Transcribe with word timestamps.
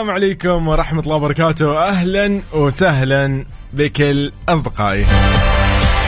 السلام 0.00 0.14
عليكم 0.14 0.68
ورحمة 0.68 1.02
الله 1.02 1.16
وبركاته. 1.16 1.88
أهلا 1.88 2.40
وسهلا 2.52 3.44
بكل 3.72 4.32
أصدقائي. 4.48 5.04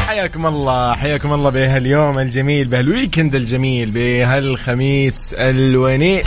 حياكم 0.07 0.47
الله 0.47 0.95
حياكم 0.95 1.33
الله 1.33 1.51
بهاليوم 1.51 2.19
الجميل 2.19 2.69
بهال 2.69 2.88
weekend 2.88 3.35
الجميل 3.35 3.91
بهالخميس 3.91 5.35
الونيس. 5.35 6.27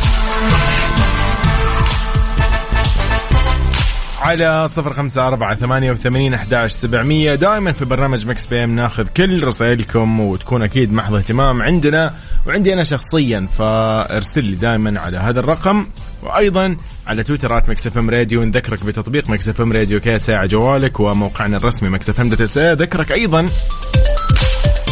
على 4.35 4.67
صفر 4.67 4.93
خمسة 4.93 5.27
أربعة 5.27 5.55
ثمانية 5.55 5.91
وثمانين 5.91 6.33
أحداش 6.33 6.71
سبعمية. 6.71 7.35
دائما 7.35 7.71
في 7.71 7.85
برنامج 7.85 8.27
Mix 8.27 8.47
PM 8.47 8.75
ناخذ 8.75 9.07
كل 9.17 9.43
رسائلكم 9.43 10.19
وتكون 10.19 10.63
أكيد 10.63 10.93
محض 10.93 11.13
اهتمام 11.13 11.61
عندنا. 11.61 12.13
وعندي 12.47 12.73
أنا 12.73 12.83
شخصيا 12.83 13.47
فأرسل 13.57 14.43
لي 14.43 14.55
دائما 14.55 14.99
على 14.99 15.17
هذا 15.17 15.39
الرقم. 15.39 15.85
وأيضا 16.23 16.77
على 17.07 17.23
تويتر 17.23 17.57
at 17.57 17.69
Mix 17.69 17.87
FM 17.87 18.09
Radio 18.09 18.43
نذكرك 18.43 18.85
بتطبيق 18.85 19.29
Mix 19.29 19.49
FM 19.49 19.71
Radio 19.71 19.99
KSA 19.99 20.29
على 20.29 20.47
جوالك 20.47 20.99
وموقعنا 20.99 21.57
الرسمي 21.57 21.89
Mix 21.89 22.09
FM 22.09 22.29
dot 22.29 22.41
SA 22.41 22.57
ذكرك 22.57 23.11
أيضا 23.11 23.45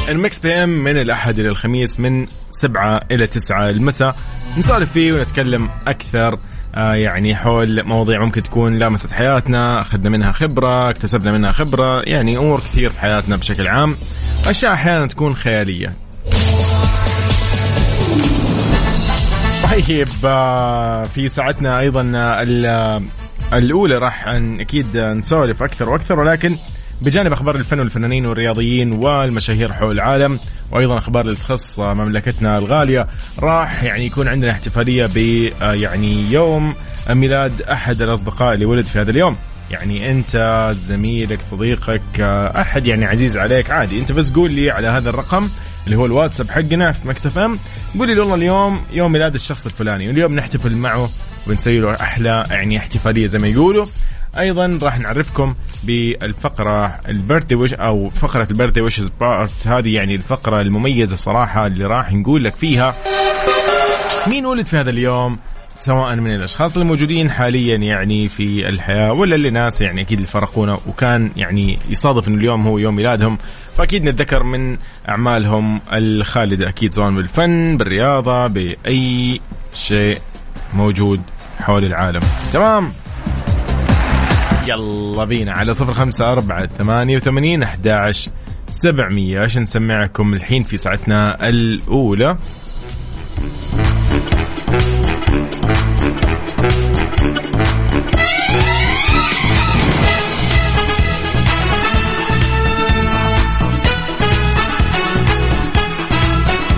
ال 0.09 0.39
Mix 0.39 0.63
PM 0.63 0.69
من 0.69 0.97
الأحد 0.97 1.39
إلى 1.39 1.49
الخميس 1.49 1.99
من 1.99 2.27
سبعة 2.51 3.01
إلى 3.11 3.27
تسعة 3.27 3.69
المساء. 3.69 4.15
نسولف 4.57 4.91
فيه 4.91 5.13
ونتكلم 5.13 5.69
أكثر 5.87 6.33
آه 6.33 6.52
يعني 6.77 7.35
حول 7.35 7.83
مواضيع 7.83 8.21
ممكن 8.25 8.43
تكون 8.43 8.73
لامست 8.73 9.11
حياتنا 9.11 9.81
أخذنا 9.81 10.09
منها 10.09 10.31
خبرة 10.31 10.89
اكتسبنا 10.89 11.31
منها 11.31 11.51
خبرة 11.51 12.01
يعني 12.01 12.37
أمور 12.37 12.59
كثير 12.59 12.89
في 12.89 12.99
حياتنا 12.99 13.35
بشكل 13.35 13.67
عام. 13.67 13.95
أشياء 14.47 14.73
أحيانا 14.73 15.07
تكون 15.07 15.35
خيالية. 15.35 15.93
طيب 19.71 20.07
آه، 20.25 21.03
في 21.03 21.27
ساعتنا 21.27 21.79
أيضا 21.79 22.11
آه، 22.15 23.01
الأولى 23.53 23.97
راح 23.97 24.27
أكيد 24.59 24.97
نسولف 24.97 25.63
أكثر 25.63 25.89
وأكثر 25.89 26.19
ولكن 26.19 26.55
بجانب 27.03 27.33
أخبار 27.33 27.55
الفن 27.55 27.79
والفنانين 27.79 28.25
والرياضيين 28.25 28.91
والمشاهير 28.91 29.73
حول 29.73 29.91
العالم 29.95 30.39
وأيضا 30.71 30.97
أخبار 30.97 31.25
اللي 31.25 31.35
تخص 31.35 31.79
مملكتنا 31.79 32.57
الغالية 32.57 33.07
راح 33.39 33.83
يعني 33.83 34.05
يكون 34.05 34.27
عندنا 34.27 34.51
احتفالية 34.51 35.05
ب 35.15 35.49
آه، 35.61 35.73
يعني 35.73 36.31
يوم 36.31 36.75
ميلاد 37.09 37.61
أحد 37.61 38.01
الأصدقاء 38.01 38.53
اللي 38.53 38.65
ولد 38.65 38.85
في 38.85 38.99
هذا 38.99 39.11
اليوم. 39.11 39.35
يعني 39.71 40.11
أنت 40.11 40.69
زميلك 40.79 41.41
صديقك 41.41 42.19
أحد 42.55 42.87
يعني 42.87 43.05
عزيز 43.05 43.37
عليك 43.37 43.71
عادي. 43.71 43.99
أنت 43.99 44.11
بس 44.11 44.31
قول 44.31 44.51
لي 44.51 44.71
على 44.71 44.87
هذا 44.87 45.09
الرقم 45.09 45.49
اللي 45.85 45.97
هو 45.97 46.05
الواتساب 46.05 46.49
حقنا 46.49 46.91
في 46.91 47.07
Mix 47.07 47.37
FM. 47.37 47.59
قول 47.99 48.07
لي 48.07 48.19
والله 48.19 48.35
اليوم 48.35 48.81
يوم 48.91 49.11
ميلاد 49.11 49.33
الشخص 49.33 49.65
الفلاني 49.65 50.07
واليوم 50.07 50.35
نحتفل 50.35 50.75
معه 50.75 51.09
ونسوي 51.47 51.79
له 51.79 51.93
أحلى 51.93 52.43
يعني 52.49 52.77
احتفالية 52.77 53.27
زي 53.27 53.39
ما 53.39 53.47
يقولوا. 53.47 53.85
أيضا 54.39 54.79
راح 54.81 54.99
نعرفكم 54.99 55.53
بالفقرة 55.83 56.99
ال 57.09 57.14
birthday 57.14 57.55
wish 57.55 57.73
أو 57.73 58.09
فقرة 58.09 58.47
ال 58.51 58.54
birthday 58.54 58.81
wishes 58.81 59.09
part. 59.09 59.67
هذه 59.67 59.93
يعني 59.95 60.15
الفقرة 60.15 60.61
المميزة 60.61 61.15
صراحة 61.15 61.67
اللي 61.67 61.85
راح 61.85 62.13
نقول 62.13 62.43
لك 62.43 62.55
فيها 62.55 62.95
مين 64.27 64.45
ولد 64.45 64.65
في 64.65 64.77
هذا 64.77 64.89
اليوم 64.89 65.39
سواء 65.69 66.15
من 66.15 66.35
الأشخاص 66.35 66.77
الموجودين 66.77 67.31
حاليا 67.31 67.75
يعني 67.75 68.27
في 68.27 68.69
الحياة 68.69 69.13
ولا 69.13 69.35
اللي 69.35 69.49
ناس 69.49 69.81
يعني 69.81 70.01
أكيد 70.01 70.17
اللي 70.17 70.29
فرقونا 70.31 70.79
وكان 70.87 71.31
يعني 71.35 71.79
يصادف 71.89 72.27
إنه 72.27 72.37
اليوم 72.37 72.67
هو 72.67 72.77
يوم 72.77 72.95
ميلادهم. 72.95 73.37
فأكيد 73.75 74.03
نتذكر 74.03 74.43
من 74.43 74.77
أعمالهم 75.09 75.81
الخالدة 75.93 76.69
أكيد 76.69 76.91
سواء 76.91 77.11
بالفن 77.11 77.77
بالرياضة 77.77 78.47
بأي 78.47 79.41
شيء 79.73 80.19
موجود 80.73 81.21
حول 81.59 81.85
العالم. 81.85 82.21
تمام؟ 82.53 82.93
يلا 84.67 85.23
بينا 85.23 85.53
على 85.53 85.73
صفر 85.73 85.93
خمسة 85.93 86.31
أربعة 86.31 86.67
ثمانية 86.67 87.15
وثمانين 87.15 87.63
أحد 87.63 87.87
سبعمية. 88.67 89.39
عشان 89.39 89.61
نسمعكم 89.61 90.33
الحين 90.33 90.63
في 90.63 90.77
ساعتنا 90.77 91.49
الأولى؟ 91.49 92.37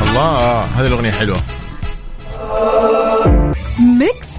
الله 0.07 0.63
هذه 0.63 0.87
الأغنية 0.87 1.11
حلوة. 1.11 1.37
Mix 3.79 4.34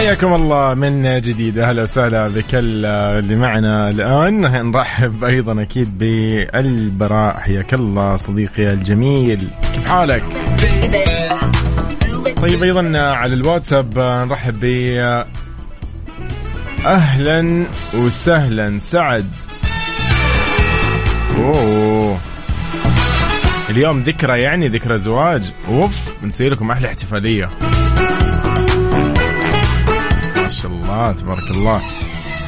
حياكم 0.00 0.34
الله 0.34 0.74
من 0.74 1.20
جديد. 1.20 1.58
أهلا 1.58 1.82
وسهلا 1.82 2.28
بكل 2.28 2.84
اللي 2.86 3.36
معنا 3.36 3.90
الآن. 3.90 4.40
نرحب 4.70 5.24
أيضا 5.24 5.62
أكيد 5.62 5.98
بالبراء. 5.98 7.36
حياك 7.36 7.74
الله 7.74 8.16
صديقي 8.16 8.72
الجميل. 8.72 9.48
كيف 9.74 9.88
حالك؟ 9.88 10.22
طيب 12.36 12.62
أيضا 12.62 12.98
على 12.98 13.34
الواتساب 13.34 13.98
نرحب 13.98 14.60
ب 14.60 14.64
أهلا 16.86 17.66
وسهلا. 17.94 18.78
سعد. 18.78 19.30
أوه. 21.38 22.18
اليوم 23.70 24.00
ذكرى 24.00 24.40
يعني 24.40 24.68
ذكرى 24.68 24.98
زواج. 24.98 25.52
أوف 25.68 25.92
بنسوي 26.22 26.48
لكم 26.48 26.70
أحلى 26.70 26.88
احتفالية. 26.88 27.48
شاء 30.62 30.72
الله 30.72 31.12
تبارك 31.12 31.50
الله. 31.50 31.80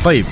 طيب. 0.05 0.27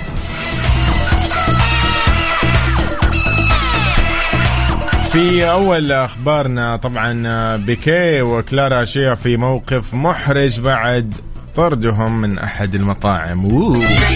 في 5.13 5.51
أول 5.51 5.93
أخبارنا 5.93 6.77
طبعا 6.77 7.57
بيكي 7.57 8.23
وكلارا 8.23 8.85
شيا 8.85 9.15
في 9.15 9.37
موقف 9.37 9.94
محرج 9.94 10.61
بعد 10.61 11.15
طردهم 11.56 12.21
من 12.21 12.38
أحد 12.38 12.75
المطاعم. 12.75 13.49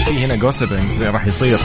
في 0.05 0.25
هنا 0.25 0.35
جوسبنج 0.35 1.01
راح 1.01 1.27
يصير. 1.27 1.57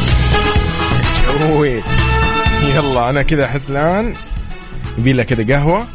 يلا 2.75 3.11
أنا 3.11 3.23
كذا 3.23 3.45
أحس 3.45 3.71
الآن 3.71 4.15
يبي 4.99 5.13
لها 5.13 5.25
كذا 5.25 5.57
قهوة. 5.57 5.87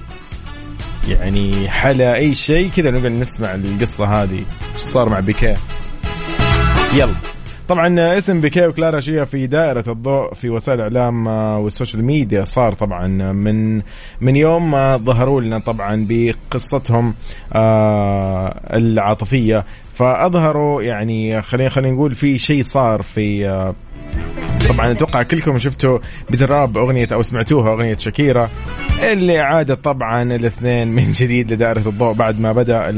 يعني 1.08 1.70
حلا 1.70 2.16
أي 2.16 2.36
شيء 2.36 2.70
كذا 2.76 2.92
نقعد 2.92 3.12
نسمع 3.12 3.56
القصة 3.56 4.24
هذه. 4.24 4.44
إيش 4.76 4.84
صار 4.84 5.10
مع 5.10 5.20
بيكيه 5.20 5.58
يلا. 6.96 7.14
طبعا 7.68 8.18
اسم 8.18 8.42
بيكيه 8.42 8.68
وكلارا 8.68 9.00
شيا 9.00 9.24
في 9.24 9.48
دائرة 9.48 9.84
الضوء 9.88 10.34
في 10.34 10.50
وسائل 10.50 10.82
الإعلام 10.82 11.28
وال 11.28 11.47
social 11.47 12.04
media 12.04 12.44
صار 12.44 12.74
طبعا 12.74 13.08
من 13.34 13.82
من 14.22 14.36
يوم 14.36 14.72
ما 14.72 14.98
ظهروا 14.98 15.42
لنا 15.42 15.60
طبعا 15.60 16.06
بقصتهم 16.10 17.14
آه، 17.54 18.60
العاطفية. 18.74 19.66
فأظهروا 19.94 20.82
يعني 20.82 21.42
خلينا 21.42 21.70
خلينا 21.70 21.96
نقول 21.96 22.16
في 22.16 22.38
شيء 22.38 22.64
صار 22.64 23.02
في 23.02 23.50
آه، 23.50 23.76
طبعا 24.70 24.92
أتوقع 24.92 25.24
كلكم 25.24 25.58
شفتوا 25.58 26.00
بزراب 26.30 26.78
أغنية 26.78 27.08
أو 27.14 27.22
سمعتوها 27.22 27.74
أغنية 27.74 27.98
شاكيرا 27.98 28.50
اللي 29.12 29.40
عادت 29.40 29.84
طبعا 29.84 30.24
الاثنين 30.24 30.88
من 30.88 31.12
جديد 31.12 31.54
لدائرة 31.54 31.90
الضوء 31.90 32.14
بعد 32.14 32.40
ما 32.40 32.52
بدأ 32.52 32.90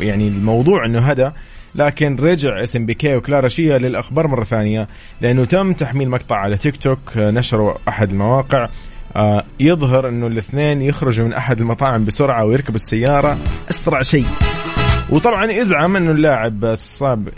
يعني 0.00 0.28
الموضوع 0.28 0.86
إنه 0.86 0.98
هدى 0.98 1.30
لكن 1.74 2.16
رجع 2.16 2.62
اسم 2.62 2.86
بيكي 2.86 3.16
وكلارا 3.16 3.48
شيا 3.48 3.78
للأخبار 3.78 4.26
مرة 4.26 4.44
ثانية 4.44 4.88
لأنه 5.20 5.44
تم 5.44 5.72
تحميل 5.72 6.08
مقطع 6.08 6.36
على 6.36 6.56
تيك 6.56 6.76
توك 6.76 6.98
نشره 7.16 7.78
أحد 7.88 8.10
المواقع 8.10 8.68
آه 9.16 9.44
يظهر 9.60 10.08
أنه 10.08 10.26
الاثنين 10.26 10.82
يخرجوا 10.82 11.26
من 11.26 11.32
أحد 11.32 11.60
المطاعم 11.60 12.04
بسرعة 12.04 12.44
ويركبوا 12.44 12.76
السيارة 12.76 13.38
أسرع 13.70 14.02
شيء. 14.02 14.26
وطبعا 15.10 15.50
يزعم 15.52 15.96
أنه 15.96 16.10
اللاعب 16.10 16.64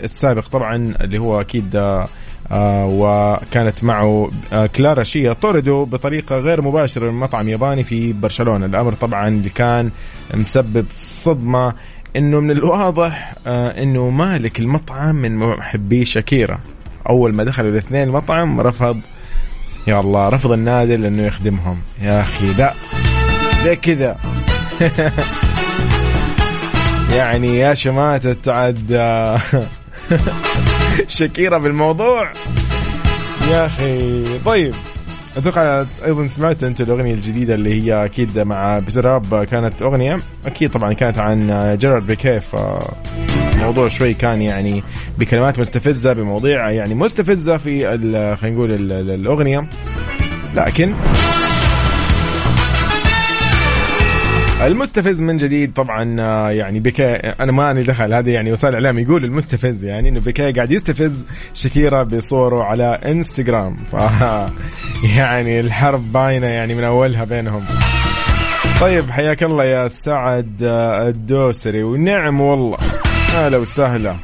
السابق 0.03 0.47
طبعا 0.47 0.93
اللي 1.01 1.17
هو 1.17 1.41
أكيد 1.41 1.75
آه 1.75 2.07
آه 2.51 2.85
وكانت 2.89 3.83
معه 3.83 4.31
آه 4.53 4.65
كلارا 4.65 5.03
شيا 5.03 5.33
طردوا 5.33 5.85
بطريقة 5.85 6.37
غير 6.37 6.61
مباشرة 6.61 7.11
من 7.11 7.19
مطعم 7.19 7.49
ياباني 7.49 7.83
في 7.83 8.13
برشلونة. 8.13 8.65
الأمر 8.65 8.93
طبعا 8.93 9.27
اللي 9.27 9.49
كان 9.49 9.91
مسبب 10.33 10.85
صدمة 10.95 11.73
إنه 12.15 12.39
من 12.39 12.51
الواضح 12.51 13.33
آه 13.47 13.83
إنه 13.83 14.09
مالك 14.09 14.59
المطعم 14.59 15.15
من 15.15 15.37
محبي 15.37 16.05
شاكيرا. 16.05 16.59
أول 17.09 17.35
ما 17.35 17.43
دخلوا 17.43 17.71
الاثنين 17.71 18.07
المطعم 18.07 18.61
رفض 18.61 18.99
يا 19.87 19.99
الله 19.99 20.29
رفض 20.29 20.51
النادي 20.51 20.95
لأنه 20.95 21.23
يخدمهم. 21.23 21.77
يا 22.01 22.21
أخي 22.21 22.53
لا. 22.57 22.73
ليه 23.63 23.73
كذا. 23.73 24.17
يعني 27.17 27.57
يا 27.57 27.73
شماتة 27.73 28.53
عاد 28.53 28.87
شكيرة 31.07 31.57
بالموضوع. 31.57 32.29
يا 33.51 33.65
أخي 33.65 34.23
طيب. 34.45 34.73
أتوقع 35.37 35.85
أيضا 36.05 36.27
سمعت 36.27 36.63
أنت 36.63 36.81
الأغنية 36.81 37.13
الجديدة 37.13 37.55
اللي 37.55 37.81
هي 37.81 38.05
أكيد 38.05 38.39
مع 38.39 38.79
بزراب 38.79 39.43
كانت 39.43 39.81
أغنية 39.81 40.17
أكيد 40.45 40.71
طبعا 40.71 40.93
كانت 40.93 41.17
عن 41.17 41.77
جيرارد 41.81 42.07
بيكيف 42.07 42.55
موضوع 43.57 43.87
شوي 43.87 44.13
كان 44.13 44.41
يعني 44.41 44.83
بكلمات 45.17 45.59
مستفزة 45.59 46.13
بمواضيع 46.13 46.71
يعني 46.71 46.95
مستفزة 46.95 47.57
في 47.57 47.85
خلينا 48.41 48.55
نقول 48.55 48.91
الأغنية. 48.91 49.67
لكن 50.55 50.93
المستفز 54.61 55.21
من 55.21 55.37
جديد 55.37 55.73
طبعا 55.73 56.21
آه، 56.21 56.49
يعني 56.49 56.79
بيكي 56.79 57.05
أنا 57.15 57.51
ما 57.51 57.71
أني 57.71 57.83
دخل 57.83 58.13
هذا 58.13 58.31
يعني 58.31 58.51
وسائل 58.51 58.75
الاعلام 58.75 58.99
يقول 58.99 59.23
المستفز 59.23 59.85
يعني 59.85 60.09
إنه 60.09 60.19
بيكي 60.19 60.51
قاعد 60.51 60.71
يستفز 60.71 61.25
شكيرا 61.53 62.03
بصوره 62.03 62.63
على 62.63 62.99
إنستغرام. 63.05 63.77
ف 63.91 63.93
يعني 65.17 65.59
الحرب 65.59 66.11
باينة 66.11 66.47
يعني 66.47 66.75
من 66.75 66.83
أولها 66.83 67.23
بينهم. 67.23 67.63
طيب 68.81 69.09
حياك 69.11 69.43
الله 69.43 69.63
يا 69.63 69.87
سعد 69.87 70.63
آه، 70.63 71.09
الدوسري 71.09 71.83
ونعم 71.83 72.41
والله. 72.41 72.77
أهلا 73.35 73.57
وسهلا. 73.57 74.15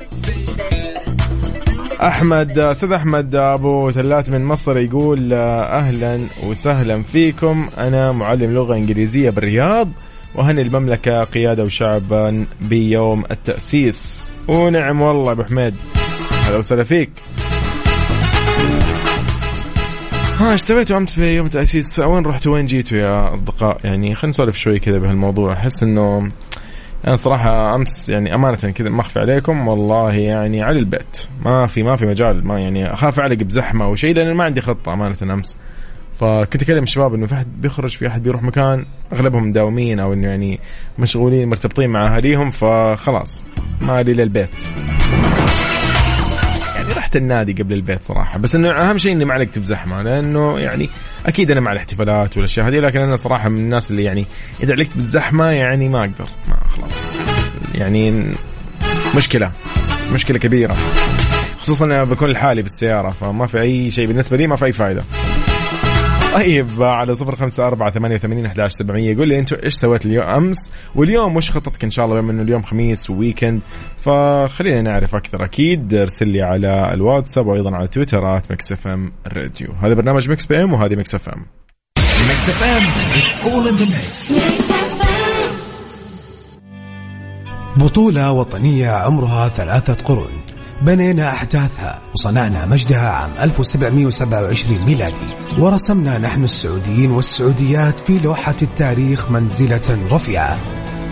أحمد 2.04 2.60
آه، 2.60 2.72
أستاذ 2.72 2.92
أحمد 2.92 3.36
أبو 3.36 3.92
ثلاث 3.92 4.30
من 4.30 4.46
مصر 4.46 4.78
يقول 4.78 5.34
أهلا 5.34 6.20
وسهلا 6.44 7.04
فيكم. 7.04 7.68
أنا 7.78 8.12
معلم 8.12 8.54
لغة 8.54 8.76
إنجليزية 8.76 9.30
بالرياض. 9.30 9.90
وهني 10.36 10.62
المملكة 10.62 11.24
قيادة 11.24 11.64
وشعبا 11.64 12.46
بيوم 12.62 13.24
التأسيس. 13.32 14.32
ونعم 14.48 15.02
والله 15.02 15.32
أبو 15.32 15.44
حميد. 15.44 15.76
هلا 16.48 16.58
وسهلا 16.58 16.84
فيك. 16.84 17.10
ها 20.40 20.52
إيش 20.52 20.62
سويتوا 20.62 20.98
امس 20.98 21.14
في 21.14 21.36
يوم 21.36 21.46
التأسيس؟ 21.46 22.00
وين 22.00 22.26
رحتوا؟ 22.26 22.54
وين 22.54 22.66
جيتوا 22.66 22.98
يا 22.98 23.34
أصدقاء؟ 23.34 23.78
يعني 23.84 24.16
خلينا 24.16 24.30
نسولف 24.30 24.56
شوي 24.58 24.80
كذا 24.80 24.98
بهالموضوع، 24.98 25.54
أحس 25.54 25.84
إنه 25.84 26.32
أنا 27.08 27.16
صراحة 27.16 27.76
أمس 27.76 28.10
يعني 28.10 28.36
أمانة 28.36 28.56
كذا 28.56 28.90
ما 28.90 29.02
اخفي 29.02 29.20
عليكم. 29.20 29.68
والله 29.68 30.14
يعني 30.14 30.64
على 30.64 30.80
البيت، 30.80 31.18
ما 31.46 31.66
في 31.66 31.84
ما 31.84 31.96
في 31.96 32.06
مجال. 32.06 32.48
ما 32.48 32.60
يعني 32.60 32.94
أخاف 32.94 33.20
أعلق 33.20 33.38
بزحمة 33.38 33.86
أو 33.86 33.96
شيء 33.96 34.16
لأن 34.16 34.34
ما 34.34 34.44
عندي 34.44 34.62
خطة 34.62 34.94
أمانة 34.94 35.18
أمس. 35.24 35.58
فكنت 36.22 36.64
أكلم 36.64 36.84
الشباب 36.84 37.14
إنه 37.14 37.26
في 37.26 37.34
أحد 37.34 37.62
بيخرج 37.62 37.98
في 37.98 38.08
أحد 38.08 38.24
بيروح 38.24 38.44
مكان 38.44 38.86
أغلبهم 39.14 39.50
مداومين 39.50 40.00
أو 40.00 40.14
إنه 40.14 40.28
يعني 40.28 40.60
مشغولين 41.00 41.50
مرتبطين 41.50 41.90
مع 41.90 42.16
أهاليهم 42.16 42.52
فخلاص 42.52 43.46
ما 43.82 44.04
لي 44.04 44.14
للبيت. 44.14 44.50
يعني 46.76 46.94
رحت 46.94 47.16
النادي 47.16 47.54
قبل 47.54 47.74
البيت 47.74 48.04
صراحة 48.04 48.40
بس 48.40 48.56
إنه 48.56 48.72
أهم 48.72 48.98
شيء 48.98 49.12
إني 49.12 49.26
ما 49.26 49.34
علقت 49.34 49.60
بزحمة 49.60 50.02
لأنه 50.02 50.60
يعني 50.60 50.90
أكيد 51.26 51.52
أنا 51.52 51.60
مع 51.60 51.72
الاحتفالات 51.72 52.38
والأشياء 52.38 52.68
هذه 52.68 52.80
لكن 52.80 53.00
أنا 53.00 53.16
صراحة 53.16 53.50
من 53.50 53.60
الناس 53.60 53.92
اللي 53.92 54.04
يعني 54.04 54.26
إذا 54.64 54.74
علقت 54.74 54.90
بالزحمة 54.96 55.46
يعني 55.46 55.90
ما 55.90 56.00
أقدر 56.00 56.28
ما 56.50 56.56
خلاص. 56.68 57.18
يعني 57.76 58.26
مشكلة 59.16 59.52
مشكلة 60.14 60.40
كبيرة 60.40 60.76
خصوصا 61.60 61.86
أنا 61.86 62.04
بكون 62.04 62.30
لحالي 62.30 62.62
بالسيارة 62.62 63.10
فما 63.10 63.48
في 63.48 63.62
أي 63.62 63.92
شيء 63.92 64.08
بالنسبة 64.08 64.38
لي 64.38 64.48
ما 64.48 64.56
في 64.56 64.66
أي 64.66 64.72
فائده 64.72 65.04
طيب 66.34 66.84
على 66.84 67.16
صفر 67.16 67.36
خمسة 67.36 67.68
أربعة 67.68 67.92
ثمانية 67.92 68.16
وثمانين 68.16 68.46
أحداش 68.46 68.72
سبعمية. 68.72 69.18
قول 69.18 69.28
لي 69.28 69.40
أنت 69.40 69.54
إيش 69.54 69.74
سويت 69.74 70.06
اليوم؟ 70.06 70.26
أمس 70.26 70.72
واليوم 70.96 71.36
وش 71.36 71.52
خطتك 71.52 71.84
إن 71.84 71.92
شاء 71.92 72.06
الله؟ 72.06 72.22
بما 72.22 72.32
إنه 72.32 72.42
اليوم 72.42 72.62
خميس 72.64 73.10
و 73.10 73.16
weekend 73.16 73.62
فخلينا 73.98 74.82
نعرف 74.82 75.16
أكثر. 75.16 75.46
أكيد 75.46 75.94
ارسل 75.94 76.30
لي 76.30 76.42
على 76.42 76.94
الواتساب 76.94 77.48
وأيضا 77.48 77.76
على 77.76 77.88
تويتر 77.88 78.52
at 78.52 78.72
Mix 78.72 78.88
FM 78.88 79.12
Radio. 79.28 79.70
هذا 79.82 79.94
برنامج 79.94 80.30
Mix 80.30 80.46
PM 80.46 80.74
وهذه 80.74 80.96
Mix 80.96 81.16
FM. 81.16 81.46
Mix 81.98 82.50
FM 82.50 82.84
it's 83.20 83.40
all 83.46 83.68
in 83.72 83.78
the 83.82 83.86
mix. 83.86 84.34
بطولة 87.78 88.32
وطنية 88.32 88.90
عمرها 88.90 89.48
ثلاثة 89.50 90.04
قرون. 90.04 90.51
بنينا 90.82 91.30
أحداثها 91.30 92.02
وصنعنا 92.14 92.66
مجدها 92.66 93.10
عام 93.10 93.32
1727 93.42 94.86
ميلادي. 94.86 95.16
ورسمنا 95.60 96.18
نحن 96.18 96.44
السعوديين 96.44 97.12
والسعوديات 97.12 98.00
في 98.00 98.20
لوحة 98.20 98.56
التاريخ 98.62 99.32
منزلة 99.32 100.08
رفيعة. 100.12 100.60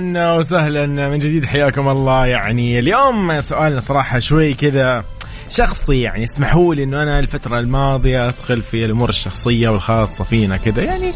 أهلا 0.00 0.32
وسهلا. 0.32 0.86
من 0.86 1.18
جديد 1.18 1.44
حياكم 1.44 1.88
الله. 1.88 2.26
يعني 2.26 2.78
اليوم 2.78 3.40
سؤالنا 3.40 3.80
صراحة 3.80 4.18
شوي 4.18 4.54
كذا 4.54 5.04
شخصي. 5.50 6.00
يعني 6.00 6.24
اسمحوا 6.24 6.74
لي 6.74 6.84
إنه 6.84 7.02
أنا 7.02 7.18
الفترة 7.18 7.60
الماضية 7.60 8.28
أدخل 8.28 8.62
في 8.62 8.84
الأمور 8.84 9.08
الشخصية 9.08 9.68
والخاصة 9.68 10.24
فينا 10.24 10.56
كذا. 10.56 10.82
يعني 10.82 11.12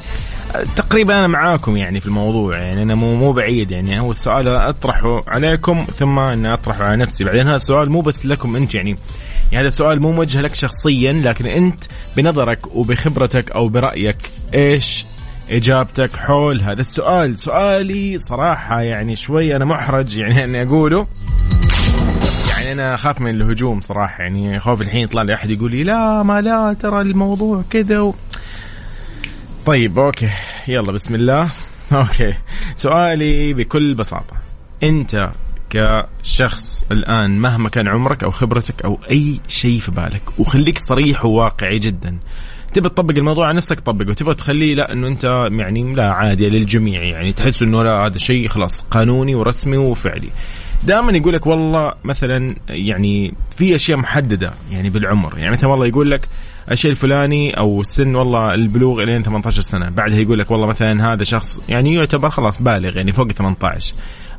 تقريبا 0.76 1.14
أنا 1.18 1.26
معاكم 1.26 1.76
يعني 1.76 2.00
في 2.00 2.06
الموضوع. 2.06 2.56
يعني 2.58 2.82
أنا 2.82 2.94
مو 2.94 3.14
مو 3.14 3.32
بعيد. 3.32 3.70
يعني 3.70 4.00
هو 4.00 4.10
السؤال 4.10 4.48
أطرحه 4.48 5.20
عليكم 5.28 5.78
ثم 5.78 6.18
اني 6.18 6.52
أطرحه 6.52 6.84
على 6.84 6.96
نفسي. 6.96 7.24
بعدين 7.24 7.46
هذا 7.46 7.56
السؤال 7.56 7.90
مو 7.90 8.00
بس 8.00 8.26
لكم 8.26 8.56
انت 8.56 8.74
يعني 8.74 8.96
يعني 9.52 9.60
هذا 9.60 9.68
السؤال 9.68 10.02
مو 10.02 10.12
موجه 10.12 10.40
لك 10.40 10.54
شخصيا 10.54 11.12
لكن 11.12 11.46
أنت 11.46 11.84
بنظرك 12.16 12.76
وبخبرتك 12.76 13.50
أو 13.50 13.68
برأيك 13.68 14.18
إيش 14.54 15.04
إجابتك 15.50 16.16
حول 16.16 16.62
هذا 16.62 16.80
السؤال. 16.80 17.38
سؤالي 17.38 18.18
صراحة 18.18 18.80
يعني 18.80 19.16
شوي 19.16 19.56
أنا 19.56 19.64
محرج 19.64 20.16
يعني 20.16 20.44
أني 20.44 20.62
أقوله. 20.62 21.06
يعني 22.50 22.72
أنا 22.72 22.94
أخاف 22.94 23.20
من 23.20 23.30
الهجوم 23.30 23.80
صراحة. 23.80 24.22
يعني 24.22 24.60
خوف 24.60 24.80
الحين 24.80 25.04
يطلع 25.04 25.22
لي 25.22 25.34
أحد 25.34 25.50
يقول 25.50 25.70
لي 25.70 25.84
لا 25.84 26.22
ما 26.22 26.40
لا 26.40 26.76
ترى 26.80 27.02
الموضوع 27.02 27.62
كذا 27.70 28.00
و... 28.00 28.14
طيب 29.66 29.98
okay. 29.98 30.30
يلا 30.68 30.92
بسم 30.92 31.14
الله. 31.14 31.50
okay. 31.92 32.34
سؤالي 32.74 33.52
بكل 33.52 33.94
بساطة. 33.94 34.36
أنت 34.82 35.30
كشخص 35.70 36.84
الآن 36.92 37.38
مهما 37.38 37.68
كان 37.68 37.88
عمرك 37.88 38.24
أو 38.24 38.30
خبرتك 38.30 38.82
أو 38.84 38.98
أي 39.10 39.40
شيء 39.48 39.78
في 39.78 39.90
بالك 39.90 40.22
وخليك 40.38 40.78
صريح 40.78 41.24
وواقعي 41.24 41.78
جدا 41.78 42.18
تبى 42.74 42.88
تطبق 42.88 43.14
الموضوع 43.18 43.46
على 43.46 43.56
نفسك 43.56 43.80
طبقه 43.80 44.10
وتبى 44.10 44.34
تخليه 44.34 44.74
لا 44.74 44.92
إنه 44.92 45.08
أنت 45.08 45.48
يعني 45.52 45.94
لا 45.94 46.12
عادي 46.12 46.48
للجميع 46.48 47.02
يعني 47.02 47.32
تحس 47.32 47.62
إنه 47.62 47.82
لا 47.82 48.06
هذا 48.06 48.18
شيء 48.18 48.48
خلاص 48.48 48.84
قانوني 48.90 49.34
ورسمي 49.34 49.76
وفعلي. 49.76 50.28
دائما 50.82 51.12
يقول 51.12 51.34
لك 51.34 51.46
والله 51.46 51.92
مثلا 52.04 52.54
يعني 52.68 53.34
في 53.56 53.74
أشياء 53.74 53.98
محددة 53.98 54.52
يعني 54.70 54.90
بالعمر 54.90 55.38
يعني 55.38 55.52
مثلا 55.52 55.70
والله 55.70 55.86
يقول 55.86 56.10
لك 56.10 56.28
الشيء 56.70 56.90
الفلاني 56.90 57.58
أو 57.58 57.80
السن 57.80 58.14
والله 58.14 58.54
البلوغ 58.54 59.02
الين 59.02 59.22
18 59.22 59.60
سنة 59.60 59.88
بعدها 59.88 60.18
يقول 60.18 60.38
لك 60.38 60.50
والله 60.50 60.66
مثلا 60.66 61.12
هذا 61.12 61.24
شخص 61.24 61.60
يعني 61.68 61.94
يعتبر 61.94 62.30
خلاص 62.30 62.62
بالغ 62.62 62.96
يعني 62.96 63.12
فوق 63.12 63.32
18 63.32 63.94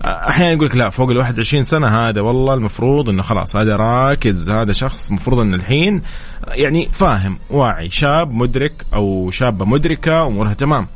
أحيانا 0.06 0.51
يقول 0.51 0.65
لك 0.65 0.75
لا 0.75 0.89
فوق 0.89 1.10
ال 1.10 1.18
21 1.18 1.63
سنة 1.63 1.88
هذا 1.88 2.22
والله 2.22 2.54
المفروض 2.54 3.10
إنه 3.10 3.22
خلاص 3.22 3.56
هذا 3.56 3.75
راكز 3.75 4.50
هذا 4.50 4.74
شخص 4.74 5.08
المفروض 5.08 5.39
إنه 5.39 5.56
الحين 5.56 6.01
يعني 6.48 6.90
فاهم 6.94 7.38
واعي 7.50 7.90
شاب 7.90 8.32
مدرك 8.32 8.86
أو 8.94 9.32
شابة 9.32 9.66
مدركة 9.66 10.28
أمورها 10.28 10.54
تمام. 10.54 10.88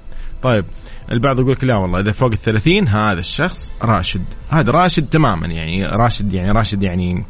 طيب 0.43 0.65
البعض 1.11 1.39
يقول 1.39 1.51
لك 1.51 1.63
لا 1.63 1.75
والله 1.75 1.99
إذا 1.99 2.11
فوق 2.11 2.31
ال 2.31 2.41
30 2.41 2.87
هذا 2.87 3.19
الشخص 3.19 3.71
راشد. 3.81 4.23
هذا 4.49 4.71
راشد 4.71 5.05
تماما 5.09 5.47
يعني 5.47 5.85
راشد 5.85 6.33
يعني 6.33 6.51
راشد 6.51 6.83
يعني 6.83 7.23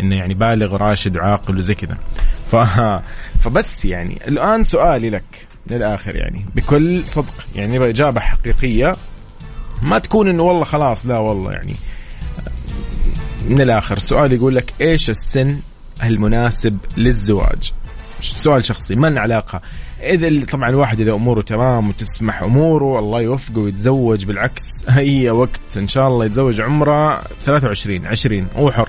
إنه 0.00 0.16
يعني 0.16 0.34
بالغ 0.34 0.74
وراشد 0.74 1.16
وعاقل 1.16 1.58
وزي 1.58 1.74
كذا. 1.74 1.96
ف... 2.50 2.56
فبس 3.44 3.84
يعني 3.84 4.18
الآن 4.28 4.64
سؤالي 4.64 5.10
لك 5.10 5.46
للآخر 5.70 6.16
يعني 6.16 6.44
بكل 6.54 7.04
صدق. 7.06 7.34
يعني 7.54 7.76
نبغى 7.76 7.90
إجابة 7.90 8.20
حقيقية 8.20 8.94
ما 9.82 9.98
تكون 9.98 10.28
إنه 10.28 10.42
والله 10.42 10.64
خلاص 10.64 11.06
لا 11.06 11.18
والله 11.18 11.52
يعني. 11.52 11.74
من 13.48 13.60
الآخر 13.60 13.98
سؤال 13.98 14.32
يقول 14.32 14.56
لك 14.56 14.72
إيش 14.80 15.10
السن 15.10 15.58
المناسب 16.02 16.78
للزواج. 16.96 17.72
سؤال 18.20 18.64
شخصي 18.64 18.94
ما 18.94 19.20
علاقه 19.20 19.60
إذا 20.02 20.44
طبعا 20.44 20.68
الواحد 20.68 21.00
إذا 21.00 21.12
أموره 21.12 21.42
تمام 21.42 21.88
وتسمح 21.88 22.42
أموره 22.42 22.98
الله 22.98 23.20
يوفقه 23.20 23.60
ويتزوج 23.60 24.24
بالعكس 24.24 24.88
اي 24.88 25.30
وقت 25.30 25.76
إن 25.76 25.88
شاء 25.88 26.08
الله 26.08 26.24
يتزوج 26.24 26.60
عمره 26.60 27.20
23 27.20 28.06
20 28.06 28.46
هو 28.56 28.70
حر. 28.70 28.88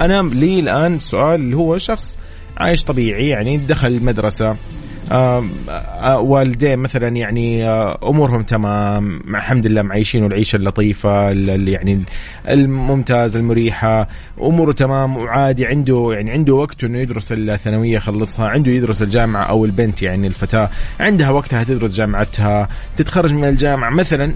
أنا 0.00 0.22
لي 0.22 0.60
الآن 0.60 1.00
سؤال 1.00 1.40
اللي 1.40 1.56
هو 1.56 1.78
شخص 1.78 2.18
عايش 2.56 2.84
طبيعي 2.84 3.28
يعني 3.28 3.56
دخل 3.56 4.04
مدرسه 4.04 4.56
والدين 6.20 6.78
مثلا 6.78 7.08
يعني 7.08 7.64
أمورهم 7.64 8.42
تمام 8.42 9.20
الحمد 9.28 9.66
لله 9.66 9.82
معيشين 9.82 10.26
العيشه 10.26 10.56
اللطيفة 10.56 11.30
يعني 11.30 12.02
الممتازه 12.48 13.38
المريحة 13.38 14.08
أموره 14.40 14.72
تمام 14.72 15.16
وعادي 15.16 15.66
عنده 15.66 16.10
يعني 16.12 16.30
عنده 16.30 16.54
وقت 16.54 16.84
إنه 16.84 16.98
يدرس 16.98 17.32
الثانوية 17.32 17.96
يخلصها 17.96 18.48
عنده 18.48 18.70
يدرس 18.72 19.02
الجامعة 19.02 19.42
أو 19.42 19.64
البنت 19.64 20.02
يعني 20.02 20.26
الفتاة 20.26 20.70
عندها 21.00 21.30
وقتها 21.30 21.64
تدرس 21.64 21.94
جامعتها 21.96 22.68
تتخرج 22.96 23.32
من 23.32 23.44
الجامعة 23.44 23.90
مثلا 23.90 24.32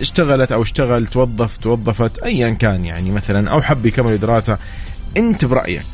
اشتغلت 0.00 0.52
أو 0.52 0.62
اشتغل 0.62 1.06
توظف 1.06 1.56
توظفت 1.56 2.22
ايا 2.22 2.50
كان 2.50 2.84
يعني 2.84 3.10
مثلا 3.10 3.50
أو 3.50 3.62
حب 3.62 3.86
يكمل 3.86 4.18
دراسة 4.18 4.58
أنت 5.16 5.44
برأيك 5.44 5.86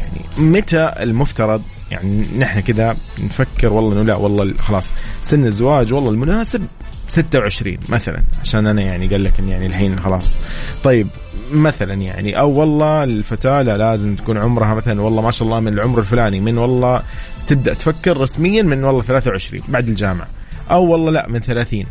يعني 0.00 0.50
متى 0.50 0.92
المفترض 1.00 1.62
يعني 1.90 2.24
نحن 2.38 2.60
كذا 2.60 2.96
نفكر 3.24 3.72
والله 3.72 3.92
إنه 3.92 4.02
لا 4.02 4.14
والله 4.14 4.54
خلاص 4.58 4.92
سن 5.22 5.46
الزواج 5.46 5.92
والله 5.92 6.10
المناسب 6.10 6.64
26 7.08 7.76
مثلا 7.88 8.22
عشان 8.42 8.66
أنا 8.66 8.82
يعني 8.82 9.06
قال 9.06 9.24
لك 9.24 9.32
يعني 9.48 9.66
الحين 9.66 10.00
خلاص. 10.00 10.36
طيب 10.84 11.08
مثلا 11.52 11.94
يعني 11.94 12.38
أو 12.38 12.50
والله 12.50 13.04
الفتاة 13.04 13.62
لا 13.62 13.76
لازم 13.76 14.16
تكون 14.16 14.36
عمرها 14.36 14.74
مثلا 14.74 15.02
والله 15.02 15.22
ما 15.22 15.30
شاء 15.30 15.48
الله 15.48 15.60
من 15.60 15.72
العمر 15.72 15.98
الفلاني 15.98 16.40
من 16.40 16.58
والله 16.58 17.02
تبدأ 17.46 17.74
تفكر 17.74 18.20
رسميا 18.20 18.62
من 18.62 18.84
والله 18.84 19.02
23 19.02 19.62
بعد 19.68 19.88
الجامعة 19.88 20.26
أو 20.70 20.84
والله 20.84 21.10
لا 21.10 21.28
من 21.28 21.40
30 21.40 21.84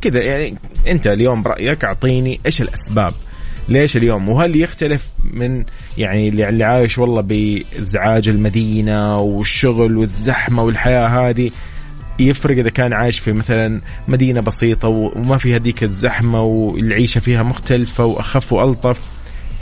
كذا 0.00 0.22
يعني 0.22 0.54
أنت 0.86 1.06
اليوم 1.06 1.42
برأيك 1.42 1.84
أعطيني 1.84 2.40
إيش 2.46 2.60
الأسباب؟ 2.62 3.12
ليش 3.68 3.96
اليوم؟ 3.96 4.28
وهل 4.28 4.56
يختلف 4.56 5.06
من 5.32 5.64
يعني 5.98 6.28
اللي 6.28 6.64
عايش 6.64 6.98
والله 6.98 7.22
بإزعاج 7.22 8.28
المدينة 8.28 9.16
والشغل 9.16 9.96
والزحمة 9.96 10.62
والحياة 10.62 11.06
هذه 11.06 11.50
يفرق 12.18 12.58
إذا 12.58 12.70
كان 12.70 12.92
عايش 12.92 13.18
في 13.18 13.32
مثلا 13.32 13.80
مدينة 14.08 14.40
بسيطة 14.40 14.88
وما 14.88 15.38
فيها 15.38 15.58
ذيك 15.58 15.82
الزحمة 15.82 16.42
والعيشة 16.42 17.18
فيها 17.18 17.42
مختلفة 17.42 18.04
وأخف 18.04 18.52
وألطف؟ 18.52 18.98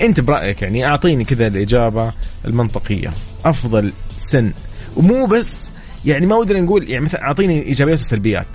أنت 0.00 0.20
برأيك 0.20 0.62
يعني 0.62 0.86
أعطيني 0.86 1.24
كذا 1.24 1.46
الإجابة 1.46 2.12
المنطقية. 2.44 3.12
أفضل 3.44 3.92
سن. 4.18 4.52
ومو 4.96 5.26
بس 5.26 5.70
يعني 6.04 6.26
ما 6.26 6.36
ودنا 6.36 6.60
نقول 6.60 6.90
يعني 6.90 7.04
مثلا 7.04 7.22
أعطيني 7.22 7.62
إيجابيات 7.62 8.00
وسلبيات. 8.00 8.46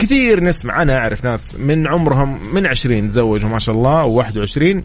كثير 0.00 0.44
نسمع 0.44 0.82
أنا 0.82 0.98
أعرف 0.98 1.24
ناس 1.24 1.54
من 1.54 1.86
عمرهم 1.88 2.54
من 2.54 2.66
20 2.66 3.08
تزوجوا 3.08 3.48
ما 3.48 3.58
شاء 3.58 3.74
الله 3.74 4.22
و21 4.22 4.82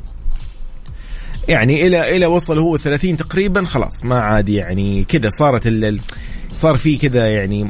يعني 1.48 1.88
إلى 1.88 2.18
إلى 2.18 2.26
وصل 2.26 2.60
هو 2.60 2.78
30 2.78 3.18
تقريبا 3.18 3.66
خلاص 3.66 4.06
ما 4.06 4.20
عاد 4.20 4.50
يعني 4.50 5.04
كذا 5.04 5.30
صارت 5.30 5.68
ال 5.68 6.00
صار 6.58 6.78
في 6.78 6.98
كذا 6.98 7.34
يعني 7.34 7.70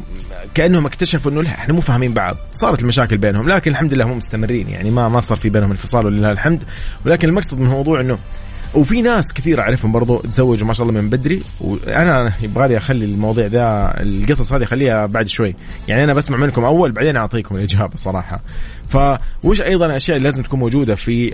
كأنهم 0.54 0.86
اكتشفوا 0.86 1.32
إنه 1.32 1.44
لا 1.44 1.50
إحنا 1.50 1.74
مو 1.74 1.82
فاهمين 1.82 2.14
بعض. 2.14 2.38
صارت 2.52 2.82
المشاكل 2.82 3.18
بينهم 3.18 3.50
لكن 3.50 3.72
الحمد 3.72 3.94
لله 3.94 4.06
هم 4.06 4.18
مستمرين 4.18 4.70
يعني 4.70 4.90
ما 4.90 5.10
ما 5.10 5.20
صار 5.20 5.38
في 5.38 5.50
بينهم 5.50 5.72
انفصال 5.72 6.06
ولله 6.06 6.32
الحمد. 6.32 6.64
ولكن 7.06 7.30
المقصد 7.30 7.60
من 7.60 7.66
الموضوع 7.66 8.02
إنه 8.02 8.18
وفي 8.76 9.02
ناس 9.02 9.34
كثير 9.34 9.60
أعرفهم 9.60 9.92
برضو 9.92 10.20
تزوجوا 10.20 10.68
ما 10.68 10.74
شاء 10.74 10.88
الله 10.88 11.02
من 11.02 11.10
بدري 11.10 11.42
وأنا 11.62 12.32
يبغى 12.42 12.68
لي 12.68 12.78
أخلي 12.78 13.06
المواضيع 13.06 13.46
ذا 13.46 13.94
القصص 14.00 14.54
هذه 14.54 14.64
أخليها 14.64 15.06
بعد 15.06 15.28
شوي. 15.28 15.56
يعني 15.88 16.04
أنا 16.04 16.14
بسمع 16.14 16.38
منكم 16.38 16.66
أول 16.66 16.92
بعدين 16.92 17.18
أعطيكم 17.18 17.56
الإجابة 17.56 17.96
صراحة. 17.96 18.42
فوش 18.90 19.62
أيضا 19.62 19.86
الاشياء 19.86 20.18
اللي 20.18 20.30
لازم 20.30 20.44
تكون 20.44 20.60
موجودة 20.60 20.96
في 20.96 21.28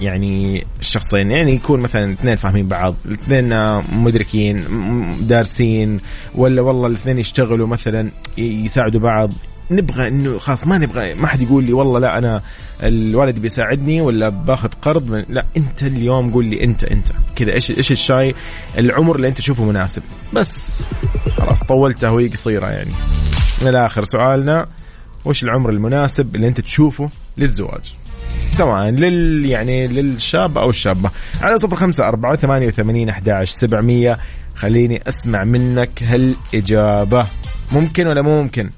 يعني 0.00 0.64
الشخصين؟ 0.80 1.30
يعني 1.30 1.52
يكون 1.52 1.80
مثلا 1.80 2.12
اثنين 2.12 2.36
فاهمين 2.36 2.68
بعض 2.68 2.94
الاثنين 3.06 3.78
مدركين 4.04 4.64
دارسين 5.20 6.00
ولا 6.34 6.62
والله 6.62 6.86
الاثنين 6.86 7.18
يشتغلوا 7.18 7.66
مثلا 7.66 8.10
يساعدوا 8.38 9.00
بعض 9.00 9.32
نبغى 9.72 10.08
إنه 10.08 10.38
خلاص 10.38 10.66
ما 10.66 10.78
نبغى 10.78 11.14
ما 11.14 11.26
حد 11.26 11.42
يقول 11.42 11.64
لي 11.64 11.72
والله 11.72 12.00
لا 12.00 12.18
أنا 12.18 12.42
الولد 12.82 13.38
بيساعدني 13.38 14.00
ولا 14.00 14.28
باخذ 14.28 14.68
قرض 14.82 15.10
من 15.10 15.24
لا 15.28 15.44
أنت 15.56 15.82
اليوم 15.82 16.32
قول 16.32 16.44
لي 16.44 16.64
أنت 16.64 16.84
أنت. 16.84 17.08
كذا 17.36 17.52
إيش 17.52 17.70
إيش 17.70 17.92
الشاي؟ 17.92 18.34
العمر 18.78 19.16
اللي 19.16 19.28
أنت 19.28 19.38
تشوفه 19.38 19.64
مناسب. 19.64 20.02
بس. 20.32 20.82
خلاص 21.36 21.62
طولتها 21.62 22.10
وهي 22.10 22.28
قصيرة 22.28 22.66
يعني. 22.66 22.90
من 23.62 23.68
الآخر 23.68 24.04
سؤالنا 24.04 24.66
وش 25.24 25.42
العمر 25.44 25.70
المناسب 25.70 26.36
اللي 26.36 26.48
أنت 26.48 26.60
تشوفه 26.60 27.08
للزواج؟ 27.36 27.94
سواء 28.52 28.90
لل 28.90 29.46
يعني 29.46 29.86
للشاب 29.86 30.58
أو 30.58 30.70
الشابة. 30.70 31.10
على 31.42 31.58
صفر 31.58 31.76
خمسة 31.76 32.08
أربعة 32.08 32.36
ثمانية 32.36 32.66
وثمانين 32.66 33.08
أحد 33.08 33.44
سبعمية. 33.48 34.18
خليني 34.54 35.02
أسمع 35.08 35.44
منك 35.44 36.02
هالإجابة. 36.02 37.26
ممكن 37.72 38.06
ولا 38.06 38.22
مو 38.22 38.42
ممكن؟ 38.42 38.70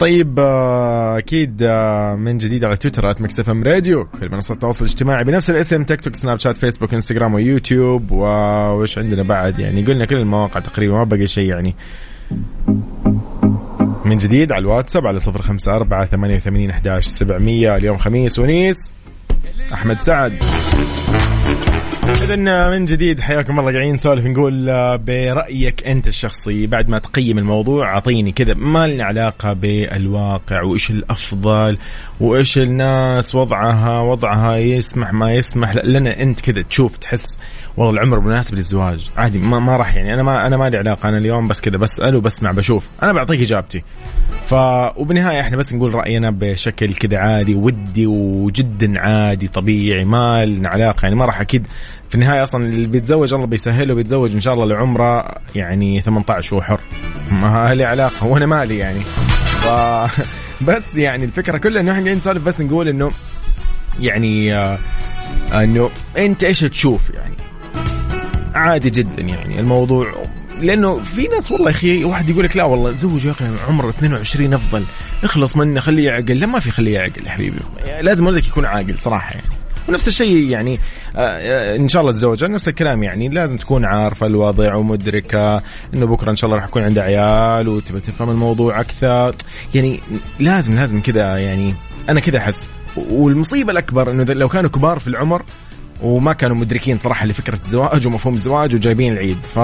طيب 0.00 0.38
آه، 0.38 1.18
أكيد 1.18 1.62
آه، 1.62 2.14
من 2.14 2.38
جديد 2.38 2.64
على 2.64 2.76
تويتر 2.76 3.10
at 3.10 3.20
Mix 3.20 3.40
FM 3.40 3.62
Radio 3.62 4.04
كل 4.04 4.30
منصات 4.30 4.56
التواصل 4.56 4.84
الاجتماعي 4.84 5.24
بنفس 5.24 5.50
الاسم 5.50 5.84
تيك 5.84 6.00
توك 6.00 6.16
سناب 6.16 6.38
شات 6.38 6.56
فيسبوك 6.56 6.94
إنستغرام 6.94 7.34
ويوتيوب 7.34 8.10
وش 8.10 8.98
عندنا 8.98 9.22
بعد؟ 9.22 9.58
يعني 9.58 9.84
قلنا 9.84 10.04
كل 10.04 10.16
المواقع 10.16 10.60
تقريبا 10.60 10.94
ما 10.94 11.04
بقي 11.04 11.26
شيء 11.26 11.48
يعني. 11.48 11.74
من 14.04 14.18
جديد 14.18 14.52
على 14.52 14.60
الواتساب 14.60 15.06
على 15.06 15.20
صفر 15.20 15.42
خمسة 15.42 15.76
أربعة 15.76 16.06
ثمانية 16.06 16.36
وثمانين 16.36 16.70
أحداش 16.70 17.06
سبعمية 17.06 17.76
اليوم 17.76 17.96
خميس 17.96 18.38
ونيس 18.38 18.94
أحمد 19.72 19.98
سعد. 19.98 20.32
إذا 22.06 22.68
من 22.70 22.84
جديد 22.84 23.20
حياكم 23.20 23.60
الله. 23.60 23.72
قاعدين 23.72 23.94
نسولف 23.94 24.26
نقول 24.26 24.70
آه، 24.70 24.96
برأيك 24.96 25.86
أنت 25.86 26.08
الشخصي 26.08 26.66
بعد 26.66 26.88
ما 26.88 26.98
تقيم 26.98 27.38
الموضوع 27.38 27.88
أعطيني 27.94 28.32
كذا 28.32 28.54
ما 28.54 28.86
لنا 28.86 29.04
علاقة 29.04 29.52
بالواقع 29.52 30.62
وإيش 30.62 30.90
الأفضل 30.90 31.78
وإيش 32.20 32.58
الناس 32.58 33.34
وضعها 33.34 34.00
وضعها 34.00 34.56
يسمح 34.56 35.12
ما 35.12 35.32
يسمح. 35.32 35.76
لنا 35.76 36.22
أنت 36.22 36.40
كذا 36.40 36.62
تشوف 36.62 36.96
تحس 36.96 37.38
والله 37.76 37.92
العمر 37.94 38.20
مناسب 38.20 38.54
للزواج. 38.54 39.10
عادي 39.16 39.38
ما, 39.38 39.58
ما 39.58 39.76
راح 39.76 39.96
يعني. 39.96 40.14
أنا 40.14 40.22
ما 40.22 40.46
أنا 40.46 40.56
ما 40.56 40.70
لي 40.70 40.76
علاقة 40.76 41.08
أنا 41.08 41.18
اليوم 41.18 41.48
بس 41.48 41.60
كذا 41.60 41.76
بسأل 41.76 42.16
وبسمع 42.16 42.50
بشوف. 42.50 42.88
أنا 43.02 43.12
بعطيك 43.12 43.40
إجابتي. 43.40 43.82
ف 44.46 44.54
وبالنهاية 44.96 45.40
إحنا 45.40 45.56
بس 45.56 45.74
نقول 45.74 45.94
رأينا 45.94 46.30
بشكل 46.30 46.94
كذا 46.94 47.18
عادي 47.18 47.54
ودي 47.54 48.06
وجدا 48.06 49.00
عادي 49.00 49.48
طبيعي 49.48 50.04
ما 50.04 50.46
لنا 50.46 50.68
علاقة 50.68 51.02
يعني. 51.02 51.14
ما 51.14 51.24
راح 51.24 51.40
أكيد 51.40 51.66
في 52.08 52.14
النهاية 52.14 52.42
أصلا 52.42 52.64
اللي 52.64 52.86
بيتزوج 52.86 53.34
الله 53.34 53.46
بيسهله 53.46 53.94
بيتزوج 53.94 54.32
إن 54.32 54.40
شاء 54.40 54.54
الله 54.54 54.66
لعمره 54.66 55.34
يعني 55.54 56.00
18 56.00 56.56
هو 56.56 56.62
حر 56.62 56.80
ما 57.30 57.74
لي 57.74 57.84
علاقة 57.84 58.26
وأنا 58.26 58.46
مالي 58.46 58.78
يعني. 58.78 59.00
ف 59.00 59.68
بس 60.68 60.98
يعني 60.98 61.24
الفكرة 61.24 61.58
كلها 61.58 61.82
إنه 61.82 61.90
إحنا 61.92 62.02
قاعدين 62.02 62.18
نسولف 62.18 62.44
بس 62.44 62.60
نقول 62.60 62.88
إنه 62.88 63.10
يعني 64.00 64.54
آه 64.54 64.78
إنه 65.54 65.90
أنت 66.18 66.44
إيش 66.44 66.60
تشوف 66.60 67.10
يعني؟ 67.10 67.34
عادي 68.54 68.90
جدا 68.90 69.22
يعني 69.22 69.60
الموضوع. 69.60 70.12
لأنه 70.60 70.98
في 70.98 71.28
ناس 71.28 71.52
والله 71.52 71.70
أخي 71.70 72.04
واحد 72.04 72.28
يقول 72.28 72.44
لك 72.44 72.56
لا 72.56 72.64
والله 72.64 72.92
تزوج 72.92 73.24
يا 73.24 73.30
أخي 73.30 73.44
عمره 73.68 73.88
22 73.88 74.54
أفضل 74.54 74.84
اخلص 75.24 75.56
منه 75.56 75.80
خليه 75.80 76.06
يعقل. 76.06 76.40
لا 76.40 76.46
ما 76.46 76.58
في 76.58 76.70
خليه 76.70 76.94
يعقل 76.94 77.26
يا 77.26 77.30
حبيبي. 77.30 77.58
لازم 78.00 78.26
ولدك 78.26 78.46
يكون 78.46 78.64
عاقل 78.64 78.98
صراحة 78.98 79.30
يعني. 79.30 79.65
ونفس 79.88 80.08
الشيء 80.08 80.50
يعني 80.50 80.80
آه، 81.16 81.20
آه، 81.20 81.76
إن 81.76 81.88
شاء 81.88 82.00
الله 82.00 82.10
الزوجة 82.10 82.46
نفس 82.46 82.68
الكلام 82.68 83.02
يعني 83.02 83.28
لازم 83.28 83.56
تكون 83.56 83.84
عارفة 83.84 84.26
الوضع 84.26 84.74
ومدركة 84.74 85.62
إنه 85.94 86.06
بكرة 86.06 86.30
إن 86.30 86.36
شاء 86.36 86.48
الله 86.48 86.56
راح 86.60 86.68
يكون 86.68 86.82
عندها 86.82 87.02
عيال 87.02 87.68
وتبى 87.68 88.00
تفهم 88.00 88.30
الموضوع 88.30 88.80
أكثر. 88.80 89.34
يعني 89.74 90.00
لازم 90.40 90.74
لازم 90.76 91.00
كذا 91.00 91.38
يعني 91.38 91.74
أنا 92.08 92.20
كذا 92.20 92.38
أحس. 92.38 92.68
والمصيبة 92.96 93.72
الأكبر 93.72 94.10
إنه 94.10 94.24
لو 94.24 94.48
كانوا 94.48 94.70
كبار 94.70 94.98
في 94.98 95.08
العمر 95.08 95.42
وما 96.02 96.32
كانوا 96.32 96.56
مدركين 96.56 96.96
صراحة 96.96 97.26
لفكرة 97.26 97.60
الزواج 97.64 98.06
ومفهوم 98.06 98.34
الزواج 98.34 98.74
وجايبين 98.74 99.12
العيد. 99.12 99.36
ف 99.54 99.58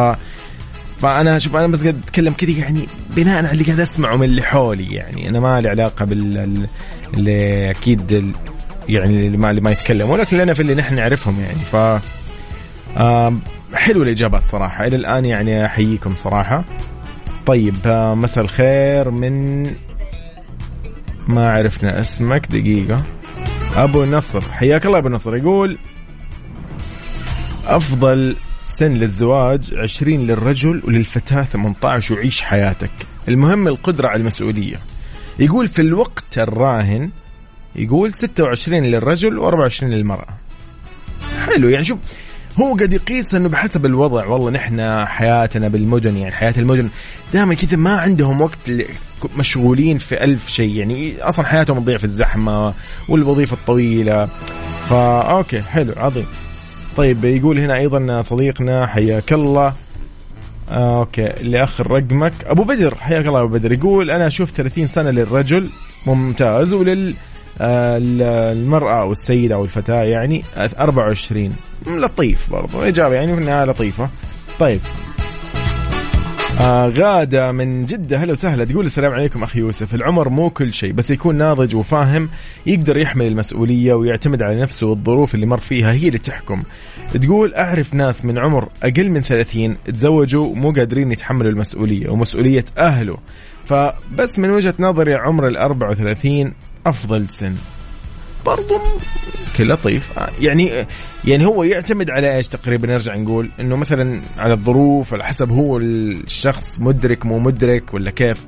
فأنا 1.03 1.39
شوف 1.39 1.57
أنا 1.57 1.67
بس 1.67 1.83
قاعد 1.83 2.01
أتكلم 2.05 2.33
كذا 2.33 2.51
يعني 2.51 2.87
بناء 3.17 3.37
على 3.39 3.53
اللي 3.53 3.65
قاعد 3.65 3.81
أسمعه 3.81 4.17
من 4.17 4.25
اللي 4.25 4.43
حولي 4.43 4.95
يعني. 4.95 5.29
أنا 5.29 5.41
ما 5.41 5.61
لي 5.61 5.69
علاقة 5.69 6.05
بال 6.05 6.69
اللي 7.15 7.71
أكيد 7.71 8.35
يعني 8.89 9.27
اللي 9.27 9.37
ما 9.37 9.51
اللي 9.51 9.61
ما 9.61 9.71
يتكلم 9.71 10.11
ولكن 10.11 10.37
لنا 10.37 10.55
في 10.55 10.63
اللي 10.63 10.75
نحن 10.75 10.95
نعرفهم 10.95 11.41
يعني. 11.41 11.59
ف 11.59 11.77
حلو 13.75 14.03
الإجابات 14.03 14.45
صراحة. 14.45 14.87
إلى 14.87 14.97
الآن 14.97 15.25
يعني 15.25 15.67
أحييكم 15.67 16.17
صراحة. 16.17 16.65
طيب 17.47 17.75
مساء 17.87 18.45
الخير 18.45 19.11
من 19.11 19.63
ما 21.29 21.51
عرفنا 21.51 22.01
اسمك. 22.01 22.47
دقيقة. 22.47 23.05
أبو 23.77 24.05
نصر. 24.05 24.41
حياك 24.41 24.87
الله 24.87 24.99
أبو 24.99 25.09
نصر. 25.09 25.37
يقول 25.37 25.79
أفضل 27.67 28.37
سن 28.65 28.93
للزواج 28.93 29.75
20 29.75 30.27
للرجل 30.27 30.83
وللفتاة 30.85 31.43
18 31.43 32.15
وعيش 32.15 32.43
حياتك. 32.43 32.91
المهم 33.29 33.69
القدرة 33.69 34.09
على 34.09 34.21
المسؤولية. 34.21 34.77
يقول 35.39 35.69
في 35.69 35.83
الوقت 35.83 36.39
الراهن 36.39 37.11
يقول 37.77 38.15
26 38.15 38.83
للرجل 38.83 39.41
و24 39.41 39.83
للمرأة. 39.83 40.29
حلو 41.47 41.69
يعني 41.69 41.85
شوف 41.85 41.99
هو 42.61 42.75
قد 42.75 42.93
يقيس 42.93 43.35
إنه 43.35 43.49
بحسب 43.49 43.87
الوضع 43.87 44.27
والله 44.27 44.51
نحن 44.51 45.05
حياتنا 45.05 45.69
بالمدن 45.69 46.17
يعني 46.17 46.33
حياة 46.33 46.55
المدن 46.59 46.89
دائما 47.33 47.55
كذا 47.55 47.77
ما 47.77 48.01
عندهم 48.01 48.41
وقت 48.41 48.59
مشغولين 49.37 49.99
في 49.99 50.25
ألف 50.25 50.49
شيء 50.49 50.77
يعني 50.77 51.23
أصلا 51.23 51.47
حياتهم 51.47 51.79
تضيع 51.79 51.99
في 51.99 52.05
الزحمة 52.05 52.75
والوظيفة 53.09 53.55
الطويلة. 53.55 54.29
فا 54.89 55.21
okay 55.21 55.63
حلو 55.63 55.93
عظيم. 55.97 56.27
طيب 56.97 57.25
يقول 57.25 57.59
هنا 57.59 57.77
أيضا 57.77 58.23
صديقنا 58.23 58.87
حياك 58.87 59.33
الله. 59.33 59.75
okay 60.69 61.27
اللي 61.41 61.65
اخر 61.65 61.91
رقمك 61.91 62.33
أبو 62.45 62.65
بدر 62.65 62.95
حياك 62.95 63.27
الله 63.27 63.43
أبو 63.43 63.49
بدر. 63.49 63.73
يقول 63.73 64.11
أنا 64.11 64.27
أشوف 64.27 64.51
30 64.51 64.87
سنة 64.87 65.11
للرجل 65.11 65.71
ممتاز 66.07 66.75
ولل 66.75 67.15
المرأة 67.61 69.01
أو 69.01 69.13
السيدة 69.13 69.55
أو 69.55 69.65
الفتاة 69.65 70.03
يعني 70.03 70.45
24 70.57 71.57
لطيف 71.87 72.51
برضو 72.51 72.83
إجابة 72.83 73.15
يعني 73.15 73.37
في 73.37 73.65
لطيفة. 73.67 74.09
طيب. 74.59 74.81
آه 76.61 76.87
غادة 76.87 77.53
من 77.53 77.87
جدة 77.87 78.19
هلا 78.19 78.33
وسهلا 78.33 78.65
تقول 78.65 78.87
السلام 78.87 79.13
عليكم 79.13 79.43
أخي 79.43 79.59
يوسف. 79.59 79.95
العمر 79.95 80.29
مو 80.29 80.51
كل 80.51 80.73
شيء 80.75 80.93
بس 80.93 81.11
يكون 81.11 81.35
ناضج 81.35 81.77
وفاهم 81.77 82.29
يقدر 82.67 82.97
يحمل 82.97 83.27
المسؤولية 83.27 83.95
ويعتمد 83.95 84.43
على 84.43 84.61
نفسه 84.61 84.87
والظروف 84.87 85.35
اللي 85.35 85.47
مر 85.47 85.61
فيها 85.61 85.93
هي 85.93 86.07
اللي 86.09 86.19
تحكم. 86.19 86.63
تقول 87.15 87.55
أعرف 87.55 87.95
ناس 87.95 88.25
من 88.25 88.39
عمر 88.39 88.69
أقل 88.83 89.11
من 89.11 89.21
30 89.21 89.77
تزوجوا 89.85 90.55
مو 90.55 90.71
قادرين 90.73 91.13
يتحملوا 91.13 91.51
المسؤولية 91.51 92.11
ومسؤولية 92.11 92.65
أهله. 92.79 93.17
فبس 93.65 94.39
من 94.39 94.51
وجهة 94.51 94.75
نظري 94.79 95.15
عمر 95.15 95.47
ال 95.47 95.57
34 95.57 96.53
أفضل 96.87 97.29
سن. 97.29 97.55
برضو 98.47 98.79
لطيف. 99.61 100.13
يعني 100.41 100.87
يعني 101.25 101.47
هو 101.47 101.65
يعتمد 101.65 102.11
على 102.11 102.37
إيش 102.37 102.49
تقريبا؟ 102.49 102.89
نرجع 102.89 103.17
نقول 103.17 103.51
إنه 103.61 103.77
مثلا 103.77 104.21
على 104.39 104.53
الظروف 104.53 105.15
على 105.15 105.25
حسب 105.25 105.51
هو 105.51 105.79
الشخص 105.79 106.81
مدرك 106.81 107.27
مو 107.27 107.39
مدرك 107.39 107.95
ولا 107.95 108.11
كيف. 108.11 108.39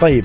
طيب 0.00 0.24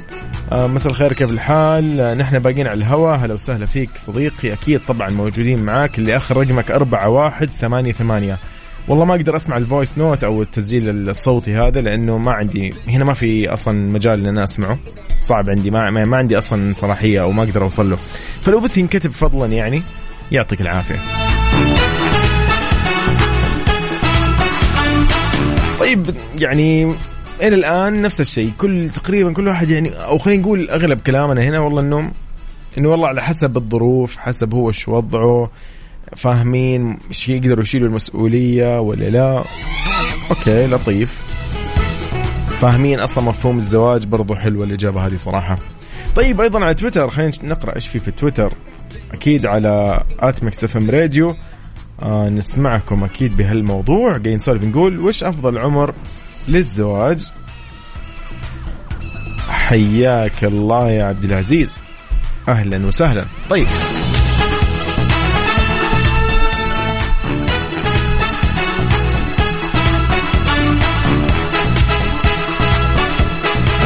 آه 0.52 0.68
مساء 0.68 0.92
الخير 0.92 1.14
كيف 1.14 1.32
الحال؟ 1.32 2.00
آه 2.00 2.14
نحن 2.14 2.40
باقيين 2.40 2.68
على 2.68 2.78
الهواء 2.78 3.18
هلا 3.18 3.34
وسهلا 3.34 3.66
فيك 3.66 3.90
صديقي. 3.96 4.54
أكيد 4.54 4.82
طبعا 4.88 5.10
موجودين 5.10 5.64
معاك 5.64 6.00
اللي 6.00 6.18
اخر 6.18 6.38
رقمك 6.38 6.72
أربعة 6.72 7.10
واحد 7.10 7.50
ثمانية 7.50 7.92
ثمانية. 7.92 8.38
والله 8.88 9.06
ما 9.06 9.16
أقدر 9.16 9.36
أسمع 9.36 9.58
ال 9.58 9.64
voice 9.64 9.98
note 9.98 10.24
أو 10.24 10.42
التسجيل 10.42 11.10
الصوتي 11.10 11.56
هذا 11.56 11.82
لأنه 11.82 12.18
ما 12.18 12.32
عندي 12.32 12.74
هنا 12.88 13.04
ما 13.04 13.14
في 13.14 13.54
أصلا 13.54 13.92
مجال 13.92 14.20
إن 14.20 14.28
أنا 14.28 14.44
أسمعه. 14.44 14.78
صعب 15.18 15.50
عندي 15.50 15.72
ما, 15.72 15.90
ما 15.90 16.18
عندي 16.18 16.38
أصلا 16.38 16.74
صلاحية 16.74 17.22
أو 17.22 17.32
ما 17.32 17.44
أقدر 17.44 17.64
أوصل 17.64 17.90
له. 17.90 17.96
فلو 18.42 18.60
بس 18.60 18.78
ينكتب 18.78 19.12
فضلا 19.12 19.46
يعني 19.54 19.82
يعطيك 20.32 20.62
العافية. 20.62 20.96
طيب 25.80 26.16
يعني 26.40 26.84
إلى 27.42 27.56
الآن 27.56 28.02
نفس 28.02 28.22
الشيء. 28.22 28.52
كل 28.58 28.90
تقريبا 28.90 29.34
كل 29.34 29.48
واحد 29.48 29.70
يعني 29.70 29.90
أو 29.90 30.18
خلينا 30.18 30.42
نقول 30.42 30.70
أغلب 30.70 31.00
كلامنا 31.00 31.42
هنا 31.42 31.60
والله 31.60 31.82
انه 31.82 32.12
إنه 32.78 32.90
والله 32.90 33.08
على 33.08 33.22
حسب 33.22 33.58
الظروف 33.58 34.18
حسب 34.18 34.54
هو 34.54 34.70
إيش 34.70 34.88
وضعه 34.88 35.50
فاهمين 36.18 36.98
إيش 37.10 37.30
يقدروا 37.30 37.64
يشيلوا 37.64 37.88
المسؤولية 37.88 38.80
ولا 38.80 39.10
لا. 39.10 39.44
okay 40.30 40.68
لطيف. 40.68 41.22
فاهمين 42.62 43.00
أصلا 43.00 43.24
مفهوم 43.24 43.58
الزواج 43.58 44.06
برضو 44.08 44.36
حلوة 44.36 44.66
الإجابة 44.66 45.06
هذه 45.06 45.16
صراحة. 45.16 45.58
طيب 46.16 46.42
أيضا 46.42 46.66
على 46.66 46.74
تويتر 46.74 47.10
خلينا 47.10 47.32
نقرأ 47.44 47.76
إيش 47.76 47.88
في 47.88 48.00
في 48.00 48.12
تويتر. 48.12 48.54
أكيد 49.12 49.46
على 49.46 50.04
at 50.20 50.44
Mix 50.44 50.64
FM 50.64 50.90
Radio. 50.90 51.36
آه 52.02 52.30
نسمعكم 52.30 53.04
أكيد 53.04 53.38
بهالموضوع. 53.38 54.10
قاعدين 54.10 54.36
نسولف 54.36 54.64
نقول 54.64 55.00
وش 55.00 55.24
أفضل 55.24 55.58
عمر 55.58 55.94
للزواج؟ 56.48 57.32
حياك 59.50 60.44
الله 60.44 60.90
يا 60.90 61.04
عبد 61.04 61.24
العزيز. 61.24 61.72
أهلا 62.50 62.88
وسهلا. 62.88 63.26
طيب. 63.50 63.68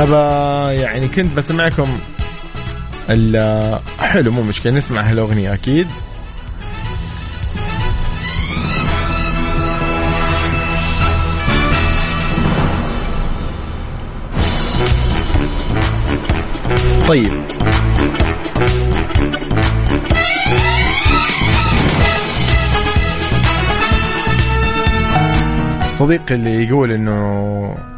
أبا 0.01 0.71
يعني 0.71 1.07
كنت 1.07 1.33
بسمعكم 1.37 1.87
حلو 3.99 4.31
مو 4.31 4.41
مشكلة 4.41 4.73
نسمع 4.73 5.01
هالأغنية 5.01 5.53
أكيد. 5.53 5.87
طيب. 17.07 17.31
صديقي 25.97 26.35
اللي 26.35 26.67
يقول 26.67 26.91
إنه 26.91 27.94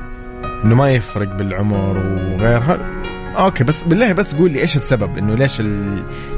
إنه 0.65 0.75
ما 0.75 0.91
يفرق 0.91 1.35
بالعمر 1.35 1.97
وغيرها. 1.97 2.79
أوكي 3.37 3.63
بس 3.63 3.83
بالله 3.83 4.13
بس 4.13 4.35
قول 4.35 4.51
لي 4.51 4.61
إيش 4.61 4.75
السبب؟ 4.75 5.17
إنه 5.17 5.35
ليش 5.35 5.61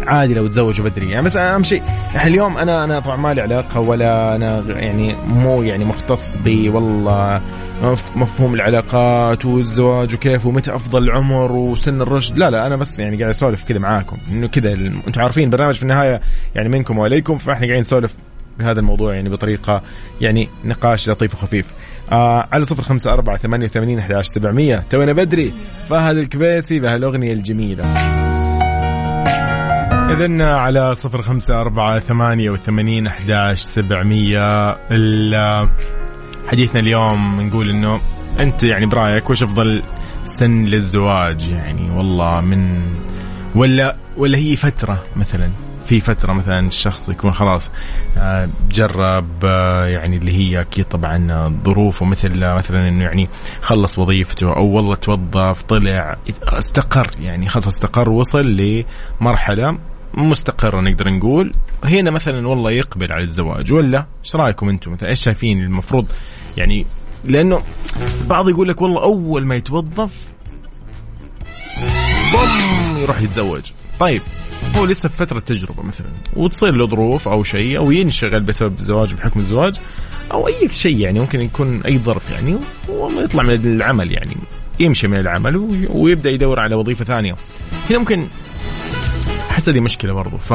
عادي 0.07 0.33
لو 0.33 0.47
تزوجوا 0.47 0.89
بدري؟ 0.89 1.09
يعني 1.09 1.25
بس 1.25 1.35
أهم 1.35 1.63
شيء 1.63 1.81
إحنا 2.15 2.27
اليوم 2.27 2.57
أنا 2.57 2.83
أنا 2.83 2.99
طبعا 2.99 3.15
ما 3.15 3.33
لي 3.33 3.41
علاقة 3.41 3.79
ولا 3.79 4.35
أنا 4.35 4.63
يعني 4.67 5.15
مو 5.27 5.63
يعني 5.63 5.85
مختص 5.85 6.37
ب 6.37 6.69
والله. 6.73 7.41
مفهوم 8.15 8.53
العلاقات 8.53 9.45
والزواج 9.45 10.13
وكيف 10.13 10.45
ومتى 10.45 10.75
أفضل 10.75 11.11
عمر 11.11 11.51
وسن 11.51 12.01
الرشد. 12.01 12.37
لا 12.37 12.49
لا 12.49 12.67
أنا 12.67 12.75
بس 12.75 12.99
يعني 12.99 13.17
قاعد 13.17 13.29
أسولف 13.29 13.63
كذا 13.63 13.79
معاكم. 13.79 14.17
إنه 14.31 14.47
كذا 14.47 14.73
أنتم 14.73 15.21
عارفين 15.21 15.49
برنامج 15.49 15.73
في 15.73 15.83
النهاية 15.83 16.21
يعني 16.55 16.69
منكم 16.69 16.97
واليكم 16.97 17.37
فإحنا 17.37 17.65
قاعدين 17.65 17.79
نسولف 17.79 18.15
بهذا 18.59 18.79
الموضوع 18.79 19.13
يعني 19.15 19.29
بطريقة 19.29 19.81
يعني 20.21 20.49
نقاش 20.65 21.09
لطيف 21.09 21.33
وخفيف. 21.33 21.67
آه 22.11 22.47
على 22.51 22.65
صفر 22.65 22.83
خمسة 22.83 23.13
أربعة 23.13 23.37
ثمانية 23.37 23.65
وثمانين 23.65 23.99
أحد 23.99 24.21
سبعمية. 24.21 24.83
تونا 24.89 25.13
بدري 25.13 25.53
فهد 25.89 26.17
الكبيسي 26.17 26.79
بهالأغنية 26.79 27.33
الجميلة. 27.33 27.83
إذن 30.09 30.41
على 30.41 30.95
صفر 30.95 31.21
خمسة 31.21 31.61
أربعة 31.61 31.99
ثمانية 31.99 32.49
وثمانين 32.49 33.07
أحداش 33.07 33.61
سبعمية. 33.61 34.77
حديثنا 36.47 36.79
اليوم 36.79 37.41
نقول 37.41 37.69
إنه 37.69 37.99
أنت 38.39 38.63
يعني 38.63 38.85
برأيك 38.85 39.29
وش 39.29 39.43
أفضل 39.43 39.81
سن 40.23 40.65
للزواج 40.65 41.49
يعني؟ 41.49 41.91
والله 41.91 42.41
من 42.41 42.81
ولا 43.55 43.95
ولا 44.17 44.37
هي 44.37 44.55
فترة 44.55 45.03
مثلا؟ 45.15 45.49
في 45.89 45.99
فترة 45.99 46.33
مثلا 46.33 46.67
الشخص 46.67 47.09
يكون 47.09 47.31
خلاص 47.31 47.71
آه، 48.17 48.49
جرب 48.71 49.45
آه، 49.45 49.85
يعني 49.85 50.17
اللي 50.17 50.31
هي 50.31 50.61
أكيد 50.61 50.85
طبعا 50.85 51.59
ظروفه 51.65 52.05
مثل 52.05 52.39
مثلا 52.39 52.89
إنه 52.89 53.03
يعني 53.03 53.29
خلص 53.61 53.99
وظيفته 53.99 54.55
أو 54.55 54.65
والله 54.65 54.95
توظف 54.95 55.63
طلع 55.63 56.17
استقر 56.43 57.09
يعني 57.19 57.49
خلاص 57.49 57.67
استقر 57.67 58.09
وصل 58.09 58.45
لمرحلة 59.21 59.77
مستقرة 60.13 60.81
نقدر 60.81 61.09
نقول. 61.09 61.51
هنا 61.83 62.11
مثلا 62.11 62.47
والله 62.47 62.71
يقبل 62.71 63.11
على 63.11 63.23
الزواج 63.23 63.73
ولا 63.73 64.05
إيش 64.25 64.35
رأيكم 64.35 64.69
أنتم؟ 64.69 64.91
مثلا 64.91 65.09
إيش 65.09 65.23
شايفين 65.23 65.63
المفروض؟ 65.63 66.07
يعني 66.57 66.85
لأنه 67.25 67.59
البعض 68.21 68.49
يقول 68.49 68.67
لك 68.67 68.81
والله 68.81 69.03
أول 69.03 69.45
ما 69.45 69.55
يتوظف 69.55 70.27
بوم 72.31 73.01
يروح 73.01 73.21
يتزوج. 73.21 73.71
طيب 73.99 74.21
هو 74.75 74.85
لسه 74.85 75.09
في 75.09 75.15
فترة 75.15 75.39
تجربة 75.39 75.83
مثلا 75.83 76.07
وتصير 76.35 76.75
له 76.75 76.87
ظروف 76.87 77.27
أو 77.27 77.43
شيء 77.43 77.77
أو 77.77 77.91
ينشغل 77.91 78.39
بسبب 78.39 78.79
الزواج 78.79 79.13
بحكم 79.13 79.39
الزواج 79.39 79.75
أو 80.31 80.47
أي 80.47 80.69
شيء 80.71 80.97
يعني 80.99 81.19
ممكن 81.19 81.41
يكون 81.41 81.81
أي 81.81 81.97
ظرف 81.97 82.31
يعني 82.31 82.57
والله 82.89 83.23
يطلع 83.23 83.43
من 83.43 83.53
العمل 83.53 84.11
يعني 84.11 84.35
يمشي 84.79 85.07
من 85.07 85.19
العمل 85.19 85.85
ويبدأ 85.89 86.29
يدور 86.29 86.59
على 86.59 86.75
وظيفة 86.75 87.05
ثانية. 87.05 87.35
هنا 87.89 87.99
ممكن 87.99 88.27
أحس 89.49 89.69
هذه 89.69 89.79
مشكلة 89.79 90.13
برضو. 90.13 90.37
ف 90.37 90.51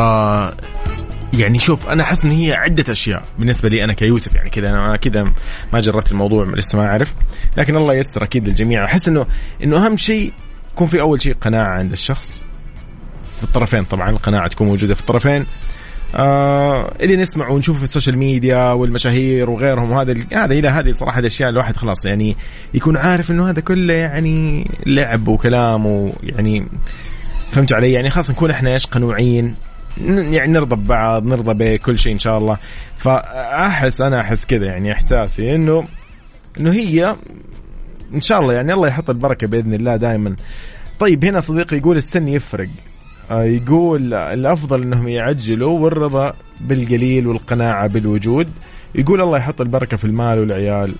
يعني 1.39 1.59
شوف 1.59 1.89
أنا 1.89 2.03
أحس 2.03 2.25
إن 2.25 2.31
هي 2.31 2.53
عدة 2.53 2.93
أشياء 2.93 3.25
بالنسبة 3.39 3.69
لي 3.69 3.85
أنا 3.85 3.93
كيوسف 3.93 4.35
يعني 4.35 4.51
كذا 4.51 4.71
أنا 4.71 4.97
كذا 4.97 5.33
ما 5.73 5.81
جربت 5.81 6.13
الموضوع 6.13 6.45
لسه 6.45 6.79
ما 6.79 6.87
أعرف. 6.87 7.15
لكن 7.57 7.77
الله 7.77 7.95
ييسر 7.95 8.25
أكيد 8.25 8.49
للجميع. 8.49 8.85
أحس 8.85 9.09
انه 9.09 9.27
إنه 9.63 9.87
أهم 9.87 9.97
شيء 9.97 10.33
يكون 10.73 10.87
في 10.87 11.01
أول 11.01 11.23
شيء 11.23 11.35
قناعة 11.41 11.79
عند 11.79 11.93
الشخص 11.93 12.44
في 13.39 13.45
الطرفين. 13.45 13.85
طبعا 13.85 14.11
القناعة 14.11 14.49
تكون 14.49 14.67
موجودة 14.67 14.95
في 14.95 15.01
الطرفين. 15.01 15.45
آه 16.17 16.95
اللي 17.01 17.17
نسمع 17.17 17.49
ونشوف 17.49 17.77
في 17.79 17.83
السوشيال 17.85 18.19
ميديا 18.19 18.73
والمشاهير 18.73 19.51
وغيرهم 19.51 19.91
وهذا 19.91 20.15
هذا 20.33 20.55
إلى 20.55 20.69
هذه 20.69 20.93
صراحة 20.93 21.19
الأشياء 21.19 21.51
الواحد 21.51 21.77
خلاص 21.77 22.07
يعني 22.07 22.37
يكون 22.75 22.97
عارف 22.97 23.31
إنه 23.31 23.51
هذا 23.51 23.61
كله 23.61 23.95
يعني 23.95 24.67
لعب 24.87 25.29
وكلام 25.29 25.87
ويعني 25.87 26.67
فهمت 27.51 27.73
علي؟ 27.73 27.93
يعني 27.93 28.11
خلاص 28.11 28.31
نكون 28.31 28.51
إحنا 28.51 28.73
إيش 28.73 28.87
قنوعين 28.87 29.55
يعني 30.07 30.53
نرضى 30.53 30.77
ببعض 30.77 31.27
نرضى 31.27 31.55
بكل 31.55 31.99
شيء 31.99 32.13
إن 32.13 32.19
شاء 32.19 32.39
الله. 32.39 32.59
فأحس 32.99 34.01
أنا 34.01 34.21
أحس 34.21 34.47
كذا 34.47 34.67
يعني 34.67 34.93
إحساسي 34.93 35.55
انه 35.55 35.85
إنه 36.61 36.73
هي 36.73 37.17
إن 38.15 38.21
شاء 38.21 38.41
الله 38.41 38.53
يعني 38.53 38.73
الله 38.73 38.89
يحط 38.89 39.11
البركة 39.11 39.47
بإذن 39.47 39.75
الله 39.75 39.97
دائما 39.97 40.37
طيب 40.99 41.25
هنا 41.25 41.41
صديقي 41.41 41.77
يقول 41.77 41.97
السن 41.97 42.29
يفرق. 42.29 42.69
يقول 43.31 44.15
الأفضل 44.15 44.83
إنهم 44.83 45.09
يعجلوا 45.09 45.79
والرضا 45.79 46.33
بالقليل 46.61 47.27
والقناعة 47.27 47.87
بالموجود. 47.87 48.49
يقول 48.95 49.21
الله 49.21 49.39
يحط 49.39 49.61
البركة 49.61 49.97
في 49.97 50.05
المال 50.05 50.39
والعيال. 50.39 50.95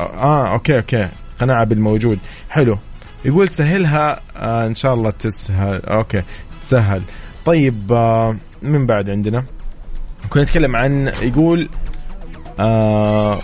آه, 0.00 0.02
آه 0.02 0.52
okay 0.52 0.76
okay. 0.76 1.08
قناعة 1.40 1.64
بالموجود. 1.64 2.18
حلو. 2.50 2.78
يقول 3.24 3.48
سهلها 3.48 4.20
آه 4.36 4.66
إن 4.66 4.74
شاء 4.74 4.94
الله 4.94 5.10
تسهل. 5.10 5.80
okay 5.84 6.22
تسهل. 6.66 7.02
طيب 7.44 7.92
آه 7.92 8.36
من 8.62 8.86
بعد 8.86 9.10
عندنا؟ 9.10 9.44
كنا 10.30 10.42
نتكلم 10.42 10.76
عن 10.76 11.12
يقول 11.22 11.68
آه 12.60 13.40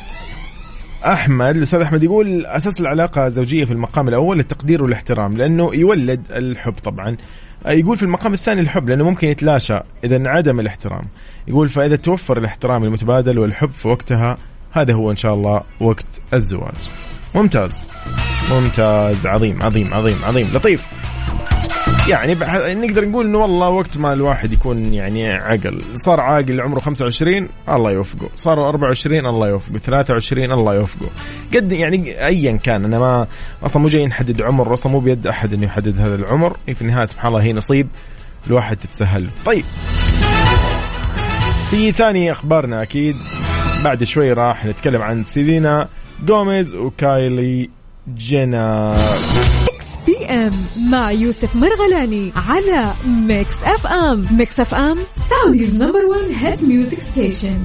أحمد 1.07 1.57
الأستاذ 1.57 1.81
أحمد 1.81 2.03
يقول 2.05 2.47
أساس 2.47 2.81
العلاقة 2.81 3.27
الزوجية 3.27 3.65
في 3.65 3.73
المقام 3.73 4.09
الأول 4.09 4.41
التقدير 4.41 4.83
والاحترام 4.83 5.37
لأنه 5.37 5.75
يولد 5.75 6.21
الحب 6.31 6.73
طبعا. 6.73 7.17
يقول 7.67 7.97
في 7.97 8.03
المقام 8.03 8.35
الثاني 8.35 8.61
الحب 8.61 8.89
لأنه 8.89 9.05
ممكن 9.05 9.29
يتلاشى 9.29 9.79
إذا 10.05 10.17
انعدم 10.17 10.61
الاحترام. 10.61 11.05
يقول 11.49 11.69
فإذا 11.69 11.97
توفر 11.97 12.39
الاحترام 12.39 12.85
المتبادل 12.85 13.39
والحب 13.39 13.71
في 13.71 13.89
وقتها 13.89 14.37
هذا 14.73 14.95
هو 14.95 15.11
إن 15.11 15.17
شاء 15.17 15.35
الله 15.35 15.63
وقت 15.81 16.07
الزواج. 16.35 16.75
ممتاز. 17.35 17.85
ممتاز. 18.51 19.27
عظيم 19.27 19.63
عظيم 19.63 19.95
عظيم 19.95 20.17
عظيم. 20.25 20.49
لطيف. 20.55 20.87
يعني 22.09 22.35
نقدر 22.75 23.09
نقول 23.09 23.27
إنه 23.27 23.39
والله 23.39 23.69
وقت 23.69 23.97
ما 23.97 24.13
الواحد 24.13 24.53
يكون 24.53 24.95
يعني 24.95 25.33
عقل 25.33 25.83
صار 26.05 26.21
عاقل 26.21 26.61
عمره 26.61 26.81
25 26.81 27.49
الله 27.69 27.91
يوفقه. 27.91 28.29
صار 28.37 28.69
24 28.69 29.27
الله 29.27 29.49
يوفقه. 29.49 29.79
23 29.79 30.53
الله 30.53 30.75
يوفقه. 30.75 31.07
قد 31.55 31.73
يعني 31.73 32.27
ايا 32.27 32.57
كان 32.57 32.85
أنا 32.85 32.99
ما 32.99 33.27
أصلا 33.63 33.83
مو 33.83 33.89
جاي 33.89 34.07
نحدد 34.07 34.43
عمر 34.43 34.75
أصلا 34.75 34.93
مو 34.93 35.01
بيد 35.01 35.27
أحد 35.27 35.53
إنه 35.53 35.65
يحدد 35.65 36.01
هذا 36.01 36.15
العمر. 36.15 36.57
في 36.67 36.83
النهاية 36.83 37.05
سبحان 37.05 37.29
الله 37.29 37.43
هي 37.43 37.53
نصيب 37.53 37.89
الواحد 38.47 38.77
تتسهل. 38.77 39.29
طيب. 39.47 39.65
في 41.71 41.93
ثاني 41.93 42.31
أخبارنا 42.31 42.83
أكيد. 42.83 43.17
بعد 43.85 44.05
شوي 44.05 44.33
راح 44.33 44.65
نتكلم 44.65 45.03
عن 45.03 45.23
سيلينا 45.23 45.89
جوميز 46.27 46.75
وكايلي 46.75 47.71
جينر. 48.17 48.97
PM 50.09 50.53
مع 50.91 51.11
يوسف 51.11 51.57
مرغلاني 51.57 52.33
على 52.49 52.93
Mix 53.07 53.65
FM 53.65 54.27
Mix 54.31 54.61
FM 54.61 54.97
Saudi's 55.15 55.83
number 55.83 56.05
1 56.07 56.21
hit 56.31 56.65
music 56.65 57.01
station 57.01 57.59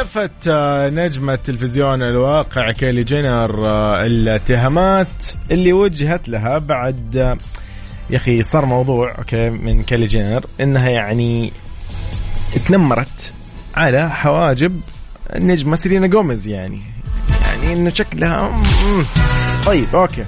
نفت 0.00 0.48
آه، 0.48 0.90
نجمة 0.90 1.34
تلفزيون 1.34 2.02
الواقع 2.02 2.72
كايلي 2.72 3.04
جينر 3.04 3.66
آه، 3.66 4.06
الاتهامات 4.06 5.24
اللي 5.50 5.72
وجهت 5.72 6.28
لها 6.28 6.58
بعد 6.58 7.16
آه، 7.16 7.36
يا 8.10 8.16
أخي 8.16 8.42
صار 8.42 8.66
موضوع 8.66 9.18
okay 9.18 9.50
من 9.50 9.82
كايلي 9.82 10.06
جينر 10.06 10.44
إنها 10.60 10.90
يعني 10.90 11.52
تنمرت 12.68 13.32
على 13.76 14.10
حواجب 14.10 14.80
النجمة 15.36 15.76
سيلينا 15.76 16.06
جوميز 16.06 16.48
يعني. 16.48 16.80
يعني 17.42 17.72
إنه 17.72 17.90
شكلها 17.90 18.62
طيب 19.66 19.96
okay. 19.96 20.24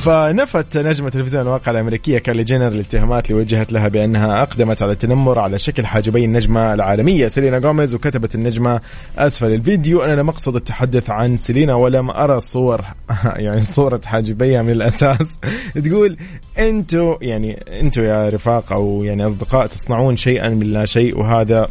فنفت 0.00 0.76
نجمة 0.76 1.10
تلفزيون 1.10 1.42
الواقع 1.42 1.70
الأمريكية 1.72 2.18
كايلي 2.18 2.44
جينر 2.44 2.68
الاتهامات 2.68 3.30
اللي 3.30 3.42
وجهت 3.42 3.72
لها 3.72 3.88
بأنها 3.88 4.42
أقدمت 4.42 4.82
على 4.82 4.92
التنمر 4.92 5.38
على 5.38 5.58
شكل 5.58 5.86
حاجبي 5.86 6.24
النجمة 6.24 6.74
العالمية. 6.74 7.28
سيلينا 7.28 7.58
جوميز 7.58 7.94
وكتبت 7.94 8.34
النجمة 8.34 8.80
أسفل 9.18 9.54
الفيديو. 9.54 10.02
أنا 10.02 10.20
لم 10.20 10.28
أقصد 10.28 10.56
التحدث 10.56 11.10
عن 11.10 11.36
سيلينا 11.36 11.74
ولم 11.74 12.10
أرى 12.10 12.40
صور 12.40 12.84
يعني 13.36 13.62
صورة 13.62 14.00
حاجبيها 14.04 14.62
من 14.62 14.70
الأساس. 14.70 15.38
تقول 15.84 16.16
أنتوا 16.58 17.16
يعني 17.22 17.64
أنتوا 17.80 18.04
يا 18.04 18.28
رفاق 18.28 18.72
أو 18.72 19.04
يعني 19.04 19.26
أصدقاء 19.26 19.66
تصنعون 19.66 20.16
شيئا 20.16 20.48
من 20.48 20.72
لا 20.72 20.84
شيء 20.84 21.18
وهذا 21.18 21.68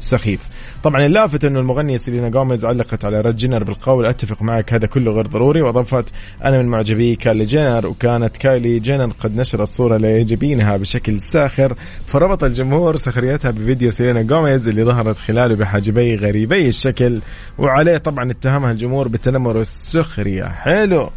سخيف. 0.00 0.40
طبعا 0.86 1.06
اللافت 1.06 1.44
إنه 1.44 1.60
المغنيه 1.60 1.96
سيلينا 1.96 2.28
جوميز 2.28 2.64
علقت 2.64 3.04
على 3.04 3.20
رد 3.20 3.36
جينر 3.36 3.64
بالقول 3.64 4.06
أتفق 4.06 4.42
معك 4.42 4.72
هذا 4.72 4.86
كله 4.86 5.12
غير 5.12 5.26
ضروري. 5.26 5.62
وأضافت 5.62 6.12
أنا 6.44 6.62
من 6.62 6.68
معجبي 6.68 7.16
كايلي 7.16 7.44
جينر 7.44 7.86
وكانت 7.86 8.36
كايلي 8.36 8.78
جينر 8.78 9.12
قد 9.18 9.36
نشرت 9.36 9.68
صورة 9.72 9.96
لجبينها 9.96 10.76
بشكل 10.76 11.20
ساخر 11.20 11.74
فربط 12.06 12.44
الجمهور 12.44 12.96
سخريتها 12.96 13.50
بفيديو 13.50 13.90
سيلينا 13.90 14.22
جوميز 14.22 14.68
اللي 14.68 14.84
ظهرت 14.84 15.16
خلاله 15.16 15.54
بحاجبي 15.54 16.16
غريبي 16.16 16.68
الشكل 16.68 17.20
وعليه 17.58 17.98
طبعا 17.98 18.30
اتهمها 18.30 18.72
الجمهور 18.72 19.08
بالتنمر 19.08 19.56
والسخريه 19.56 20.44
حلو. 20.44 21.10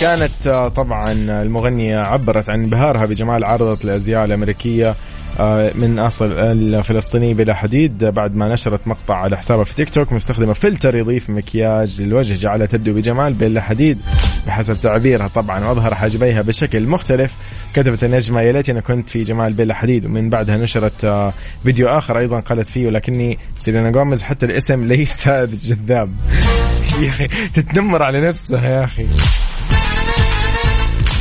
كانت 0.00 0.46
آه، 0.46 0.68
طبعا 0.68 1.12
المغنية 1.42 1.98
عبرت 1.98 2.50
عن 2.50 2.62
انبهارها 2.62 3.06
بجمال 3.06 3.44
عارضة 3.44 3.78
الأزياء 3.84 4.24
الأمريكية 4.24 4.94
آه، 5.40 5.72
من 5.74 5.98
أصل 5.98 6.32
الفلسطيني 6.32 7.34
بيلا 7.34 7.54
حديد 7.54 8.04
بعد 8.04 8.34
ما 8.36 8.48
نشرت 8.48 8.80
مقطع 8.86 9.14
على 9.14 9.36
حسابها 9.36 9.64
في 9.64 9.74
تيك 9.74 9.90
توك 9.90 10.12
مستخدمة 10.12 10.52
فلتر 10.52 10.96
يضيف 10.96 11.30
مكياج 11.30 12.00
للوجه 12.00 12.34
جعلها 12.34 12.66
تبدو 12.66 12.92
بجمال 12.94 13.32
بيلا 13.32 13.60
حديد. 13.60 13.98
بحسب 14.46 14.76
تعبيرها 14.76 15.28
طبعا 15.28 15.66
واظهر 15.66 15.94
حاجبيها 15.94 16.42
بشكل 16.42 16.86
مختلف. 16.86 17.34
كتبت 17.74 18.04
النجمة 18.04 18.40
يا 18.40 18.52
ليتني 18.52 18.80
كنت 18.80 19.08
في 19.08 19.22
جمال 19.22 19.52
بيلا 19.52 19.74
حديد. 19.74 20.06
ومن 20.06 20.30
بعدها 20.30 20.56
نشرت 20.56 21.04
آه، 21.04 21.32
فيديو 21.62 21.88
آخر 21.88 22.18
أيضا 22.18 22.40
قالت 22.40 22.68
فيه 22.68 22.86
ولكني 22.86 23.38
سيلينا 23.56 23.90
جوميز 23.90 24.22
حتى 24.22 24.46
الاسم 24.46 24.84
ليس 24.84 25.28
جذاب 25.66 26.10
يا 27.02 27.08
أخي 27.08 27.28
تتنمر 27.54 28.02
على 28.02 28.20
نفسها 28.20 28.68
يا 28.68 28.84
أخي. 28.84 29.06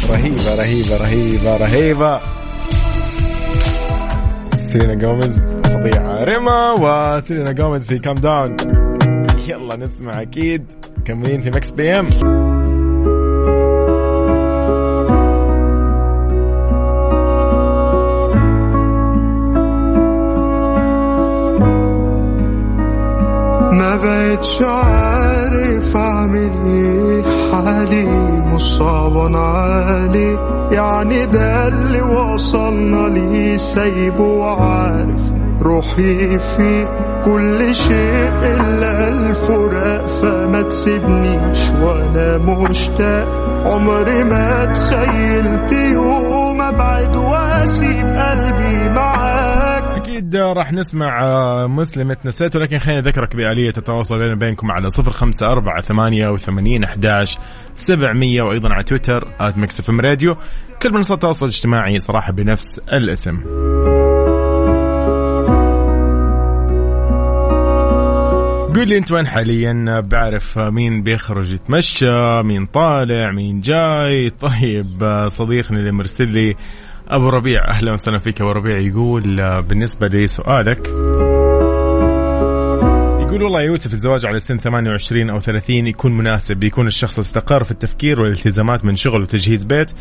رهيبة 0.09 0.55
رهيبة 0.55 0.97
رهيبة 0.97 1.57
رهيبة. 1.57 2.19
سيلينا 4.53 4.93
جوميز 4.95 5.51
فظيعة. 5.63 6.23
ريما 6.23 6.71
وسيلينا 6.71 7.51
جوميز 7.51 7.87
في 7.87 7.99
Calm 7.99 8.15
Down 8.15 8.55
يلا 9.47 9.75
نسمع 9.75 10.21
أكيد 10.21 10.65
كملين 11.05 11.41
في 11.41 11.49
مكس 11.49 11.71
بي 11.71 11.91
ام 11.91 12.09
ما 23.71 23.95
بقتش 23.97 24.61
عارف 24.61 25.95
أعمل 25.97 26.51
إيه 26.65 27.23
حالي 27.51 28.28
مصاب 28.59 29.35
عالي 29.35 30.39
يعني 30.71 31.25
ده 31.25 31.67
اللي 31.67 32.01
وصلنا 32.01 33.07
ليه 33.07 33.57
سايبه 33.57 34.23
وعارف 34.23 35.21
روحي 35.61 36.39
فيه. 36.39 36.99
كل 37.25 37.75
شيء 37.75 38.31
إلا 38.43 39.09
الفراق 39.09 40.05
فما 40.05 40.61
تسيبنيش 40.61 41.59
وأنا 41.81 42.37
مشتاق. 42.37 43.27
عمري 43.65 44.23
ما 44.23 44.65
تخيلت 44.65 45.71
يوم 45.71 46.61
أبعد 46.61 47.15
وأسيب 47.15 48.05
قلبي 48.05 48.89
معاك 48.95 49.18
أكيد 50.09 50.35
راح 50.35 50.73
نسمع 50.73 51.23
آه، 51.23 51.67
مسلمة 51.67 52.17
نسيت 52.25 52.55
ولكن 52.55 52.77
خليني 52.77 52.99
أذكرك 52.99 53.35
بآلية 53.35 53.73
التواصل 53.77 54.19
بيننا 54.19 54.35
بينكم 54.35 54.71
على 54.71 54.89
صفر 54.89 55.11
خمسة 55.11 55.51
أربعة 55.51 55.81
ثمانية 55.81 56.29
وثمانين 56.29 56.83
أحداش 56.83 57.37
سبعمية 57.75 58.41
وأيضا 58.41 58.73
على 58.73 58.83
تويتر 58.83 59.27
إم 59.89 60.01
راديو. 60.01 60.35
كل 60.81 60.93
منصات 60.93 61.17
التواصل 61.17 61.45
الاجتماعي 61.45 61.99
صراحة 61.99 62.31
بنفس 62.31 62.79
الاسم. 62.79 63.39
قول 68.75 68.89
لي 68.89 68.97
أنت 68.97 69.11
وين 69.11 69.27
حاليا؟ 69.27 69.99
بعرف 69.99 70.59
مين 70.59 71.03
بيخرج 71.03 71.53
يتمشى 71.53 72.43
مين 72.43 72.65
طالع 72.65 73.31
مين 73.31 73.61
جاي. 73.61 74.29
طيب 74.29 75.27
صديقنا 75.27 75.79
اللي 75.79 75.91
مرسل 75.91 76.27
لي 76.27 76.55
أبو 77.09 77.29
ربيع 77.29 77.67
أهلا 77.67 77.93
وسهلا 77.93 78.17
فيك 78.17 78.41
أبو 78.41 78.51
ربيع. 78.51 78.77
يقول 78.77 79.61
بالنسبة 79.61 80.07
لسؤالك 80.07 80.87
يقول 83.19 83.43
والله 83.43 83.61
يوسف 83.61 83.93
الزواج 83.93 84.25
على 84.25 84.39
سن 84.39 84.57
28 84.57 85.29
أو 85.29 85.39
30 85.39 85.87
يكون 85.87 86.17
مناسب 86.17 86.57
بيكون 86.57 86.87
الشخص 86.87 87.19
استقر 87.19 87.63
في 87.63 87.71
التفكير 87.71 88.21
والالتزامات 88.21 88.85
من 88.85 88.95
شغل 88.95 89.21
وتجهيز 89.21 89.63
بيت. 89.63 89.91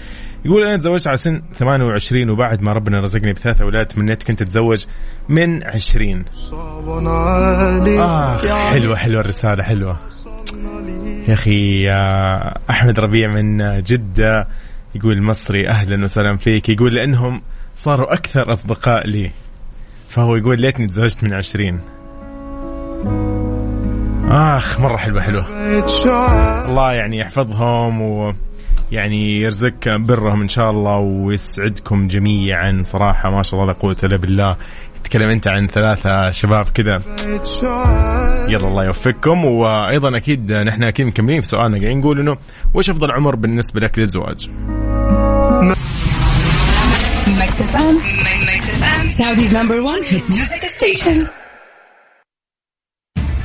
يقول 0.44 0.66
أنا 0.66 0.76
تزوجت 0.76 1.06
على 1.06 1.16
سن 1.16 1.42
28 1.54 2.30
وبعد 2.30 2.62
ما 2.62 2.72
ربنا 2.72 3.00
رزقني 3.00 3.32
بثلاث 3.32 3.60
أولاد 3.60 3.86
تمنيت 3.86 4.22
كنت 4.22 4.42
أتزوج 4.42 4.84
من 5.28 5.64
20 5.64 6.24
آه 7.98 8.36
حلوة 8.70 8.96
حلوة 8.96 9.20
الرسالة 9.20 9.62
حلوة. 9.62 9.96
يا 11.28 11.32
أخي 11.34 11.90
أحمد 12.70 13.00
ربيع 13.00 13.28
من 13.28 13.82
جدة 13.82 14.48
يقول 14.94 15.22
مصري 15.22 15.68
أهلا 15.68 16.04
وسهلا 16.04 16.36
فيك. 16.36 16.68
يقول 16.68 16.94
لأنهم 16.94 17.42
صاروا 17.76 18.12
أكثر 18.12 18.52
أصدقاء 18.52 19.06
لي. 19.06 19.30
فهو 20.08 20.36
يقول 20.36 20.60
ليتني 20.60 20.86
تزوجت 20.86 21.24
من 21.24 21.32
20 21.32 21.80
آخ 24.30 24.80
مرة 24.80 24.96
حلوة 24.96 25.20
حلوة. 25.20 25.46
الله 26.68 26.92
يعني 26.92 27.18
يحفظهم 27.18 28.02
و 28.02 28.34
يعني 28.92 29.40
يرزقك 29.40 29.88
برهم 29.88 30.42
إن 30.42 30.48
شاء 30.48 30.70
الله 30.70 30.96
ويسعدكم 30.96 32.08
جميعا. 32.08 32.82
صراحة 32.82 33.30
ما 33.30 33.42
شاء 33.42 33.60
الله 33.60 33.72
لا 33.72 33.78
قوة 33.78 33.96
إلا 34.04 34.16
بالله. 34.16 34.56
تتكلم 35.04 35.28
أنت 35.30 35.48
عن 35.48 35.66
ثلاثة 35.66 36.30
شباب 36.30 36.66
كذا. 36.74 37.02
يلا 38.48 38.68
الله 38.68 38.84
يوفقكم. 38.84 39.44
وأيضا 39.44 40.16
أكيد 40.16 40.52
نحن 40.52 40.82
أكيد 40.82 41.06
مكملين 41.06 41.40
في 41.40 41.46
سؤالنا. 41.46 41.78
قاعدين 41.78 41.98
نقول 41.98 42.20
إنه 42.20 42.36
وش 42.74 42.90
أفضل 42.90 43.10
عمر 43.10 43.36
بالنسبة 43.36 43.80
لك 43.80 43.98
للزواج؟ 43.98 44.50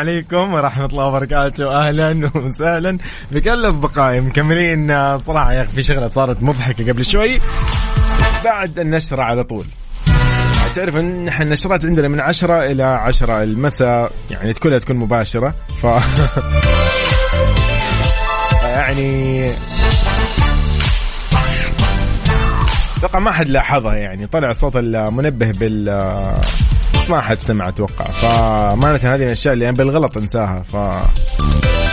عليكم 0.00 0.54
ورحمة 0.54 0.86
الله 0.86 1.04
وبركاته. 1.04 1.80
أهلا 1.80 2.30
وسهلا 2.34 2.98
بكل 3.30 3.68
أصدقائي 3.68 4.20
مكملين 4.20 5.18
صراحة 5.18 5.52
يا 5.52 5.62
أخي 5.62 5.72
في 5.72 5.82
شغلة 5.82 6.06
صارت 6.06 6.42
مضحكة 6.42 6.92
قبل 6.92 7.04
شوي. 7.04 7.40
بعد 8.44 8.78
النشرة 8.78 9.22
على 9.22 9.44
طول. 9.44 9.64
تعرف 10.74 10.96
إن 10.96 11.28
إحنا 11.28 11.44
النشرات 11.44 11.84
عندنا 11.84 12.08
من 12.08 12.20
عشرة 12.20 12.64
إلى 12.64 12.82
عشرة 12.82 13.42
المساء 13.42 14.12
يعني 14.30 14.54
كلها 14.54 14.78
تكون 14.78 14.96
مباشرة. 14.96 15.54
ف 15.82 15.86
يعني 18.76 19.50
أتوقع 22.98 23.18
ما 23.18 23.32
حد 23.32 23.48
لاحظها 23.48 23.94
يعني. 23.94 24.26
طلع 24.26 24.52
صوت 24.52 24.76
المنبه 24.76 25.50
بال 25.50 25.88
ما 27.10 27.20
حد 27.20 27.38
سمع 27.38 27.68
أتوقع. 27.68 28.04
فمعناتها 28.04 29.14
هذه 29.14 29.18
من 29.20 29.26
الأشياء 29.26 29.54
اللي 29.54 29.68
أنا 29.68 29.76
بالغلط 29.76 30.16
أنساها. 30.16 30.62
ف 30.62 30.76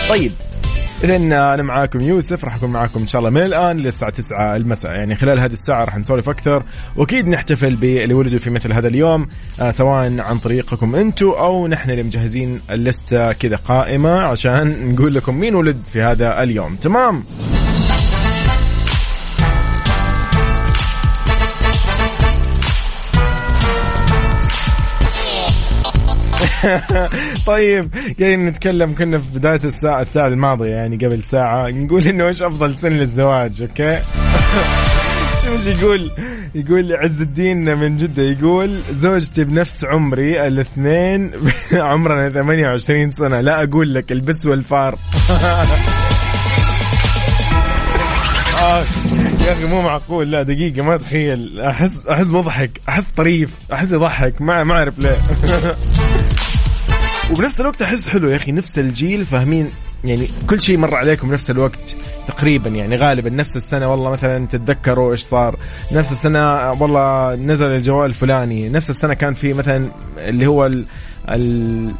طيب. 0.10 0.32
اذا 1.04 1.16
أنا 1.16 1.64
معاكم 1.64 2.02
يوسف 2.02 2.46
راح 2.46 2.56
أكون 2.56 2.70
معاكم 2.70 3.00
إن 3.00 3.08
شاء 3.08 3.20
الله 3.20 3.30
من 3.30 3.42
الآن 3.42 3.78
للساعة 3.78 4.12
9 4.12 4.56
المساء. 4.56 4.92
يعني 4.92 5.16
خلال 5.16 5.40
هذه 5.40 5.54
الساعة 5.54 5.84
راح 5.84 5.98
نسولف 5.98 6.30
أكثر. 6.30 6.64
وأكيد 6.96 7.28
نحتفل 7.28 7.76
باللي 7.76 8.14
ولدوا 8.14 8.40
في 8.40 8.50
مثل 8.50 8.74
هذا 8.74 8.88
اليوم 8.88 9.28
آه 9.62 9.72
سواء 9.72 10.20
عن 10.20 10.38
طريقكم 10.38 10.96
أنتم 10.96 11.30
أو 11.30 11.68
نحن 11.68 11.90
اللي 11.90 12.04
مجهزين 12.04 12.62
اللستة 12.72 13.32
كذا 13.32 13.56
قائمة 13.56 14.20
عشان 14.20 14.92
نقول 14.92 15.16
لكم 15.16 15.40
مين 15.40 15.56
ولد 15.56 15.78
في 15.94 16.02
هذا 16.02 16.44
اليوم. 16.44 16.76
تمام؟ 16.76 17.24
طيب 27.48 27.90
قاعدين 28.20 28.46
نتكلم 28.46 28.96
كنا 28.96 29.18
في 29.18 29.40
بداية 29.40 29.60
الساعة 29.64 30.02
الساعة 30.02 30.28
الماضية 30.28 30.72
يعني 30.72 30.96
قبل 31.06 31.24
ساعة 31.24 31.70
نقول 31.70 32.04
إنه 32.08 32.28
إيش 32.28 32.42
أفضل 32.42 32.76
سن 32.80 32.90
للزواج 32.92 33.62
أوكي؟ 33.62 34.00
شو 35.44 35.52
إيش 35.52 35.66
يقول؟ 35.68 36.12
يقول 36.56 36.94
عز 36.94 37.22
الدين 37.22 37.78
من 37.78 37.98
جدة 37.98 38.24
يقول 38.24 38.80
زوجتي 38.92 39.44
بنفس 39.44 39.86
عمري 39.86 40.48
الاثنين 40.48 41.32
عمرنا 41.74 42.30
28 42.30 43.10
سنة. 43.10 43.42
لا 43.42 43.64
أقول 43.64 43.94
لك 43.94 44.12
البس 44.12 44.46
والفار. 44.46 44.96
آه 48.62 48.84
يا 49.48 49.54
أخي 49.54 49.66
مو 49.66 49.82
معقول 49.82 50.32
لا 50.32 50.44
دقيقة 50.44 50.82
ما 50.84 50.96
اتخيل 50.96 51.60
احس 51.62 52.02
أحس 52.10 52.26
بضحك 52.26 52.72
أحس 52.90 53.04
طريف 53.18 53.50
أحس 53.74 53.92
يضحك 53.92 54.42
ما 54.42 54.64
ما 54.64 54.74
أعرف 54.74 55.00
ليه. 55.00 55.18
وبنفس 57.32 57.62
الوقت 57.62 57.82
أحس 57.82 58.08
حلو 58.08 58.30
يا 58.30 58.36
أخي 58.36 58.52
نفس 58.52 58.80
الجيل 58.80 59.26
فاهمين؟ 59.26 59.72
يعني 60.04 60.28
كل 60.50 60.62
شيء 60.62 60.78
مر 60.78 60.96
عليكم 60.96 61.34
نفس 61.34 61.52
الوقت 61.52 61.96
تقريبا 62.28 62.70
يعني 62.70 62.96
غالبا 62.96 63.30
نفس 63.30 63.58
السنة 63.58 63.92
والله 63.92 64.12
مثلا 64.12 64.48
تتذكروا 64.48 65.12
إيش 65.12 65.22
صار 65.22 65.60
نفس 65.92 66.12
السنة 66.12 66.72
والله 66.72 67.36
نزل 67.36 67.66
الجوال 67.66 68.10
الفلاني 68.10 68.70
نفس 68.70 68.90
السنة 68.90 69.14
كان 69.14 69.34
في 69.34 69.54
مثلا 69.54 69.90
اللي 70.18 70.48
هو 70.48 70.72
ال 71.30 71.94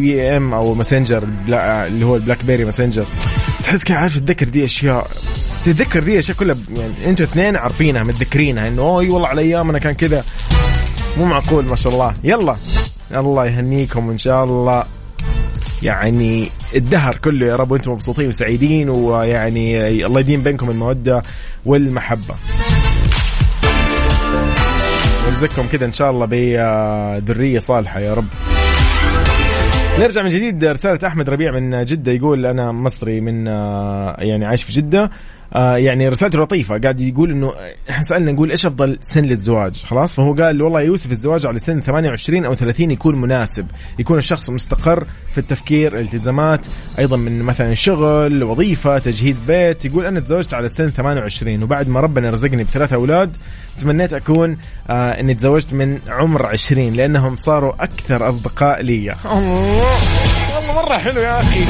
BBM 0.00 0.54
أو 0.54 0.74
Messenger 0.74 1.24
اللي 1.48 2.04
هو 2.06 2.16
ال 2.16 2.44
BlackBerry 2.44 2.64
Messenger. 2.64 3.04
تحس 3.64 3.84
كذا 3.84 3.96
عارف 3.96 4.18
تتذكر 4.18 4.48
دي 4.48 4.64
أشياء 4.64 5.10
تتذكر 5.64 6.02
دي 6.02 6.18
أشياء 6.18 6.36
كلها 6.36 6.56
يعني 6.76 6.92
أنتوا 7.06 7.26
اثنين 7.26 7.56
عارفينها 7.56 8.02
متذكرينها 8.02 8.68
إنه 8.68 8.82
أوه 8.82 9.10
والله 9.10 9.28
على 9.28 9.40
أيامنا 9.40 9.78
كان 9.78 9.94
كذا 9.94 10.24
مو 11.18 11.24
معقول 11.24 11.64
ما 11.64 11.76
شاء 11.76 11.92
الله. 11.92 12.14
يلا. 12.24 12.56
الله 13.12 13.46
يهنيكم 13.46 14.08
وان 14.08 14.18
شاء 14.18 14.44
الله. 14.44 14.84
يعني 15.82 16.48
الدهر 16.74 17.16
كله 17.16 17.46
يا 17.46 17.56
رب 17.56 17.70
وأنتم 17.70 17.92
مبسوطين 17.92 18.28
وسعيدين 18.28 18.88
ويعني 18.88 20.06
الله 20.06 20.20
يديم 20.20 20.42
بينكم 20.42 20.70
المودة 20.70 21.22
والمحبة. 21.64 22.34
ويرزقكم 25.26 25.66
كذا 25.72 25.86
إن 25.86 25.92
شاء 25.92 26.10
الله 26.10 26.26
بذرية 26.26 27.58
صالحة 27.58 28.00
يا 28.00 28.14
رب. 28.14 28.26
نرجع 30.00 30.22
من 30.22 30.28
جديد 30.28 30.64
رسالة 30.64 31.08
أحمد 31.08 31.30
ربيع 31.30 31.52
من 31.52 31.84
جدة 31.84 32.12
يقول 32.12 32.46
أنا 32.46 32.72
مصري 32.72 33.20
من 33.20 33.46
يعني 34.18 34.44
عايش 34.44 34.62
في 34.62 34.72
جدة. 34.72 35.10
آه 35.56 35.76
يعني 35.76 36.08
رسالته 36.08 36.38
لطيفة. 36.38 36.78
قاعد 36.78 37.00
يقول 37.00 37.30
إنه 37.30 37.52
إحنا 37.90 38.02
سألنا 38.02 38.32
نقول 38.32 38.50
إيش 38.50 38.66
أفضل 38.66 38.98
سن 39.00 39.22
للزواج؟ 39.22 39.84
خلاص؟ 39.84 40.14
فهو 40.14 40.34
قال 40.34 40.62
والله 40.62 40.80
يوسف 40.80 41.10
الزواج 41.10 41.46
على 41.46 41.58
سن 41.58 41.80
28 41.80 42.44
أو 42.44 42.54
30 42.54 42.90
يكون 42.90 43.20
مناسب. 43.20 43.66
يكون 43.98 44.18
الشخص 44.18 44.50
مستقر 44.50 45.06
في 45.32 45.38
التفكير 45.38 45.98
التزامات 45.98 46.66
أيضا 46.98 47.16
من 47.16 47.42
مثلا 47.42 47.74
شغل 47.74 48.44
وظيفة 48.44 48.98
تجهيز 48.98 49.40
بيت. 49.40 49.84
يقول 49.84 50.06
أنا 50.06 50.20
تزوجت 50.20 50.54
على 50.54 50.68
سن 50.68 50.86
28 50.86 51.62
وبعد 51.62 51.88
ما 51.88 52.00
ربنا 52.00 52.30
رزقني 52.30 52.64
بثلاث 52.64 52.92
أولاد 52.92 53.36
تمنيت 53.80 54.12
أكون 54.12 54.56
آه 54.90 55.20
إني 55.20 55.34
تزوجت 55.34 55.74
من 55.74 55.98
عمر 56.08 56.46
20 56.46 56.92
لأنهم 56.92 57.36
صاروا 57.36 57.72
أكثر 57.80 58.28
أصدقاء 58.28 58.82
لي. 58.82 59.14
الله! 59.24 60.33
مرة 60.74 60.98
حلو 60.98 61.20
يا 61.20 61.40
أخي. 61.40 61.60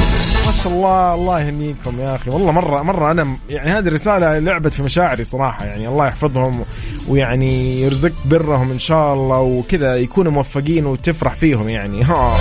ما 0.45 0.51
شاء 0.63 0.73
الله 0.73 1.13
الله 1.13 1.39
يهنيكم 1.41 2.01
يا 2.01 2.15
أخي. 2.15 2.29
والله 2.29 2.51
مرة 2.51 2.81
مرة 2.81 3.11
أنا 3.11 3.37
يعني 3.49 3.69
هذه 3.71 3.87
الرساله 3.87 4.39
لعبت 4.39 4.73
في 4.73 4.83
مشاعري 4.83 5.23
صراحة. 5.23 5.65
يعني 5.65 5.87
الله 5.87 6.07
يحفظهم 6.07 6.65
ويعني 7.07 7.81
يرزق 7.81 8.11
برهم 8.25 8.71
إن 8.71 8.79
شاء 8.79 9.13
الله 9.13 9.39
وكذا 9.39 9.95
يكونوا 9.95 10.31
موفقين 10.31 10.85
وتفرح 10.85 11.35
فيهم 11.35 11.69
يعني. 11.69 12.03
ها. 12.03 12.37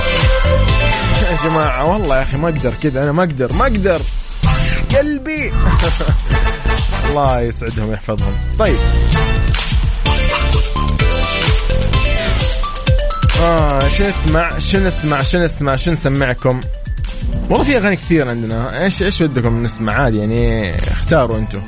يا 1.30 1.48
جماعة 1.48 1.92
والله 1.92 2.16
يا 2.16 2.22
أخي 2.22 2.36
ما 2.36 2.48
أقدر 2.48 2.72
كذا. 2.82 3.02
أنا 3.02 3.12
ما 3.12 3.22
أقدر 3.22 3.52
ما 3.52 3.62
أقدر. 3.66 4.00
قلبي. 4.96 5.52
الله 7.10 7.40
يسعدهم 7.40 7.88
ويحفظهم 7.88 8.32
طيب. 8.58 8.76
آه 13.44 13.88
شو 13.88 14.04
نسمع؟ 14.04 14.58
شو 14.58 14.78
نسمع؟ 14.78 15.22
شو 15.22 15.38
نسمع؟ 15.38 15.76
شو 15.76 15.90
نسمعكم؟ 15.90 16.60
والله 17.50 17.64
في 17.64 17.76
أغاني 17.76 17.96
كثير 17.96 18.28
عندنا. 18.28 18.84
إيش 18.84 19.02
إيش 19.02 19.22
بدكم 19.22 19.62
نسمع؟ 19.62 19.92
عادي 19.92 20.18
يعني 20.18 20.70
اختاروا 20.76 21.38
أنتم 21.38 21.62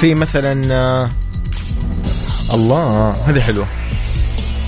في 0.00 0.14
مثلا 0.14 0.74
آه 0.74 1.08
الله 2.54 3.10
هذه 3.10 3.40
حلوة. 3.40 3.66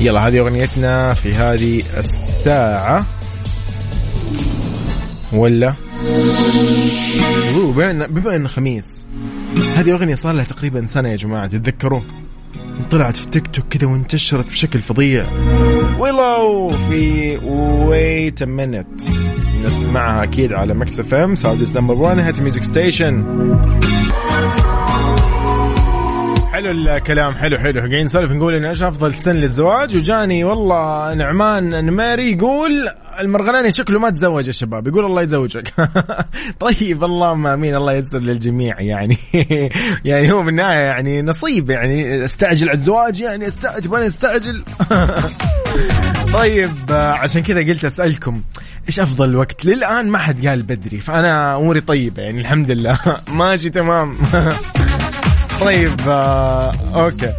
يلا 0.01 0.29
هذه 0.29 0.39
أغنيتنا 0.39 1.15
في 1.15 1.35
هذه 1.35 1.83
الساعة. 1.97 3.05
ولا؟ 5.33 5.75
بما 8.09 8.37
إنه 8.37 8.49
خميس. 8.49 9.07
هذه 9.75 9.93
أغنية 9.93 10.15
صار 10.15 10.33
لها 10.33 10.45
تقريبا 10.45 10.87
سنة 10.87 11.09
يا 11.09 11.17
جماعة 11.17 11.47
تتذكروا 11.47 12.01
طلعت 12.91 13.17
في 13.17 13.27
تيك 13.27 13.47
توك 13.47 13.65
كذا 13.69 13.89
وانتشرت 13.89 14.47
بشكل 14.47 14.81
فظيع. 14.81 15.27
Willow 15.99 16.71
في 16.71 17.37
Wait 17.89 18.43
a 18.43 18.51
Minute 18.51 19.03
نسمعها 19.65 20.23
أكيد 20.23 20.53
على 20.53 20.75
Mix 20.75 21.01
FM 21.01 21.35
Saudi's 21.35 21.79
number 21.79 21.95
1 21.95 22.19
hit 22.19 22.41
music 22.41 22.63
station 22.63 23.25
حلو 26.55 26.71
الكلام 26.71 27.33
حلو 27.33 27.59
حلو. 27.59 27.81
قاعدين 27.81 28.05
نسولف 28.05 28.33
نقول 28.33 28.55
إنه 28.55 28.69
إيش 28.69 28.83
أفضل 28.83 29.15
سن 29.15 29.33
للزواج؟ 29.33 29.97
وجاني 29.97 30.45
والله 30.45 31.15
نعمان 31.15 31.85
نماري 31.85 32.33
يقول 32.33 32.89
المرغلاني 33.21 33.71
شكله 33.71 33.99
ما 33.99 34.11
تزوج 34.11 34.47
يا 34.47 34.53
شباب 34.53 34.87
يقول 34.89 35.05
الله 35.05 35.23
يزوجك. 35.23 35.75
طيب 36.67 37.05
اللهم 37.05 37.47
أمين 37.47 37.77
الله 37.77 37.93
ييسر 37.93 38.19
للجميع 38.19 38.81
يعني. 38.81 39.17
يعني 40.11 40.33
هو 40.33 40.43
بالنهايه 40.43 40.79
يعني 40.79 41.23
نصيب 41.23 41.71
يعني 41.71 42.25
استعجل 42.25 42.69
على 42.69 42.79
الزواج 42.79 43.21
يعني 43.21 43.47
استعجل 43.47 43.91
وأنا 43.91 44.07
استعجل. 44.07 44.65
طيب 46.41 46.71
عشان 46.91 47.43
كذا 47.43 47.61
قلت 47.61 47.85
أسألكم 47.85 48.41
إيش 48.89 49.01
أفضل 49.01 49.37
وقت؟ 49.37 49.65
للآن 49.65 50.09
ما 50.09 50.19
حد 50.19 50.47
قال 50.47 50.63
بدري 50.63 51.01
فأنا 51.01 51.57
أموري 51.57 51.81
طيبة 51.81 52.23
يعني 52.23 52.41
الحمد 52.41 52.71
لله. 52.71 52.99
ماشي 53.29 53.71
تمام. 53.71 54.17
طيب 55.61 56.01
آه 56.09 56.73
أوكي. 56.99 57.33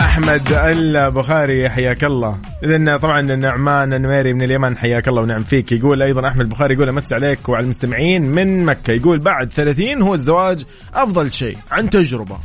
أحمد 0.00 0.42
البخاري 0.52 1.70
حياك 1.70 2.04
الله. 2.04 2.36
اذا 2.64 2.96
طبعا 2.96 3.20
النعمان 3.20 3.92
النميري 3.92 4.32
من 4.32 4.42
اليمن 4.42 4.76
حياك 4.76 5.08
الله 5.08 5.22
ونعم 5.22 5.42
فيك. 5.42 5.72
يقول 5.72 6.02
أيضا 6.02 6.28
أحمد 6.28 6.40
البخاري 6.40 6.74
يقول 6.74 6.88
أمس 6.88 7.12
عليك 7.12 7.48
وعلى 7.48 7.64
المستمعين 7.64 8.22
من 8.22 8.64
مكة. 8.64 8.92
يقول 8.92 9.18
بعد 9.18 9.52
30 9.52 10.02
هو 10.02 10.14
الزواج 10.14 10.64
أفضل 10.94 11.32
شيء 11.32 11.58
عن 11.70 11.90
تجربة. 11.90 12.36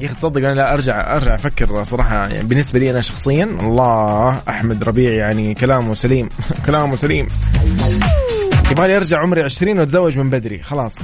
يا 0.00 0.06
أخي 0.06 0.14
تصدق 0.14 0.36
أنا 0.36 0.54
لا 0.54 0.74
أرجع 0.74 1.16
أرجع 1.16 1.34
أفكر 1.34 1.84
صراحة 1.84 2.16
يعني 2.16 2.42
بالنسبة 2.48 2.78
لي 2.78 2.90
أنا 2.90 3.00
شخصيا 3.00 3.44
الله 3.44 4.40
أحمد 4.48 4.84
ربيع 4.84 5.12
يعني 5.12 5.54
كلامه 5.54 5.94
سليم 5.94 6.28
كلامه 6.66 6.96
سليم. 6.96 7.28
يبغى 8.70 8.96
ارجع 8.96 9.18
عمري 9.18 9.42
20 9.42 9.78
واتزوج 9.78 10.18
من 10.18 10.30
بدري 10.30 10.62
خلاص. 10.62 10.94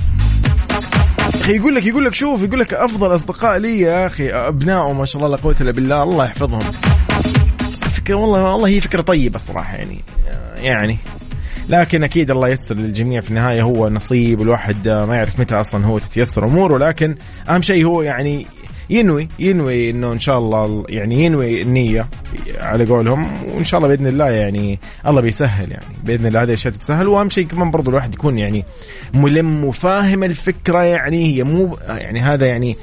أخي 1.41 1.57
يقول 1.57 1.75
لك 1.75 1.87
يقول 1.87 2.05
لك 2.05 2.15
شوف 2.15 2.43
يقول 2.43 2.61
لك 2.61 2.75
أفضل 2.75 3.15
أصدقاء 3.15 3.59
لي 3.59 3.81
يا 3.81 4.07
أخي 4.07 4.31
ابنائه 4.31 4.93
ما 4.93 5.05
شاء 5.05 5.23
الله 5.23 5.37
لا 5.37 5.43
قوة 5.43 5.57
إلا 5.61 5.71
بالله 5.71 6.03
الله 6.03 6.25
يحفظهم. 6.25 6.61
فكرة 7.93 8.15
والله 8.15 8.53
والله 8.53 8.69
هي 8.69 8.81
فكرة 8.81 9.03
طيبة 9.03 9.39
صراحة 9.39 9.77
يعني 9.77 10.01
يعني. 10.57 10.97
لكن 11.69 12.05
أكيد 12.05 12.31
الله 12.31 12.49
يسر 12.49 12.75
للجميع 12.75 13.21
في 13.21 13.31
النهاية 13.31 13.63
هو 13.63 13.89
نصيب 13.89 14.43
الواحد 14.43 14.89
ما 14.89 15.17
يعرف 15.17 15.41
متى 15.41 15.55
أصلا 15.55 15.87
هو 15.87 15.99
تتيسر 15.99 16.45
أموره 16.45 16.79
لكن 16.79 17.17
أهم 17.49 17.63
شيء 17.63 17.87
هو 17.87 18.03
يعني 18.03 18.47
ينوي 18.91 19.29
ينوي 19.39 19.91
إنه 19.91 20.13
إن 20.13 20.21
شاء 20.21 20.39
الله 20.39 20.85
يعني 20.89 21.25
ينوي 21.25 21.63
النية 21.63 22.07
على 22.59 22.85
قولهم 22.85 23.27
وإن 23.55 23.65
شاء 23.65 23.79
الله 23.79 23.89
بإذن 23.89 24.07
الله 24.07 24.31
يعني 24.31 24.79
الله 25.09 25.21
بيسهل 25.21 25.71
يعني. 25.71 25.85
بإذن 26.05 26.27
الله 26.27 26.43
هذه 26.43 26.49
الأشياء 26.49 26.75
تتسهل 26.75 27.09
وأهم 27.09 27.31
شيء 27.31 27.47
كمان 27.47 27.71
برضو 27.71 27.91
الواحد 27.91 28.15
يكون 28.15 28.39
يعني 28.39 28.65
ملم 29.15 29.65
وفاهم 29.65 30.25
الفكرة 30.25 30.83
يعني 30.83 31.37
هي 31.37 31.43
مو 31.43 31.79
يعني 31.89 32.21
هذا 32.21 32.47
يعني 32.47 32.77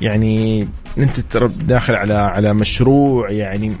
يعني 0.00 0.66
أنت 0.98 1.36
داخل 1.46 1.94
على 1.94 2.14
على 2.14 2.54
مشروع 2.54 3.30
يعني 3.30 3.76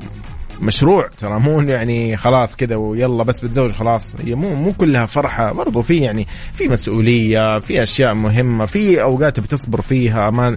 مشروع 0.62 1.08
ترى 1.20 1.38
مو 1.40 1.60
يعني 1.60 2.16
خلاص 2.16 2.56
كذا 2.56 2.76
ويلا 2.76 3.24
بس 3.24 3.40
بتزوج 3.40 3.72
خلاص. 3.72 4.14
هي 4.24 4.34
مو 4.34 4.54
مو 4.54 4.72
كلها 4.72 5.06
فرحة 5.06 5.52
برضو 5.52 5.82
في 5.82 5.98
يعني 5.98 6.26
في 6.54 6.68
مسؤولية 6.68 7.58
في 7.58 7.82
أشياء 7.82 8.14
مهمة 8.14 8.66
في 8.66 9.02
أوقات 9.02 9.40
بتصبر 9.40 9.80
فيها 9.80 10.30
ما 10.30 10.56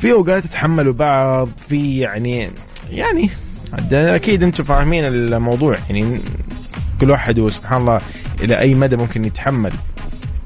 في 0.00 0.12
أوقات 0.12 0.44
تتحملوا 0.44 0.92
بعض 0.92 1.48
في 1.68 1.98
يعني 1.98 2.50
يعني 2.90 3.30
أكيد 3.92 4.42
أنتم 4.42 4.64
فاهمين 4.64 5.04
الموضوع. 5.04 5.76
يعني 5.90 6.18
كل 7.00 7.10
واحد 7.10 7.48
سبحان 7.48 7.80
الله 7.80 8.00
إلى 8.40 8.58
أي 8.58 8.74
مدى 8.74 8.96
ممكن 8.96 9.24
يتحمل. 9.24 9.72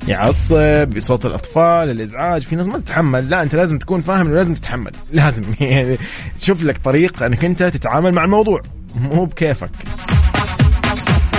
يعصب 0.09 0.89
بصوت 0.89 1.27
الأطفال 1.27 1.91
الإزعاج 1.91 2.43
في 2.43 2.57
ناس 2.57 2.67
ما 2.67 2.79
تتحمل. 2.79 3.31
لا 3.31 3.43
أنت 3.43 3.55
لازم 3.55 3.79
تكون 3.79 4.01
فاهم 4.01 4.27
إنه 4.27 4.37
لازم 4.37 4.55
تتحمل. 4.55 4.91
لازم. 5.13 5.43
يعني 5.61 5.99
تشوف 6.39 6.63
لك 6.63 6.79
طريقه 6.79 7.27
أنك 7.27 7.45
أنت 7.45 7.63
تتعامل 7.63 8.13
مع 8.13 8.25
الموضوع. 8.25 8.63
مو 8.95 9.25
بكيفك. 9.25 9.71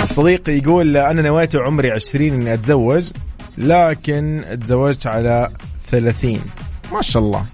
صديقي 0.04 0.58
يقول 0.58 0.96
أنا 0.96 1.22
نويت 1.22 1.56
عمري 1.56 1.90
20 1.90 2.32
إني 2.32 2.54
أتزوج 2.54 3.10
لكن 3.58 4.44
تزوجت 4.62 5.06
على 5.06 5.48
30 5.90 6.40
ما 6.92 7.02
شاء 7.02 7.22
الله. 7.22 7.44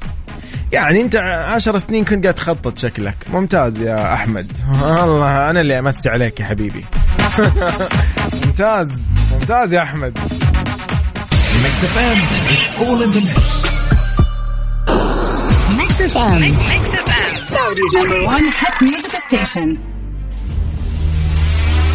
يعني 0.72 1.02
انت 1.02 1.16
عشر 1.48 1.78
سنين 1.78 2.04
كنت 2.04 2.24
قاعد 2.24 2.34
تخطط 2.34 2.78
شكلك 2.78 3.16
ممتاز 3.32 3.80
يا 3.82 4.14
أحمد 4.14 4.52
والله 4.82 5.50
أنا 5.50 5.60
اللي 5.60 5.78
أمسي 5.78 6.08
عليك 6.08 6.40
يا 6.40 6.44
حبيبي 6.44 6.84
ممتاز 8.46 8.88
ممتاز 9.32 9.72
يا 9.72 9.82
أحمد 9.82 10.18
Mix 11.64 11.76
FM, 11.94 12.18
it's 12.54 12.72
all 12.82 12.98
in 13.04 13.10
the 13.16 13.22
mix. 13.28 13.40
Mix 15.80 15.90
FM. 16.14 16.40
Mix 16.72 16.84
FM. 17.06 17.30
Saudi's 17.54 17.92
number 17.98 18.20
one 18.34 18.44
hit 18.60 18.76
music 18.88 19.14
station. 19.28 19.78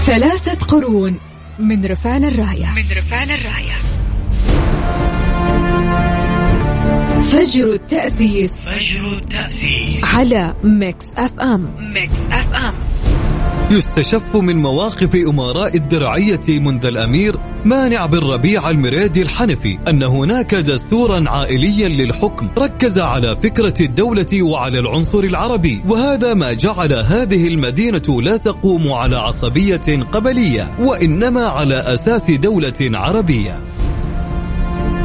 ثلاثة 0.05 0.65
قرون 0.67 1.19
من 1.59 1.85
رفان 1.85 2.23
الراية 2.23 2.65
من 2.75 2.83
رفان 2.97 3.29
الراية 3.31 3.73
فجر 7.31 7.73
التأسيس 7.73 8.65
فجر 8.65 9.17
التأسيس. 9.17 10.03
على 10.03 10.55
Mix 10.63 11.05
FM. 11.17 11.75
Mix 11.93 12.19
FM. 12.31 12.73
يستشف 13.71 14.35
من 14.35 14.55
مواقف 14.55 15.15
أمراء 15.15 15.77
الدرعية 15.77 16.59
منذ 16.59 16.85
الأمير 16.85 17.35
مانع 17.65 18.05
بن 18.05 18.17
ربيعة 18.17 18.69
المريدي 18.69 19.21
الحنفي 19.21 19.79
أن 19.87 20.03
هناك 20.03 20.55
دستورا 20.55 21.29
عائليا 21.29 21.87
للحكم 21.87 22.49
ركز 22.57 22.99
على 22.99 23.35
فكرة 23.35 23.73
الدولة 23.81 24.43
وعلى 24.43 24.79
العنصر 24.79 25.19
العربي 25.19 25.83
وهذا 25.89 26.33
ما 26.33 26.53
جعل 26.53 26.93
هذه 26.93 27.47
المدينة 27.47 28.21
لا 28.21 28.37
تقوم 28.37 28.91
على 28.91 29.15
عصبية 29.15 30.03
قبلية 30.11 30.71
وإنما 30.79 31.45
على 31.45 31.75
أساس 31.75 32.31
دولة 32.31 32.73
عربية. 32.81 33.63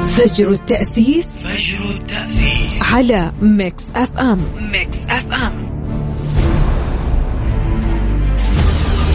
فجر 0.09 0.51
التأسيس 0.51 1.27
فجر 1.45 1.91
التأسيس 1.91 2.83
على 2.93 3.33
Mix 3.43 3.85
FM. 3.97 4.41
Mix 4.73 4.97
FM. 5.09 5.69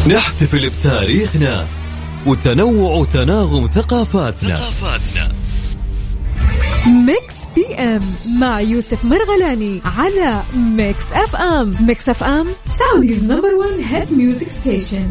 نحتفل 0.07 0.69
بتاريخنا 0.69 1.67
وتنوع 2.25 3.05
تناغم 3.05 3.67
ثقافاتنا. 3.67 4.59
Mix 6.87 7.35
PM 7.55 8.01
مع 8.39 8.61
يوسف 8.61 9.05
مرغلاني 9.05 9.81
على 9.97 10.41
Mix 10.77 11.13
FM. 11.13 11.75
Mix 11.87 12.09
FM 12.09 12.47
Saudi's 12.65 13.31
number 13.31 13.55
1 13.55 13.69
hit 13.91 14.13
music 14.13 14.47
station. 14.49 15.07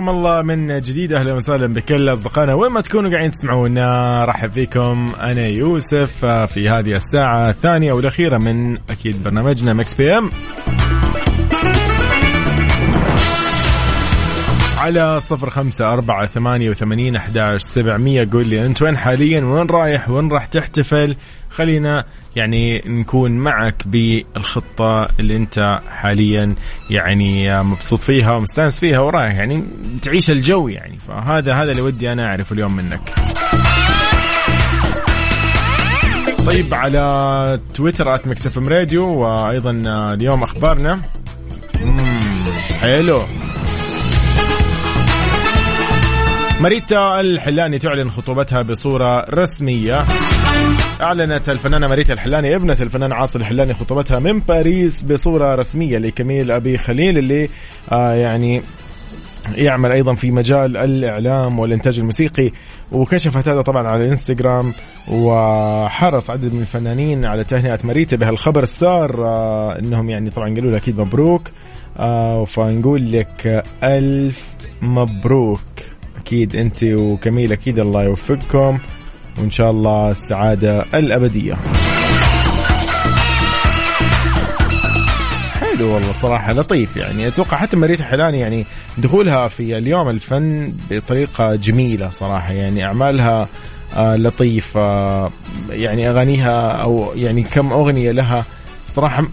حياكم 0.00 0.18
الله 0.18 0.42
من 0.42 0.80
جديد. 0.80 1.12
أهلا 1.12 1.32
وسهلا 1.32 1.66
بكل 1.66 2.12
أصدقائنا. 2.12 2.54
وين 2.54 2.72
ما 2.72 2.80
تكونوا 2.80 3.10
قاعدين 3.10 3.30
تسمعونا 3.30 4.24
رحب 4.24 4.52
فيكم 4.52 5.12
أنا 5.20 5.46
يوسف 5.46 6.24
آه، 6.24 6.46
في 6.46 6.68
هذه 6.68 6.92
الساعة 6.92 7.48
الثانية 7.48 7.92
والأخيرة 7.92 8.38
من 8.38 8.78
أكيد 8.90 9.22
برنامجنا 9.22 9.72
Mix 9.72 9.94
PM. 9.94 10.30
على 14.80 15.20
صفر 15.20 15.50
خمسة 15.50 15.92
أربعة 15.92 16.26
ثمانية 16.26 16.70
وثمانين 16.70 17.16
أحداش 17.16 17.62
سبعمية. 17.62 18.28
قول 18.32 18.46
لي 18.46 18.66
أنت 18.66 18.82
وين 18.82 18.96
حاليا؟ 18.96 19.44
وين 19.44 19.66
رايح؟ 19.66 20.10
وين 20.10 20.32
راح 20.32 20.46
تحتفل؟ 20.46 21.16
خلينا 21.50 22.04
يعني 22.36 22.82
نكون 22.86 23.32
معك 23.32 23.82
بالخطة 23.86 25.08
اللي 25.20 25.36
أنت 25.36 25.80
حاليا 25.90 26.54
يعني 26.90 27.62
مبسوط 27.62 28.00
فيها 28.00 28.32
ومستانس 28.32 28.78
فيها 28.78 28.98
ورايح 29.00 29.34
يعني 29.34 29.64
تعيش 30.02 30.30
الجو 30.30 30.68
يعني. 30.68 30.98
فهذا 31.08 31.54
هذا 31.54 31.70
اللي 31.70 31.82
ودي 31.82 32.12
أنا 32.12 32.26
أعرفه 32.26 32.52
اليوم 32.52 32.76
منك. 32.76 33.14
طيب 36.46 36.74
على 36.74 37.60
تويتر 37.74 38.14
آت 38.14 38.56
إم 38.58 38.68
راديو 38.68 39.04
وأيضا 39.04 39.82
اليوم 40.14 40.42
أخبارنا. 40.42 41.00
حلو. 42.80 43.22
ماريتا 46.60 47.20
الحلاني 47.20 47.78
تعلن 47.78 48.10
خطوبتها 48.10 48.62
بصورة 48.62 49.24
رسمية. 49.30 50.04
أعلنت 51.00 51.48
الفنانة 51.48 51.88
ماريتا 51.88 52.12
الحلاني 52.12 52.56
ابنة 52.56 52.76
الفنان 52.80 53.12
عاصر 53.12 53.40
الحلاني 53.40 53.74
خطوبتها 53.74 54.18
من 54.18 54.40
باريس 54.40 55.02
بصورة 55.02 55.54
رسمية 55.54 55.98
لكميل 55.98 56.50
أبي 56.50 56.78
خليل 56.78 57.18
اللي 57.18 57.48
آه 57.92 58.12
يعني 58.12 58.62
يعمل 59.56 59.92
أيضا 59.92 60.14
في 60.14 60.30
مجال 60.30 60.76
الإعلام 60.76 61.58
والإنتاج 61.58 61.98
الموسيقي. 61.98 62.50
وكشفت 62.92 63.48
هذا 63.48 63.62
طبعا 63.62 63.88
على 63.88 64.04
الانستغرام 64.04 64.74
وحرص 65.08 66.30
عدد 66.30 66.54
من 66.54 66.60
الفنانين 66.60 67.24
على 67.24 67.44
تهنئة 67.44 67.78
ماريتا 67.84 68.16
بهالخبر. 68.16 68.62
السار 68.62 69.26
آه 69.26 69.78
إنهم 69.78 70.10
يعني 70.10 70.30
طبعا 70.30 70.54
قالوا 70.54 70.70
لها 70.70 70.78
أكيد 70.78 70.98
مبروك. 70.98 71.50
آه 71.98 72.44
فنقول 72.44 73.12
لك 73.12 73.64
ألف 73.82 74.54
مبروك. 74.82 75.60
أكيد 76.30 76.56
أنت 76.56 76.84
وكميل 76.84 77.52
أكيد 77.52 77.78
الله 77.78 78.02
يوفقكم 78.02 78.78
وإن 79.38 79.50
شاء 79.50 79.70
الله 79.70 80.10
السعادة 80.10 80.84
الأبدية. 80.94 81.54
حلو 85.60 85.94
والله 85.94 86.12
صراحة 86.12 86.52
لطيف 86.52 86.96
يعني. 86.96 87.28
أتوقع 87.28 87.56
حتى 87.56 87.76
مريت 87.76 88.02
حلاني 88.02 88.40
يعني 88.40 88.66
دخولها 88.98 89.48
في 89.48 89.78
اليوم 89.78 90.08
الفن 90.08 90.72
بطريقة 90.90 91.54
جميلة 91.54 92.10
صراحة. 92.10 92.52
يعني 92.52 92.84
أعمالها 92.84 93.48
آه 93.96 94.16
لطيفة 94.16 95.22
يعني 95.70 96.10
أغانيها 96.10 96.70
أو 96.70 97.12
يعني 97.16 97.42
كم 97.42 97.72
أغنية 97.72 98.10
لها 98.12 98.44
صراحة 98.86 99.24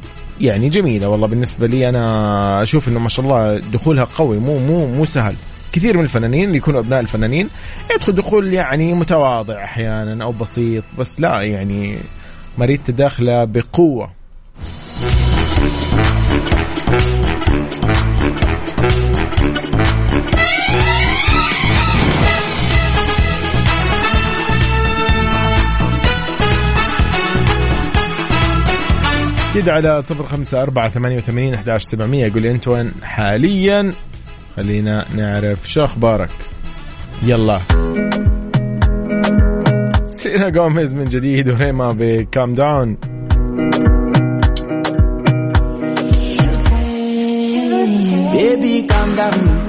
يعني 0.41 0.70
جميلة 0.70 1.10
والله. 1.10 1.28
بالنسبة 1.28 1.68
لي 1.68 1.89
أنا 1.89 2.62
أشوف 2.62 2.88
إنه 2.88 3.00
ما 3.00 3.10
شاء 3.10 3.26
الله 3.26 3.60
دخولها 3.74 4.04
قوي 4.04 4.39
مو 4.39 4.60
مو 4.60 4.88
مو 4.88 5.06
سهل. 5.06 5.36
كثير 5.78 5.97
من 5.97 6.03
الفنانين 6.03 6.43
اللي 6.43 6.57
يكونوا 6.57 6.80
أبناء 6.80 6.99
الفنانين 6.99 7.49
يدخل 7.95 8.15
دخول 8.15 8.53
يعني 8.53 8.93
متواضع 8.93 9.63
أحيانا 9.63 10.23
أو 10.23 10.32
بسيط 10.32 10.84
بس 10.99 11.19
لا 11.19 11.41
يعني 11.41 11.97
مريت 12.57 12.91
داخله 12.91 13.43
بقوة. 13.43 14.09
كده 29.55 29.73
على 29.73 30.01
صفر 30.01 30.23
خمسة 30.23 30.61
أربعة 30.61 30.89
ثمانية 30.89 31.17
وثمانين 31.17 31.53
أحداش 31.53 31.84
سبعمية 31.84 32.25
يقول 32.25 32.45
أنت 32.45 32.67
وين 32.67 32.91
حاليا 33.03 33.93
خلينا 34.58 35.05
نعرف 35.16 35.70
شو 35.70 35.84
أخبارك. 35.84 36.30
يلا. 37.24 37.60
سينا 40.05 40.49
جوميز 40.49 40.95
من 40.95 41.05
جديد 41.05 41.49
وريما 41.49 41.89
بكام 41.99 42.53
داون 42.53 42.97
Baby, 48.38 48.86
calm 48.88 49.16
down, 49.16 49.66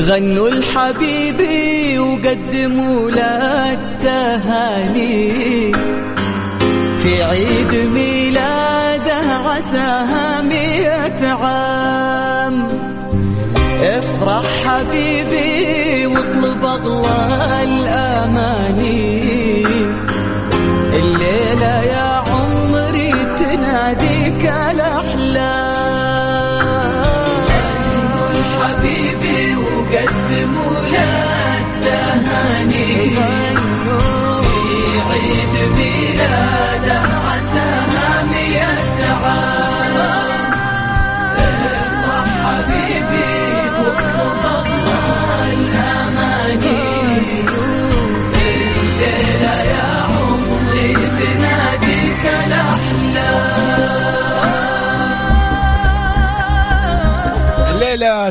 غنوا 0.00 0.48
الحبيبي 0.48 1.98
وقدموا 1.98 3.10
له 3.10 3.72
التهاني 3.72 5.72
في 7.02 7.22
عيد 7.22 7.74
ميلاده 7.94 9.20
عساها 9.46 10.42
مئة 10.42 11.28
عام. 11.28 12.68
افرح 13.82 14.44
حبيبي 14.66 16.06
واطلب 16.06 16.64
أغلى 16.64 17.62
الاماني 17.62 18.09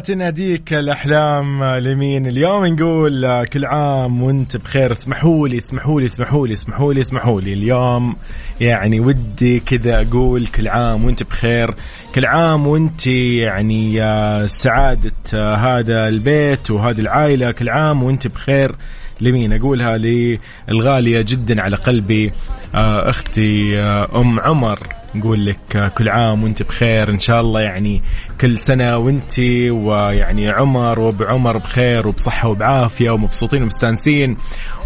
تناديك 0.09 0.73
الأحلام 0.73 1.63
لمين؟ 1.63 2.27
اليوم 2.27 2.65
نقول 2.65 3.45
كل 3.45 3.65
عام 3.65 4.21
وانت 4.23 4.57
بخير. 4.57 4.91
اسمحوا 4.91 5.47
لي 5.47 5.57
اسمحوا 5.57 5.99
لي 5.99 6.05
اسمحوا 6.05 6.47
لي 6.47 6.53
اسمحوا 6.53 6.93
لي 6.93 7.01
اسمحوا 7.01 7.41
لي 7.41 7.53
اليوم 7.53 8.15
يعني 8.61 8.99
ودي 8.99 9.59
كذا 9.59 10.01
أقول 10.01 10.47
كل 10.47 10.67
عام 10.67 11.05
وانت 11.05 11.23
بخير. 11.23 11.73
كل 12.15 12.25
عام 12.25 12.67
وانت 12.67 13.07
يعني 13.07 14.03
آه، 14.03 14.45
سعادة 14.45 15.11
آه، 15.33 15.55
هذا 15.55 16.07
البيت 16.07 16.71
وهذه 16.71 16.99
العائلة. 16.99 17.51
كل 17.51 17.69
عام 17.69 18.03
وانت 18.03 18.27
بخير 18.27 18.75
لمين؟ 19.21 19.53
أقولها 19.53 19.97
للغالية 19.97 21.21
جدا 21.21 21.61
على 21.61 21.75
قلبي 21.75 22.31
آه، 22.75 23.09
أختي 23.09 23.79
أم 24.15 24.39
عمر. 24.39 24.98
نقول 25.15 25.45
لك 25.45 25.93
كل 25.97 26.09
عام 26.09 26.43
وانت 26.43 26.63
بخير 26.63 27.09
إن 27.09 27.19
شاء 27.19 27.41
الله. 27.41 27.61
يعني 27.61 28.01
كل 28.41 28.57
سنة 28.57 28.97
وانت 28.97 29.39
ويعني 29.69 30.49
عمر 30.49 30.99
وابو 30.99 31.23
عمر 31.23 31.57
بخير 31.57 32.07
وبصحة 32.07 32.49
وبعافية 32.49 33.09
ومبسوطين 33.09 33.63
ومستانسين. 33.63 34.37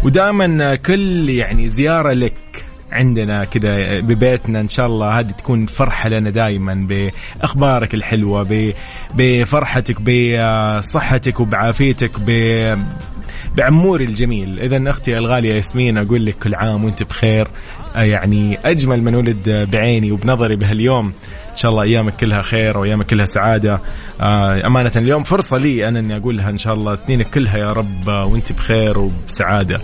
ودائما 0.02 0.74
كل 0.74 1.30
يعني 1.30 1.68
زيارة 1.68 2.12
لك 2.12 2.64
عندنا 2.92 3.44
كذا 3.44 4.00
ببيتنا 4.00 4.60
إن 4.60 4.68
شاء 4.68 4.86
الله 4.86 5.18
هذه 5.18 5.30
تكون 5.30 5.66
فرحة 5.66 6.08
لنا 6.08 6.30
دائما 6.30 6.88
بأخبارك 7.40 7.94
الحلوة 7.94 8.72
بفرحتك 9.14 9.96
بصحتك 10.00 11.40
وبعافيتك 11.40 12.20
بعموري 13.56 14.04
الجميل. 14.04 14.60
اذا 14.60 14.90
أختي 14.90 15.18
الغالية 15.18 15.54
ياسمين 15.54 15.98
أقول 15.98 16.26
لك 16.26 16.38
كل 16.38 16.54
عام 16.54 16.84
وأنت 16.84 17.02
بخير. 17.02 17.48
يعني 17.96 18.58
أجمل 18.64 19.02
من 19.02 19.14
ولد 19.14 19.68
بعيني 19.72 20.12
وبنظري 20.12 20.56
بهاليوم. 20.56 21.12
إن 21.50 21.56
شاء 21.56 21.70
الله 21.70 21.82
أيامك 21.82 22.16
كلها 22.16 22.42
خير 22.42 22.78
وأيامك 22.78 23.06
كلها 23.06 23.26
سعادة. 23.26 23.80
آه، 24.22 24.66
أمانة 24.66 24.92
اليوم 24.96 25.24
فرصة 25.24 25.56
لي 25.56 25.88
أنا 25.88 25.98
إني 25.98 26.16
أقول 26.16 26.36
لها 26.36 26.50
إن 26.50 26.58
شاء 26.58 26.74
الله. 26.74 26.94
سنينك 26.94 27.30
كلها 27.30 27.58
يا 27.58 27.72
رب 27.72 28.08
وأنت 28.08 28.52
بخير 28.52 28.98
وبسعادة. 28.98 29.80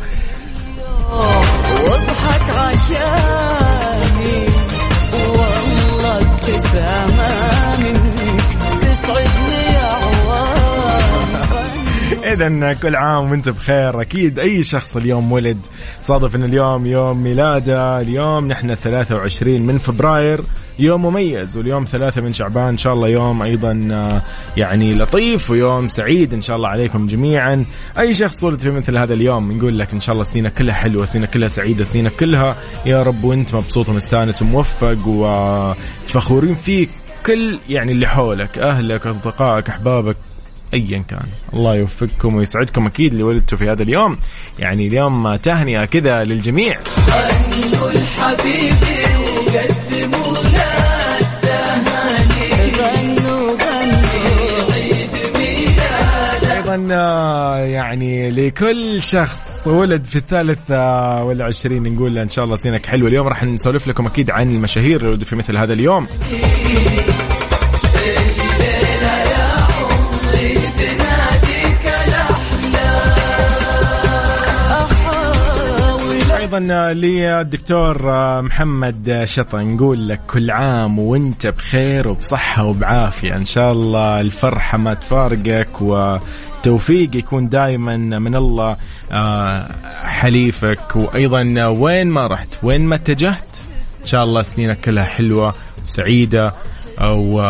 اذا 12.33 12.73
كل 12.73 12.97
عام 12.97 13.31
وأنت 13.31 13.49
بخير. 13.49 14.01
أكيد 14.01 14.39
أي 14.39 14.63
شخص 14.63 14.97
اليوم 14.97 15.33
ولد 15.33 15.59
صادف 16.03 16.35
إن 16.35 16.45
اليوم 16.45 16.87
يوم 16.87 17.23
ميلاده 17.23 18.01
اليوم 18.01 18.49
نحن 18.49 18.75
23 18.75 19.61
من 19.61 19.79
فبراير 19.79 20.41
يوم 20.79 21.07
مميز 21.07 21.57
واليوم 21.57 21.85
ثلاثة 21.85 22.21
من 22.21 22.33
شعبان. 22.33 22.69
إن 22.69 22.77
شاء 22.77 22.93
الله 22.93 23.09
يوم 23.09 23.43
أيضا 23.43 23.89
آه، 23.93 24.23
يعني 24.57 24.95
لطيف 24.95 25.51
ويوم 25.51 25.89
سعيد 25.89 26.35
إن 26.35 26.43
شاء 26.43 26.57
الله 26.57 26.69
عليكم 26.69 27.07
جميعا. 27.07 27.65
أي 27.99 28.15
شخص 28.15 28.45
ولد 28.45 28.61
في 28.61 28.71
مثل 28.71 28.99
هذا 28.99 29.15
اليوم 29.15 29.53
نقول 29.53 29.79
لك 29.79 29.93
إن 29.93 30.01
شاء 30.01 30.13
الله 30.13 30.25
سنينك 30.25 30.55
كلها 30.55 30.75
حلوة 30.75 31.05
سنينك 31.05 31.31
كلها 31.31 31.49
سعيدة 31.49 31.85
سنينك 31.85 32.13
كلها 32.13 32.57
يا 32.87 33.03
رب. 33.03 33.25
وأنت 33.25 33.55
مبسوط 33.55 33.89
ومستانس 33.89 34.43
وموفق 34.43 35.07
وفخورين 35.07 36.55
فيك 36.55 36.89
كل 37.27 37.59
يعني 37.69 37.93
اللي 37.93 38.07
حولك 38.07 38.59
أهلك 38.59 39.07
أصدقائك 39.07 39.69
أحبابك. 39.69 40.17
ايا 40.75 40.99
كان. 41.09 41.27
الله 41.55 41.75
يوفقكم 41.75 42.35
ويسعدكم 42.35 42.87
أكيد 42.87 43.13
اللي 43.13 43.25
ولدتوا 43.25 43.59
في 43.59 43.71
هذا 43.71 43.83
اليوم. 43.83 44.19
يعني 44.59 44.87
اليوم 44.87 45.37
تهنئة 45.37 45.85
كذا 45.85 46.25
للجميع. 46.25 46.77
وقدموا 49.47 50.31
أيضا 56.77 57.65
يعني 57.65 58.31
لكل 58.31 59.03
شخص 59.03 59.67
ولد 59.67 60.05
في 60.05 60.17
الثالثة 60.17 61.25
والعشرين 61.25 61.95
نقول 61.95 62.19
إن 62.19 62.29
شاء 62.29 62.45
الله 62.45 62.57
سينك 62.57 62.87
حلو 62.87 63.07
اليوم 63.07 63.27
راح 63.27 63.45
نسولف 63.45 63.87
لكم 63.87 64.07
أكيد 64.07 64.31
عن 64.31 64.51
المشاهير 64.51 64.97
اللي 64.97 65.09
ولدوا 65.09 65.25
في 65.25 65.37
مثل 65.37 65.57
هذا 65.57 65.73
اليوم. 65.73 66.07
أيضا 76.61 76.93
للدكتور 76.93 78.03
محمد 78.43 79.23
شطا 79.25 79.63
نقول 79.63 80.09
لك 80.09 80.21
كل 80.27 80.51
عام 80.51 80.99
وأنت 80.99 81.47
بخير 81.47 82.09
وبصحة 82.09 82.65
وبعافية. 82.65 83.37
إن 83.37 83.47
شاء 83.47 83.73
الله 83.73 84.21
الفرحة 84.21 84.79
ما 84.79 84.95
تفارقك 84.95 85.81
وتوفيق 85.81 87.17
يكون 87.17 87.49
دائما 87.49 87.97
من 87.97 88.37
الله 88.37 88.77
آه، 89.13 89.73
حليفك. 90.03 90.97
وأيضا 90.97 91.67
وين 91.67 92.07
ما 92.07 92.27
رحت 92.27 92.49
وين 92.63 92.81
ما 92.81 92.95
اتجهت 92.95 93.57
إن 94.01 94.07
شاء 94.07 94.25
الله 94.25 94.43
سنينك 94.43 94.81
كلها 94.81 95.05
حلوة 95.05 95.55
سعيده 95.85 96.53
أو 97.01 97.41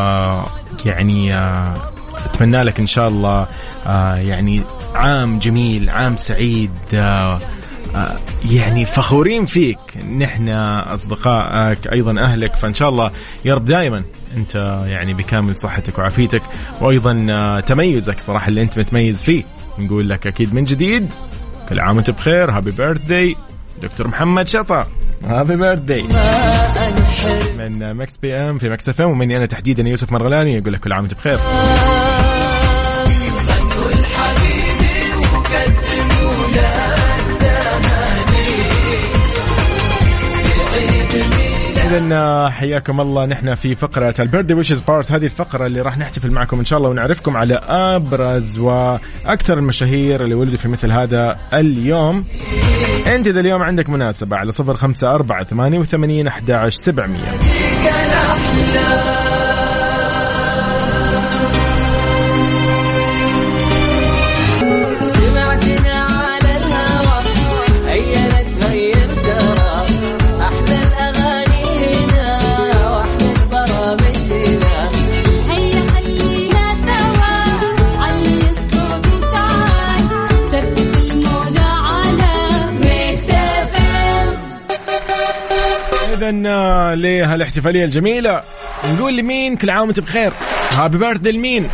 يعني 0.86 1.34
آه، 1.34 1.76
أتمنى 2.24 2.62
لك 2.62 2.80
إن 2.80 2.86
شاء 2.86 3.08
الله 3.08 3.46
آه، 3.86 4.14
يعني 4.14 4.62
عام 4.94 5.38
جميل 5.38 5.90
عام 5.90 6.16
سعيد 6.16 6.70
آه، 6.94 7.38
يعني 8.51 8.84
فخورين 8.84 9.45
فيك. 9.45 9.78
نحن 10.18 10.49
أصدقائك 10.49 11.93
أيضا 11.93 12.20
أهلك. 12.20 12.55
فإن 12.55 12.74
شاء 12.74 12.88
الله 12.88 13.11
يا 13.45 13.55
رب 13.55 13.64
دائما 13.64 14.05
أنت 14.36 14.82
يعني 14.86 15.14
بكامل 15.14 15.57
صحتك 15.57 15.99
وعافيتك. 15.99 16.43
وأيضا 16.80 17.26
آه، 17.30 17.61
تميزك 17.61 18.20
صراحة 18.20 18.49
اللي 18.49 18.62
أنت 18.62 18.78
متميز 18.78 19.22
فيه. 19.22 19.43
نقول 19.78 20.09
لك 20.09 20.26
أكيد 20.26 20.55
من 20.55 20.64
جديد 20.64 21.12
كل 21.68 21.80
عام 21.80 21.97
وأنت 21.97 22.11
بخير. 22.11 22.51
Happy 22.51 22.70
birthday 22.70 23.36
دكتور 23.82 24.09
محمد 24.09 24.49
شطا. 24.49 24.86
Happy 25.24 25.57
birthday 25.57 26.05
من 27.59 27.95
Mix 27.95 28.16
PM 28.16 28.59
في 28.59 28.70
Mix 28.70 28.88
FM 28.88 29.11
ومني 29.11 29.36
أنا 29.36 29.47
تحديدا 29.47 29.82
يوسف 29.82 30.12
مرغلاني 30.12 30.57
يقول 30.57 30.72
لك 30.72 30.80
كل 30.80 30.93
عام 30.93 31.03
وأنت 31.03 31.14
بخير. 31.14 31.38
اذا 42.11 42.50
حياكم 42.50 43.00
الله. 43.00 43.26
نحن 43.26 43.54
في 43.54 43.74
فقرة 43.74 44.14
البيردي 44.18 44.54
ويشز 44.54 44.80
بارت 44.80 45.12
هذه 45.12 45.24
الفقرة 45.24 45.66
اللي 45.66 45.80
راح 45.80 45.98
نحتفل 45.98 46.30
معكم 46.30 46.58
إن 46.58 46.64
شاء 46.64 46.78
الله 46.78 46.90
ونعرفكم 46.90 47.36
على 47.36 47.54
أبرز 47.68 48.58
وأكثر 48.58 49.58
المشاهير 49.58 50.24
اللي 50.24 50.34
ولدوا 50.34 50.56
في 50.56 50.68
مثل 50.68 50.92
هذا 50.92 51.38
اليوم. 51.52 52.24
أنت 53.06 53.26
اذا 53.26 53.40
اليوم 53.40 53.62
عندك 53.62 53.88
مناسبة 53.88 54.36
على 54.36 54.52
صفر 54.52 54.76
خمسة 54.76 55.14
أربعة 55.14 55.44
ثمانية 55.44 55.78
وثمانين 55.78 56.26
احدى 56.26 56.54
عشر 56.54 56.82
سبعمئه 56.82 57.30
لهالاحتفالية 86.95 87.85
الجميلة. 87.85 88.41
نقول 88.95 89.16
لمين 89.16 89.57
كل 89.57 89.71
عام 89.71 89.87
وانت 89.87 90.01
بخير. 90.01 90.33
هابي 90.73 90.99
بيرث 90.99 91.27
لمين؟ 91.27 91.68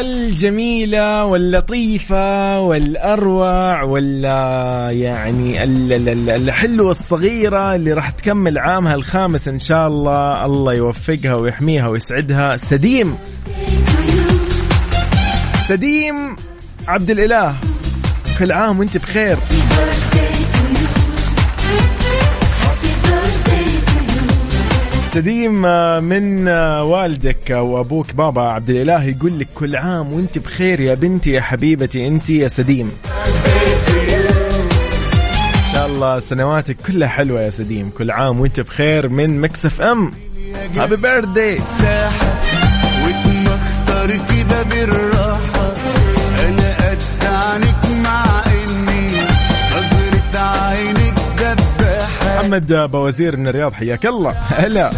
الجميلة 0.00 1.24
واللطيفة 1.24 2.60
والأروع 2.60 3.82
ولا 3.82 4.88
يعني 4.90 5.64
الحلوة 6.36 6.90
الصغيرة 6.90 7.74
اللي 7.74 7.92
راح 7.92 8.10
تكمل 8.10 8.58
عامها 8.58 8.94
الخامس 8.94 9.48
إن 9.48 9.58
شاء 9.58 9.88
الله. 9.88 10.44
الله 10.44 10.74
يوفقها 10.74 11.34
ويحميها 11.34 11.88
ويسعدها. 11.88 12.56
سديم. 12.56 13.16
سديم 15.68 16.36
عبد 16.88 17.10
الإله 17.10 17.56
كل 18.38 18.52
عام 18.52 18.78
وأنت 18.78 18.98
بخير. 18.98 19.38
سديم 25.14 25.66
آه، 25.66 26.00
من 26.00 26.48
آه، 26.48 26.82
والدك 26.84 27.50
وابوك 27.50 28.14
بابا 28.14 28.42
عبد 28.42 28.70
الإله 28.70 29.04
يقول 29.04 29.38
لك 29.38 29.48
كل 29.54 29.76
عام 29.76 30.12
وأنت 30.12 30.38
بخير 30.38 30.80
يا 30.80 30.94
بنتي 30.94 31.30
يا 31.30 31.40
حبيبتي 31.40 32.08
أنت 32.08 32.30
يا 32.30 32.48
سديم. 32.48 32.92
إن 35.66 35.72
شاء 35.72 35.86
الله 35.86 36.20
سنواتك 36.20 36.76
كلها 36.86 37.08
حلوة 37.08 37.40
يا 37.42 37.50
سديم 37.50 37.90
كل 37.98 38.10
عام 38.10 38.40
وأنت 38.40 38.60
بخير 38.60 39.08
من 39.08 39.40
مكسف 39.40 39.80
أم. 39.80 40.10
هابي 40.76 40.96
بيرثدي 40.96 41.58
واتمختار 44.02 44.36
كده 44.36 44.62
بالراحة. 44.62 45.72
أنا 46.48 46.90
قد 46.90 47.02
عنك 47.24 47.86
مع 48.04 48.24
إني 48.46 49.06
نظرة 49.70 50.40
عينك 50.40 51.14
دباحة 51.38 52.38
محمد 52.38 52.72
بوزير 52.72 53.36
من 53.36 53.48
الرياض 53.48 53.72
حياك 53.72 54.06
الله. 54.06 54.30
هلا. 54.48 54.90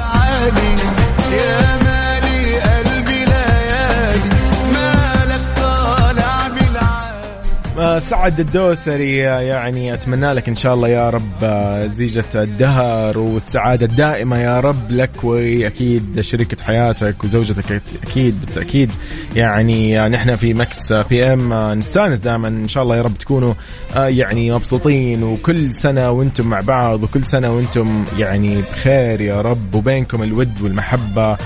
سعد 7.98 8.40
الدوسري 8.40 9.16
يعني 9.16 9.94
أتمنى 9.94 10.32
لك 10.32 10.48
إن 10.48 10.56
شاء 10.56 10.74
الله 10.74 10.88
يا 10.88 11.10
رب 11.10 11.22
آه، 11.42 11.86
زيجة 11.86 12.24
الدهر 12.34 13.18
والسعادة 13.18 13.86
الدائمة 13.86 14.38
يا 14.38 14.60
رب 14.60 14.90
لك 14.90 15.24
وأكيد 15.24 16.20
شريكة 16.20 16.64
حياتك 16.64 17.24
وزوجتك 17.24 17.82
أكيد 18.02 18.40
بالتأكيد. 18.40 18.90
يعني 19.36 20.00
آه، 20.00 20.08
نحن 20.08 20.34
في 20.34 20.54
Mix 20.54 20.92
PM 20.92 21.52
آه، 21.52 21.74
نستأنس 21.74 22.18
دائما 22.18 22.48
إن 22.48 22.68
شاء 22.68 22.82
الله 22.82 22.96
يا 22.96 23.02
رب 23.02 23.18
تكونوا 23.18 23.54
آه، 23.96 24.06
يعني 24.06 24.50
مبسوطين 24.52 25.22
وكل 25.22 25.72
سنة 25.72 26.10
وأنتم 26.10 26.46
مع 26.46 26.60
بعض 26.60 27.02
وكل 27.02 27.24
سنة 27.24 27.56
وأنتم 27.56 28.04
يعني 28.18 28.62
بخير 28.62 29.20
يا 29.20 29.40
رب 29.40 29.74
وبينكم 29.74 30.22
الود 30.22 30.60
والمحبة. 30.62 31.36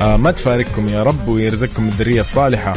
آه، 0.00 0.16
ما 0.16 0.30
تفارقكم 0.30 0.88
يا 0.88 1.02
رب 1.02 1.28
ويرزقكم 1.28 1.88
الذرية 1.88 2.20
الصالحة. 2.20 2.74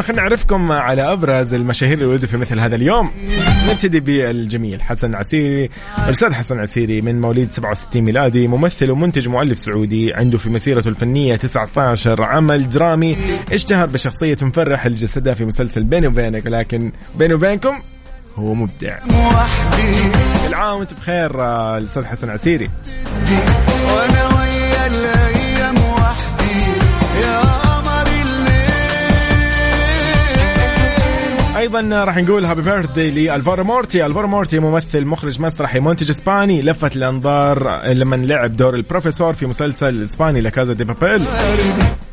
إذا 0.00 0.06
خلينا 0.06 0.22
نعرفكم 0.22 0.72
على 0.72 1.12
أبرز 1.12 1.54
المشاهير 1.54 1.94
اللي 1.94 2.04
ولدوا 2.04 2.28
في 2.28 2.36
مثل 2.36 2.60
هذا 2.60 2.76
اليوم. 2.76 3.10
نبتدي 3.68 4.00
بالجميل 4.00 4.82
حسن 4.82 5.14
عسيري. 5.14 5.70
الأستاذ 6.04 6.32
حسن 6.32 6.58
عسيري 6.58 7.00
من 7.00 7.20
مواليد 7.20 7.52
67 7.52 8.02
ميلادي 8.02 8.46
ممثل 8.48 8.90
ومنتج 8.90 9.28
ومؤلف 9.28 9.58
سعودي 9.58 10.14
عنده 10.14 10.38
في 10.38 10.50
مسيرته 10.50 10.88
الفنية 10.88 11.36
19 11.36 12.22
عمل 12.22 12.68
درامي 12.68 13.16
اشتهر 13.52 13.86
بشخصية 13.86 14.36
مفرح 14.42 14.86
اللي 14.86 14.98
جسدها 14.98 15.34
في 15.34 15.44
مسلسل 15.44 15.84
بيني 15.84 16.06
وبينك 16.06 16.46
لكن 16.46 16.92
بيني 17.18 17.34
وبينكم 17.34 17.82
هو 18.36 18.54
مبدع. 18.54 18.98
وحدي. 19.08 19.92
كل 20.48 20.54
عام 20.54 20.78
وانت 20.78 20.94
بخير 20.94 21.40
آه، 21.40 21.78
الأستاذ 21.78 22.04
حسن 22.04 22.30
عسيري. 22.30 22.70
أيضا 31.60 32.04
راح 32.04 32.16
نقول 32.16 32.44
happy 32.44 32.62
birthday 32.62 33.10
لألفارو 33.10 33.64
مورتي. 33.64 34.06
ألفارو 34.06 34.28
مورتي 34.28 34.58
ممثل 34.58 35.04
مخرج 35.04 35.40
مسرحي 35.40 35.80
منتج 35.80 36.10
إسباني 36.10 36.62
لفت 36.62 36.96
الأنظار 36.96 37.82
لما 37.86 38.16
لعب 38.16 38.56
دور 38.56 38.74
البروفيسور 38.74 39.32
في 39.32 39.46
مسلسل 39.46 39.88
الاسباني 39.88 40.40
La 40.40 40.51
Casa 40.51 40.72
de 40.72 40.84
Papel. 40.84 41.22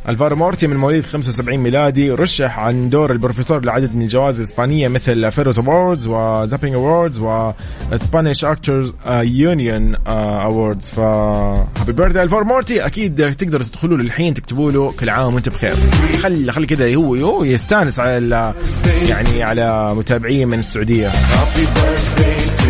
ألفارو 0.09 0.35
مورتي 0.35 0.67
من 0.67 0.77
مواليد 0.77 1.03
75 1.05 1.57
ميلادي 1.59 2.11
رشح 2.11 2.59
عن 2.59 2.89
دور 2.89 3.11
البروفيسور 3.11 3.65
لعدد 3.65 3.95
من 3.95 4.01
الجوائز 4.01 4.37
الإسبانية 4.37 4.87
مثل 4.87 5.31
Feroz 5.31 5.59
Awards 5.59 6.07
و 6.07 6.16
Zapping 6.16 6.75
Awards 6.75 7.19
و 7.91 7.98
Spanish 7.98 8.45
Actors 8.45 8.95
Union 9.07 9.95
Awards 10.07 10.89
ف 10.89 10.99
happy 10.99 11.91
birthday 11.93 12.21
ألفارو 12.21 12.45
مورتي. 12.45 12.85
أكيد 12.85 13.35
تقدروا 13.35 13.63
تدخلوا 13.65 13.97
له 13.97 14.03
الحين 14.03 14.33
تكتبوا 14.33 14.71
له 14.71 14.91
كل 14.99 15.09
عام 15.09 15.33
وانت 15.33 15.49
بخير. 15.49 15.73
خلي 16.23 16.51
خلي 16.51 16.65
كذا 16.67 16.95
هو 16.95 17.43
يستانس 17.43 17.99
على 17.99 18.17
ال- 18.17 18.53
يعني 19.37 19.61
على 19.61 19.95
متابعيه 19.95 20.45
من 20.45 20.59
السعودية. 20.59 21.11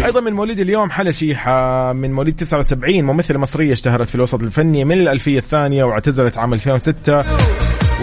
أيضا 0.05 0.19
من 0.21 0.33
مواليد 0.33 0.59
اليوم 0.59 0.91
حلا 0.91 1.11
شيحة 1.11 1.93
من 1.93 2.13
مواليد 2.13 2.35
79 2.35 3.03
ممثلة 3.03 3.39
مصرية 3.39 3.73
اشتهرت 3.73 4.09
في 4.09 4.15
الوسط 4.15 4.43
الفني 4.43 4.85
من 4.85 4.97
الألفية 5.01 5.39
الثانية 5.39 5.83
واعتزلت 5.83 6.37
عام 6.37 6.53
2006 6.53 7.23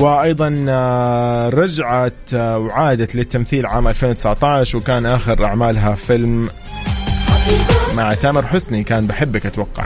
وأيضا 0.01 0.67
آه، 0.69 1.49
رجعت 1.49 2.12
آه، 2.35 2.59
وعادت 2.59 3.15
للتمثيل 3.15 3.67
عام 3.67 3.89
2019 3.89 4.79
وكان 4.79 5.07
آخر 5.07 5.45
أعمالها 5.45 5.95
فيلم 5.95 6.49
مع 7.97 8.15
تامر 8.15 8.47
حسني 8.47 8.85
كان 8.85 9.07
بحبك 9.07 9.47
أتوقع. 9.47 9.85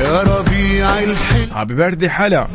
يا 0.00 0.22
ربيع 0.22 0.98
الحلم. 0.98 1.52
Happy 1.52 1.74
birthday 1.74 2.10
حلا 2.10 2.46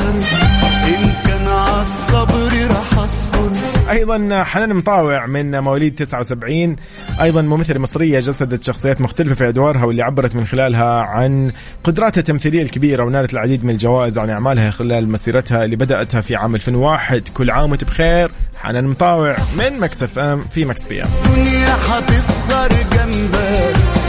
إن 0.87 1.13
كان 1.25 1.47
عالصبر 1.47 2.67
رح 2.71 2.99
أصبر. 2.99 3.51
أيضا 3.91 4.43
حنان 4.43 4.73
مطاوع 4.75 5.25
من 5.25 5.59
مواليد 5.59 5.95
79 5.95 6.75
أيضا 7.21 7.41
ممثلة 7.41 7.79
مصرية 7.79 8.19
جسدت 8.19 8.63
شخصيات 8.63 9.01
مختلفة 9.01 9.35
في 9.35 9.47
أدوارها 9.47 9.85
واللي 9.85 10.01
عبرت 10.03 10.35
من 10.35 10.45
خلالها 10.45 11.01
عن 11.01 11.51
قدراتها 11.83 12.19
التمثيلية 12.19 12.61
الكبيرة 12.61 13.05
ونالت 13.05 13.33
العديد 13.33 13.65
من 13.65 13.69
الجوائز 13.69 14.17
عن 14.17 14.29
أعمالها 14.29 14.71
خلال 14.71 15.09
مسيرتها 15.09 15.65
اللي 15.65 15.75
بدأتها 15.75 16.21
في 16.21 16.35
عام 16.35 16.55
2001 16.55 17.27
كل 17.33 17.51
عام 17.51 17.71
وانت 17.71 17.83
بخير. 17.83 18.31
حنان 18.59 18.87
مطاوع 18.87 19.35
من 19.57 19.79
Mix 19.79 20.19
FM 20.19 20.41
في 20.41 20.65
Mix 20.65 20.85
PM. 20.87 21.09
الدنيا 21.25 21.75
حتصغر 21.75 22.69
جنبك. 22.93 24.00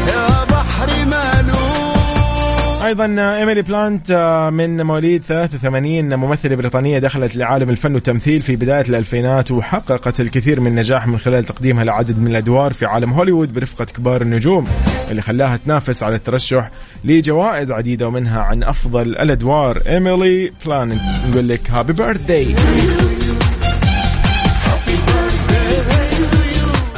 أيضا 2.85 3.37
إيميلي 3.39 3.63
بلانت 3.63 4.11
آه، 4.11 4.51
من 4.51 4.83
مواليد 4.83 5.23
83 5.23 6.15
ممثلة 6.15 6.57
بريطانية 6.57 6.99
دخلت 6.99 7.37
لعالم 7.37 7.71
الفن 7.71 7.95
والتمثيل 7.95 8.43
في 8.43 8.57
بداية 8.57 8.81
الألفينات 8.81 9.51
وحققت 9.51 10.21
الكثير 10.21 10.61
من 10.61 10.67
النجاح 10.67 11.07
من 11.07 11.19
خلال 11.19 11.45
تقديمها 11.45 11.85
لعدد 11.85 12.19
من 12.19 12.27
الأدوار 12.27 12.73
في 12.73 12.87
عالم 12.87 13.13
هوليوود 13.13 13.55
برفقة 13.55 13.85
كبار 13.85 14.23
النجوم 14.23 14.65
اللي 15.11 15.23
خلاها 15.23 15.57
تنافس 15.57 16.03
على 16.03 16.17
الترشح 16.17 16.71
لجوائز 17.05 17.73
عديدة 17.73 18.09
ومنها 18.09 18.43
عن 18.43 18.63
أفضل 18.63 19.03
الأدوار. 19.03 19.83
إيميلي 19.87 20.53
بلانت 20.67 21.01
نقول 21.31 21.49
لك 21.49 21.71
happy 21.71 21.93
birthday 21.93 22.55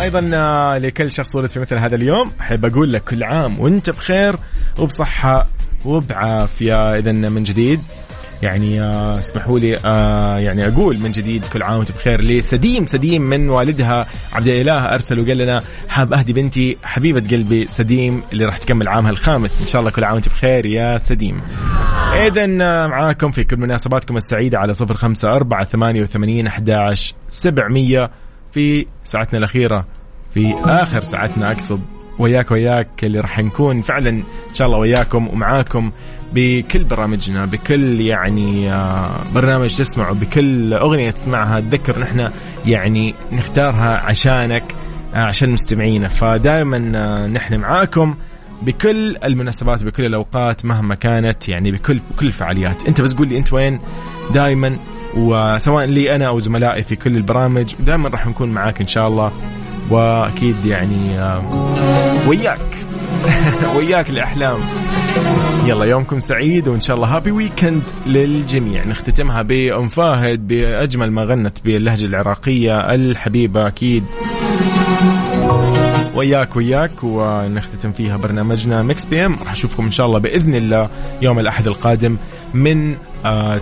أيضا 0.01 0.31
آه، 0.35 0.79
لكل 0.79 1.13
شخص 1.13 1.37
ولد 1.37 1.47
في 1.47 1.61
مثل 1.61 1.79
هذا 1.79 1.97
اليوم 1.97 2.33
أحب 2.41 2.65
أقول 2.65 2.93
لك 2.93 3.05
كل 3.05 3.25
عام 3.25 3.61
وأنت 3.61 3.91
بخير 3.91 4.37
وبصحة 4.79 5.47
وبعافيه 5.85 6.99
اذا 6.99 7.13
من 7.13 7.43
جديد. 7.43 7.81
يعني 8.43 8.81
آه، 8.81 9.19
اسمحوا 9.19 9.59
لي 9.59 9.79
آه، 9.85 10.39
يعني 10.39 10.69
أقول 10.69 10.99
من 10.99 11.13
جديد 11.13 11.45
كل 11.45 11.63
عام 11.63 11.79
وانت 11.79 11.93
بخير. 11.93 12.21
لسديم 12.21 12.87
سديم 12.87 13.23
من 13.23 13.49
والدها 13.49 14.07
عبد 14.33 14.49
الإله 14.49 14.95
أرسل 14.95 15.21
وقال 15.21 15.39
لنا 15.39 15.63
حاب 15.89 16.13
أهدي 16.13 16.33
بنتي 16.33 16.77
حبيبة 16.83 17.21
قلبي 17.31 17.67
سديم 17.67 18.23
اللي 18.33 18.45
راح 18.45 18.59
تكمل 18.59 18.89
عامها 18.89 19.11
الخامس. 19.11 19.61
إن 19.61 19.67
شاء 19.67 19.81
الله 19.81 19.91
كل 19.91 20.05
عام 20.05 20.15
وانت 20.15 20.29
بخير 20.29 20.67
يا 20.67 20.99
سديم. 20.99 21.43
اذا 22.15 22.47
معاكم 22.87 23.31
في 23.31 23.45
كل 23.45 23.57
مناسباتكم 23.57 24.17
السعيدة 24.17 24.59
على 24.59 24.75
صفر 24.75 24.95
خمسة 24.95 25.37
أربعة 25.37 25.65
ثمانية 25.65 26.03
وثمانين 26.03 26.47
أحداش 26.47 27.15
سبعمية 27.29 28.11
في 28.53 28.87
ساعتنا 29.05 29.39
الأخيرة. 29.39 29.87
في 30.35 30.55
آخر 30.65 31.01
ساعتنا 31.01 31.51
أقصد. 31.53 31.94
وياك 32.19 32.51
وياك 32.51 32.89
اللي 33.05 33.21
راح 33.21 33.39
نكون 33.39 33.83
فعلا 33.83 34.11
إن 34.11 34.55
شاء 34.55 34.67
الله 34.67 34.79
وياكم 34.79 35.29
ومعاكم 35.29 35.91
بكل 36.33 36.85
برامجنا 36.85 37.47
بكل 37.47 38.01
يعني 38.01 38.73
آه، 38.73 39.17
برنامج 39.35 39.75
تسمعه 39.75 40.13
بكل 40.13 40.75
أغنية 40.75 41.11
تسمعها 41.11 41.61
تذكر 41.61 41.99
نحن 41.99 42.31
يعني 42.67 43.15
نختارها 43.33 43.97
عشانك 43.97 44.75
آه، 45.15 45.19
عشان 45.19 45.51
مستمعينا. 45.51 46.09
فدائما 46.09 46.93
آه، 46.95 47.27
نحن 47.27 47.57
معاكم 47.57 48.15
بكل 48.63 49.17
المناسبات 49.25 49.85
بكل 49.85 50.05
الأوقات 50.05 50.65
مهما 50.65 50.95
كانت 50.95 51.49
يعني 51.49 51.73
بكل 51.73 52.01
بكل 52.11 52.27
الفعاليات. 52.27 52.87
أنت 52.87 53.01
بس 53.01 53.15
قول 53.15 53.29
لي 53.29 53.39
أنت 53.39 53.53
وين 53.53 53.81
دائما 54.35 54.77
وسواء 55.17 55.85
لي 55.85 56.15
أنا 56.15 56.27
أو 56.27 56.39
زملائي 56.39 56.83
في 56.83 56.97
كل 56.97 57.17
البرامج. 57.17 57.75
دائما 57.81 58.09
راح 58.09 58.27
نكون 58.27 58.51
معاك 58.51 58.81
إن 58.81 58.87
شاء 58.87 59.09
الله. 59.09 59.33
واكيد 59.91 60.67
يعني 60.67 61.19
آه، 61.21 61.43
وياك. 62.29 62.77
وياك 63.77 64.11
الأحلام. 64.11 64.59
يلا 65.67 65.85
يومكم 65.85 66.21
سعيد 66.21 66.69
وإن 66.69 66.81
شاء 66.81 66.97
الله 66.97 67.17
happy 67.17 67.31
weekend 67.31 67.83
للجميع. 68.07 68.85
نختتمها 68.85 69.43
بأم 69.43 69.89
فاهد 69.89 70.47
بأجمل 70.49 71.11
ما 71.11 71.25
غنت 71.25 71.59
باللهجة 71.65 72.07
العراقية 72.07 72.95
الحبيبة 72.95 73.67
أكيد. 73.67 74.05
وياك 76.15 76.57
وياك 76.57 76.91
ونختتم 77.03 77.93
فيها 77.93 78.17
برنامجنا 78.17 78.83
Mix 78.83 79.05
PM 79.05 79.37
راح 79.43 79.53
أشوفكم 79.53 79.85
إن 79.85 79.91
شاء 79.91 80.07
الله 80.07 80.19
بإذن 80.19 80.55
الله 80.55 80.89
يوم 81.23 81.39
الأحد 81.39 81.67
القادم 81.67 82.17
من 82.55 82.97
آه 83.25 83.61